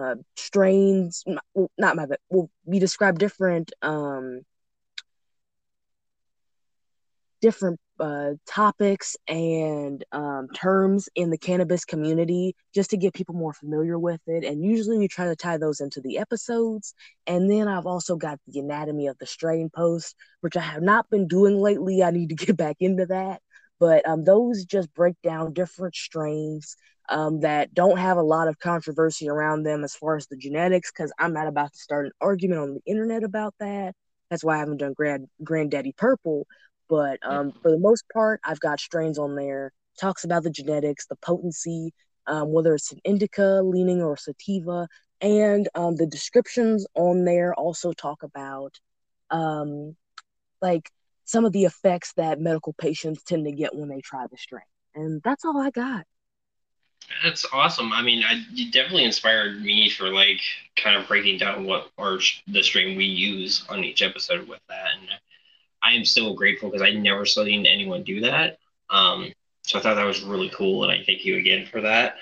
uh, 0.00 0.16
strains. 0.36 1.24
Not 1.78 1.96
my, 1.96 2.06
well, 2.28 2.50
we 2.64 2.78
describe 2.78 3.18
different 3.18 3.72
um, 3.82 4.42
different 7.40 7.80
uh, 7.98 8.32
topics 8.46 9.16
and 9.28 10.04
um, 10.12 10.48
terms 10.54 11.08
in 11.14 11.30
the 11.30 11.38
cannabis 11.38 11.84
community 11.84 12.54
just 12.74 12.90
to 12.90 12.96
get 12.96 13.14
people 13.14 13.34
more 13.34 13.52
familiar 13.52 13.98
with 13.98 14.20
it. 14.26 14.44
And 14.44 14.64
usually 14.64 14.98
we 14.98 15.08
try 15.08 15.26
to 15.26 15.36
tie 15.36 15.58
those 15.58 15.80
into 15.80 16.00
the 16.00 16.18
episodes. 16.18 16.94
And 17.26 17.50
then 17.50 17.68
I've 17.68 17.86
also 17.86 18.16
got 18.16 18.38
the 18.46 18.60
anatomy 18.60 19.06
of 19.06 19.18
the 19.18 19.26
strain 19.26 19.70
post, 19.74 20.14
which 20.40 20.56
I 20.56 20.60
have 20.60 20.82
not 20.82 21.10
been 21.10 21.26
doing 21.28 21.58
lately. 21.58 22.02
I 22.02 22.10
need 22.10 22.30
to 22.30 22.34
get 22.46 22.56
back 22.56 22.76
into 22.80 23.06
that. 23.06 23.40
But 23.78 24.06
um, 24.06 24.24
those 24.24 24.64
just 24.64 24.92
break 24.92 25.16
down 25.22 25.54
different 25.54 25.94
strains 25.94 26.76
um, 27.10 27.40
that 27.40 27.74
don't 27.74 27.98
have 27.98 28.16
a 28.16 28.22
lot 28.22 28.48
of 28.48 28.58
controversy 28.58 29.28
around 29.28 29.64
them 29.64 29.84
as 29.84 29.94
far 29.94 30.16
as 30.16 30.26
the 30.28 30.36
genetics, 30.36 30.90
because 30.90 31.12
I'm 31.18 31.32
not 31.32 31.48
about 31.48 31.72
to 31.72 31.78
start 31.78 32.06
an 32.06 32.12
argument 32.20 32.60
on 32.60 32.74
the 32.74 32.80
internet 32.86 33.24
about 33.24 33.54
that. 33.60 33.94
That's 34.30 34.44
why 34.44 34.56
I 34.56 34.58
haven't 34.58 34.78
done 34.78 34.94
Grand 34.94 35.28
Granddaddy 35.42 35.92
Purple. 35.96 36.46
But 36.88 37.18
um, 37.22 37.52
for 37.62 37.70
the 37.70 37.78
most 37.78 38.04
part, 38.12 38.40
I've 38.44 38.60
got 38.60 38.80
strains 38.80 39.18
on 39.18 39.34
there. 39.34 39.72
Talks 40.00 40.24
about 40.24 40.44
the 40.44 40.50
genetics, 40.50 41.06
the 41.06 41.16
potency, 41.16 41.92
um, 42.26 42.52
whether 42.52 42.74
it's 42.74 42.92
an 42.92 43.00
indica 43.04 43.60
leaning 43.62 44.02
or 44.02 44.16
sativa, 44.16 44.88
and 45.20 45.68
um, 45.74 45.96
the 45.96 46.06
descriptions 46.06 46.86
on 46.94 47.24
there 47.24 47.52
also 47.54 47.92
talk 47.92 48.22
about 48.22 48.78
um, 49.30 49.96
like 50.62 50.90
some 51.24 51.44
of 51.44 51.52
the 51.52 51.64
effects 51.64 52.12
that 52.14 52.40
medical 52.40 52.72
patients 52.72 53.22
tend 53.22 53.44
to 53.44 53.52
get 53.52 53.74
when 53.74 53.88
they 53.88 54.00
try 54.00 54.26
the 54.30 54.36
strain. 54.36 54.62
And 54.94 55.20
that's 55.22 55.44
all 55.44 55.60
I 55.60 55.70
got. 55.70 56.04
That's 57.24 57.44
awesome. 57.52 57.92
I 57.92 58.02
mean, 58.02 58.22
I, 58.24 58.44
you 58.52 58.70
definitely 58.70 59.04
inspired 59.04 59.60
me 59.60 59.90
for 59.90 60.08
like 60.08 60.40
kind 60.76 60.96
of 60.96 61.08
breaking 61.08 61.38
down 61.38 61.64
what 61.64 61.90
our 61.98 62.18
the 62.46 62.62
strain 62.62 62.96
we 62.96 63.04
use 63.04 63.64
on 63.68 63.84
each 63.84 64.02
episode 64.02 64.48
with 64.48 64.60
that, 64.68 64.86
and 64.98 65.08
I 65.82 65.92
am 65.94 66.04
so 66.04 66.34
grateful 66.34 66.70
because 66.70 66.82
I 66.86 66.92
never 66.92 67.26
seen 67.26 67.66
anyone 67.66 68.04
do 68.04 68.20
that. 68.22 68.58
Um, 68.90 69.32
so 69.64 69.78
I 69.78 69.82
thought 69.82 69.94
that 69.96 70.04
was 70.06 70.22
really 70.22 70.50
cool, 70.50 70.84
and 70.84 70.92
I 70.92 71.04
thank 71.04 71.24
you 71.24 71.36
again 71.38 71.66
for 71.66 71.82
that. 71.82 72.16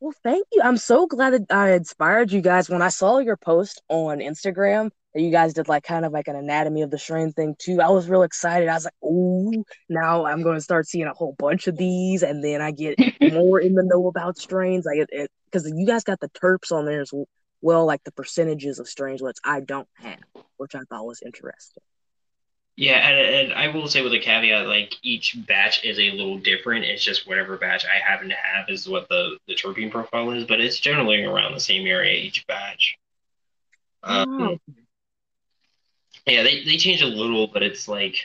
Well, 0.00 0.14
thank 0.24 0.46
you. 0.52 0.62
I'm 0.62 0.78
so 0.78 1.06
glad 1.06 1.34
that 1.34 1.46
I 1.50 1.72
inspired 1.72 2.32
you 2.32 2.40
guys 2.40 2.70
when 2.70 2.80
I 2.80 2.88
saw 2.88 3.18
your 3.18 3.36
post 3.36 3.82
on 3.88 4.18
Instagram 4.18 4.90
that 5.14 5.20
you 5.20 5.30
guys 5.30 5.52
did 5.52 5.68
like 5.68 5.82
kind 5.82 6.06
of 6.06 6.12
like 6.12 6.26
an 6.26 6.36
anatomy 6.36 6.80
of 6.80 6.90
the 6.90 6.98
strain 6.98 7.32
thing 7.32 7.54
too. 7.58 7.82
I 7.82 7.90
was 7.90 8.08
real 8.08 8.22
excited. 8.22 8.68
I 8.68 8.74
was 8.74 8.84
like, 8.84 8.94
oh, 9.04 9.52
now 9.90 10.24
I'm 10.24 10.42
going 10.42 10.56
to 10.56 10.62
start 10.62 10.86
seeing 10.86 11.06
a 11.06 11.12
whole 11.12 11.34
bunch 11.38 11.66
of 11.66 11.76
these, 11.76 12.22
and 12.22 12.42
then 12.42 12.62
I 12.62 12.70
get 12.70 12.98
more 13.32 13.60
in 13.60 13.74
the 13.74 13.82
know 13.82 14.06
about 14.06 14.38
strains. 14.38 14.86
Like 14.86 15.06
it 15.10 15.30
because 15.44 15.70
you 15.74 15.86
guys 15.86 16.02
got 16.02 16.20
the 16.20 16.30
terps 16.30 16.72
on 16.72 16.86
there 16.86 17.02
as 17.02 17.12
well, 17.60 17.84
like 17.84 18.02
the 18.04 18.12
percentages 18.12 18.78
of 18.78 18.88
strains, 18.88 19.20
which 19.20 19.36
I 19.44 19.60
don't 19.60 19.88
have, 19.98 20.18
which 20.56 20.74
I 20.74 20.80
thought 20.88 21.06
was 21.06 21.20
interesting. 21.22 21.82
Yeah, 22.76 23.08
and, 23.08 23.50
and 23.50 23.52
I 23.52 23.68
will 23.68 23.88
say 23.88 24.02
with 24.02 24.14
a 24.14 24.18
caveat, 24.18 24.66
like 24.66 24.94
each 25.02 25.36
batch 25.46 25.84
is 25.84 25.98
a 25.98 26.10
little 26.12 26.38
different. 26.38 26.86
It's 26.86 27.04
just 27.04 27.28
whatever 27.28 27.58
batch 27.58 27.84
I 27.84 27.98
happen 27.98 28.30
to 28.30 28.34
have 28.34 28.70
is 28.70 28.88
what 28.88 29.08
the 29.08 29.36
the 29.46 29.54
terpene 29.54 29.90
profile 29.90 30.30
is, 30.30 30.44
but 30.44 30.60
it's 30.60 30.80
generally 30.80 31.22
around 31.22 31.52
the 31.52 31.60
same 31.60 31.86
area 31.86 32.14
each 32.14 32.46
batch. 32.46 32.96
Um, 34.02 34.40
oh. 34.40 34.58
Yeah, 36.26 36.42
they, 36.42 36.64
they 36.64 36.76
change 36.76 37.02
a 37.02 37.06
little, 37.06 37.48
but 37.48 37.62
it's 37.62 37.88
like 37.88 38.16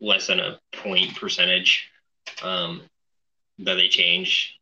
less 0.00 0.26
than 0.28 0.40
a 0.40 0.58
point 0.72 1.16
percentage 1.16 1.90
um, 2.42 2.82
that 3.58 3.74
they 3.74 3.88
change. 3.88 4.58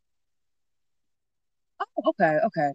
Oh, 1.79 2.09
okay, 2.09 2.39
okay. 2.45 2.71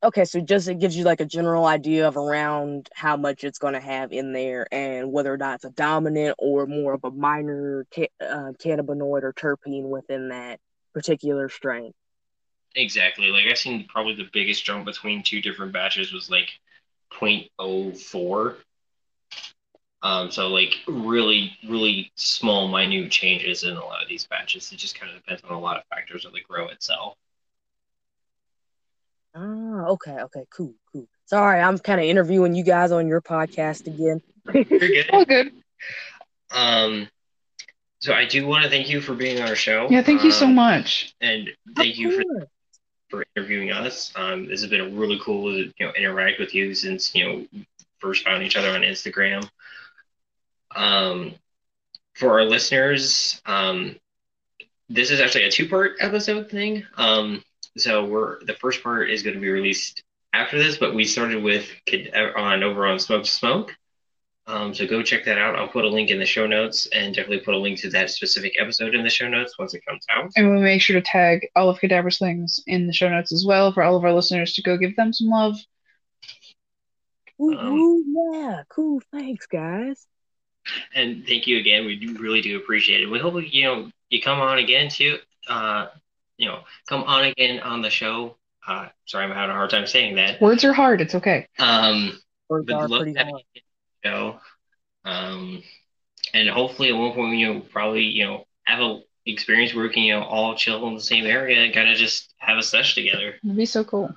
Okay, 0.00 0.24
so 0.24 0.40
just 0.40 0.68
it 0.68 0.78
gives 0.78 0.96
you 0.96 1.02
like 1.02 1.20
a 1.20 1.24
general 1.24 1.66
idea 1.66 2.06
of 2.06 2.16
around 2.16 2.88
how 2.94 3.16
much 3.16 3.42
it's 3.42 3.58
going 3.58 3.74
to 3.74 3.80
have 3.80 4.12
in 4.12 4.32
there 4.32 4.68
and 4.70 5.10
whether 5.10 5.32
or 5.32 5.36
not 5.36 5.56
it's 5.56 5.64
a 5.64 5.70
dominant 5.70 6.36
or 6.38 6.66
more 6.66 6.94
of 6.94 7.02
a 7.02 7.10
minor 7.10 7.84
ca- 7.92 8.10
uh, 8.20 8.52
cannabinoid 8.62 9.24
or 9.24 9.32
terpene 9.32 9.88
within 9.88 10.28
that 10.28 10.60
particular 10.94 11.48
strain. 11.48 11.92
Exactly. 12.76 13.26
Like 13.32 13.46
I've 13.50 13.58
seen 13.58 13.86
probably 13.88 14.14
the 14.14 14.28
biggest 14.32 14.64
jump 14.64 14.84
between 14.84 15.24
two 15.24 15.42
different 15.42 15.72
batches 15.72 16.12
was 16.12 16.30
like 16.30 16.50
0.04. 17.20 18.54
Um, 20.00 20.30
so 20.30 20.46
like 20.46 20.76
really, 20.86 21.58
really 21.68 22.12
small, 22.14 22.68
minute 22.68 23.10
changes 23.10 23.64
in 23.64 23.76
a 23.76 23.84
lot 23.84 24.00
of 24.00 24.08
these 24.08 24.28
batches. 24.28 24.70
It 24.70 24.76
just 24.76 24.98
kind 24.98 25.10
of 25.10 25.18
depends 25.18 25.42
on 25.42 25.50
a 25.50 25.58
lot 25.58 25.76
of 25.76 25.82
factors 25.90 26.24
of 26.24 26.32
the 26.32 26.40
grow 26.40 26.68
itself. 26.68 27.16
Okay, 29.88 30.16
okay, 30.20 30.44
cool, 30.50 30.74
cool. 30.92 31.08
Sorry, 31.24 31.60
I'm 31.60 31.78
kind 31.78 31.98
of 31.98 32.06
interviewing 32.06 32.54
you 32.54 32.62
guys 32.62 32.92
on 32.92 33.08
your 33.08 33.22
podcast 33.22 33.86
again. 33.86 34.20
You're 34.52 34.64
good. 34.64 35.10
All 35.10 35.24
good. 35.24 35.52
Um, 36.50 37.08
so 38.00 38.12
I 38.12 38.26
do 38.26 38.46
want 38.46 38.64
to 38.64 38.70
thank 38.70 38.88
you 38.88 39.00
for 39.00 39.14
being 39.14 39.40
on 39.40 39.48
our 39.48 39.56
show. 39.56 39.88
Yeah, 39.90 40.02
thank 40.02 40.24
you 40.24 40.30
so 40.30 40.46
um, 40.46 40.54
much. 40.54 41.14
And 41.20 41.50
thank 41.74 41.98
you 41.98 42.22
for 42.22 42.46
for 43.08 43.24
interviewing 43.34 43.72
us. 43.72 44.12
Um, 44.14 44.46
this 44.46 44.60
has 44.60 44.70
been 44.70 44.96
really 44.96 45.18
cool 45.24 45.52
to 45.52 45.72
you 45.78 45.86
know 45.86 45.92
interact 45.92 46.38
with 46.38 46.54
you 46.54 46.74
since 46.74 47.14
you 47.14 47.24
know 47.24 47.64
first 47.98 48.24
found 48.24 48.42
each 48.42 48.56
other 48.56 48.70
on 48.70 48.82
Instagram. 48.82 49.48
Um, 50.76 51.34
for 52.14 52.40
our 52.40 52.44
listeners, 52.44 53.40
um, 53.46 53.96
this 54.88 55.10
is 55.10 55.20
actually 55.20 55.44
a 55.44 55.50
two 55.50 55.68
part 55.68 55.92
episode 56.00 56.50
thing. 56.50 56.84
Um, 56.96 57.42
so 57.80 58.04
we're 58.04 58.44
the 58.44 58.54
first 58.54 58.82
part 58.82 59.10
is 59.10 59.22
going 59.22 59.34
to 59.34 59.40
be 59.40 59.50
released 59.50 60.02
after 60.32 60.58
this, 60.58 60.76
but 60.76 60.94
we 60.94 61.04
started 61.04 61.42
with 61.42 61.68
on 62.36 62.62
over 62.62 62.86
on 62.86 62.98
Smoke 62.98 63.24
to 63.24 63.30
Smoke. 63.30 63.74
Um, 64.46 64.72
so 64.72 64.86
go 64.86 65.02
check 65.02 65.26
that 65.26 65.36
out. 65.36 65.56
I'll 65.56 65.68
put 65.68 65.84
a 65.84 65.88
link 65.88 66.10
in 66.10 66.18
the 66.18 66.24
show 66.24 66.46
notes 66.46 66.88
and 66.94 67.14
definitely 67.14 67.44
put 67.44 67.54
a 67.54 67.58
link 67.58 67.78
to 67.80 67.90
that 67.90 68.08
specific 68.08 68.54
episode 68.58 68.94
in 68.94 69.02
the 69.02 69.10
show 69.10 69.28
notes 69.28 69.58
once 69.58 69.74
it 69.74 69.84
comes 69.86 70.06
out. 70.10 70.30
And 70.36 70.50
we'll 70.50 70.62
make 70.62 70.80
sure 70.80 70.98
to 70.98 71.06
tag 71.06 71.46
all 71.54 71.68
of 71.68 71.78
Cadabra's 71.78 72.18
things 72.18 72.62
in 72.66 72.86
the 72.86 72.92
show 72.94 73.10
notes 73.10 73.30
as 73.30 73.44
well 73.46 73.72
for 73.72 73.82
all 73.82 73.94
of 73.94 74.04
our 74.04 74.12
listeners 74.12 74.54
to 74.54 74.62
go 74.62 74.78
give 74.78 74.96
them 74.96 75.12
some 75.12 75.28
love. 75.28 75.58
Ooh, 77.40 77.58
um, 77.58 77.72
ooh 77.74 78.04
yeah, 78.32 78.62
cool. 78.70 79.02
Thanks, 79.12 79.46
guys. 79.46 80.06
And 80.94 81.26
thank 81.26 81.46
you 81.46 81.58
again. 81.58 81.84
We 81.84 81.96
do, 81.96 82.18
really 82.18 82.40
do 82.40 82.56
appreciate 82.56 83.02
it. 83.02 83.06
We 83.06 83.18
hope 83.18 83.34
you 83.50 83.64
know 83.64 83.90
you 84.10 84.20
come 84.20 84.40
on 84.40 84.58
again 84.58 84.88
too. 84.88 85.18
Uh, 85.46 85.88
you 86.38 86.48
know, 86.48 86.60
come 86.88 87.02
on 87.04 87.24
again 87.24 87.60
on 87.60 87.82
the 87.82 87.90
show. 87.90 88.36
Uh, 88.66 88.88
sorry, 89.06 89.24
I'm 89.24 89.32
having 89.32 89.50
a 89.50 89.54
hard 89.54 89.70
time 89.70 89.86
saying 89.86 90.16
that. 90.16 90.40
Words 90.40 90.64
are 90.64 90.72
hard. 90.72 91.00
It's 91.00 91.14
okay. 91.14 91.46
Um, 91.58 92.18
Words 92.48 92.70
are 92.70 92.88
pretty 92.88 93.14
hard. 93.14 93.42
Show. 94.04 94.40
Um, 95.04 95.62
and 96.32 96.48
hopefully 96.48 96.90
at 96.90 96.96
one 96.96 97.12
point, 97.12 97.38
you 97.38 97.52
know, 97.52 97.60
probably, 97.60 98.04
you 98.04 98.24
know, 98.24 98.44
have 98.64 98.80
a 98.80 99.00
experience 99.26 99.74
where 99.74 99.84
we 99.84 99.92
can, 99.92 100.02
you 100.02 100.14
know, 100.14 100.22
all 100.22 100.54
chill 100.54 100.86
in 100.88 100.94
the 100.94 101.00
same 101.00 101.26
area 101.26 101.64
and 101.64 101.74
kind 101.74 101.90
of 101.90 101.96
just 101.96 102.34
have 102.38 102.58
a 102.58 102.62
sesh 102.62 102.94
together. 102.94 103.34
It'd 103.42 103.56
be 103.56 103.66
so 103.66 103.84
cool. 103.84 104.14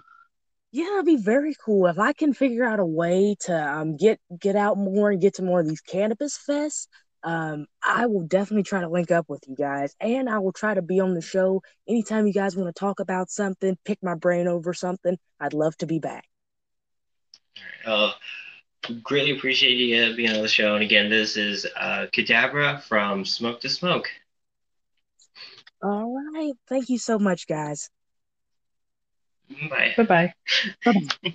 Yeah, 0.72 0.93
it'd 0.93 1.06
be 1.06 1.18
very 1.18 1.53
cool 1.65 1.88
if 1.88 1.99
I 1.99 2.14
can 2.14 2.34
figure 2.34 2.64
out 2.64 2.80
a 2.80 2.85
way 2.85 3.35
to 3.41 3.53
um 3.53 3.98
get 3.98 4.19
get 4.39 4.56
out 4.56 4.77
more 4.77 5.11
and 5.11 5.22
get 5.22 5.35
to 5.35 5.43
more 5.43 5.60
of 5.60 5.68
these 5.68 5.81
cannabis 5.81 6.39
fests 6.49 6.88
um, 7.23 7.68
I 7.84 8.07
will 8.07 8.23
definitely 8.23 8.64
try 8.64 8.81
to 8.81 8.89
link 8.89 9.11
up 9.11 9.30
with 9.30 9.43
you 9.48 9.56
guys, 9.56 9.95
and 9.99 10.30
I 10.30 10.39
will 10.39 10.53
try 10.53 10.73
to 10.73 10.81
be 10.81 10.99
on 10.99 11.14
the 11.14 11.22
show 11.22 11.61
anytime 11.88 12.27
you 12.27 12.34
guys 12.34 12.56
want 12.56 12.73
to 12.73 12.80
talk 12.80 12.99
about 12.99 13.30
something, 13.30 13.77
pick 13.85 13.99
my 14.02 14.15
brain 14.15 14.48
over 14.48 14.73
something. 14.73 15.18
I'd 15.39 15.53
love 15.53 15.77
to 15.77 15.88
be 15.88 15.99
back. 15.99 16.26
Uh, 17.85 18.11
greatly 19.03 19.31
appreciate 19.31 19.76
you 19.76 20.15
being 20.15 20.31
on 20.31 20.41
the 20.41 20.48
show. 20.48 20.76
And 20.76 20.84
again, 20.84 21.10
this 21.10 21.38
is 21.38 21.68
uh, 21.76 22.07
Cadabra 22.11 22.81
from 22.81 23.26
Smoke 23.26 23.61
to 23.61 23.69
Smoke. 23.69 24.10
All 25.84 26.15
right. 26.34 26.53
Thank 26.68 26.89
you 26.89 26.98
so 26.98 27.18
much, 27.18 27.48
guys. 27.48 27.89
Bye. 29.69 29.93
Bye 29.98 30.03
bye. 30.03 30.34
Bye 30.85 31.02
bye. 31.23 31.34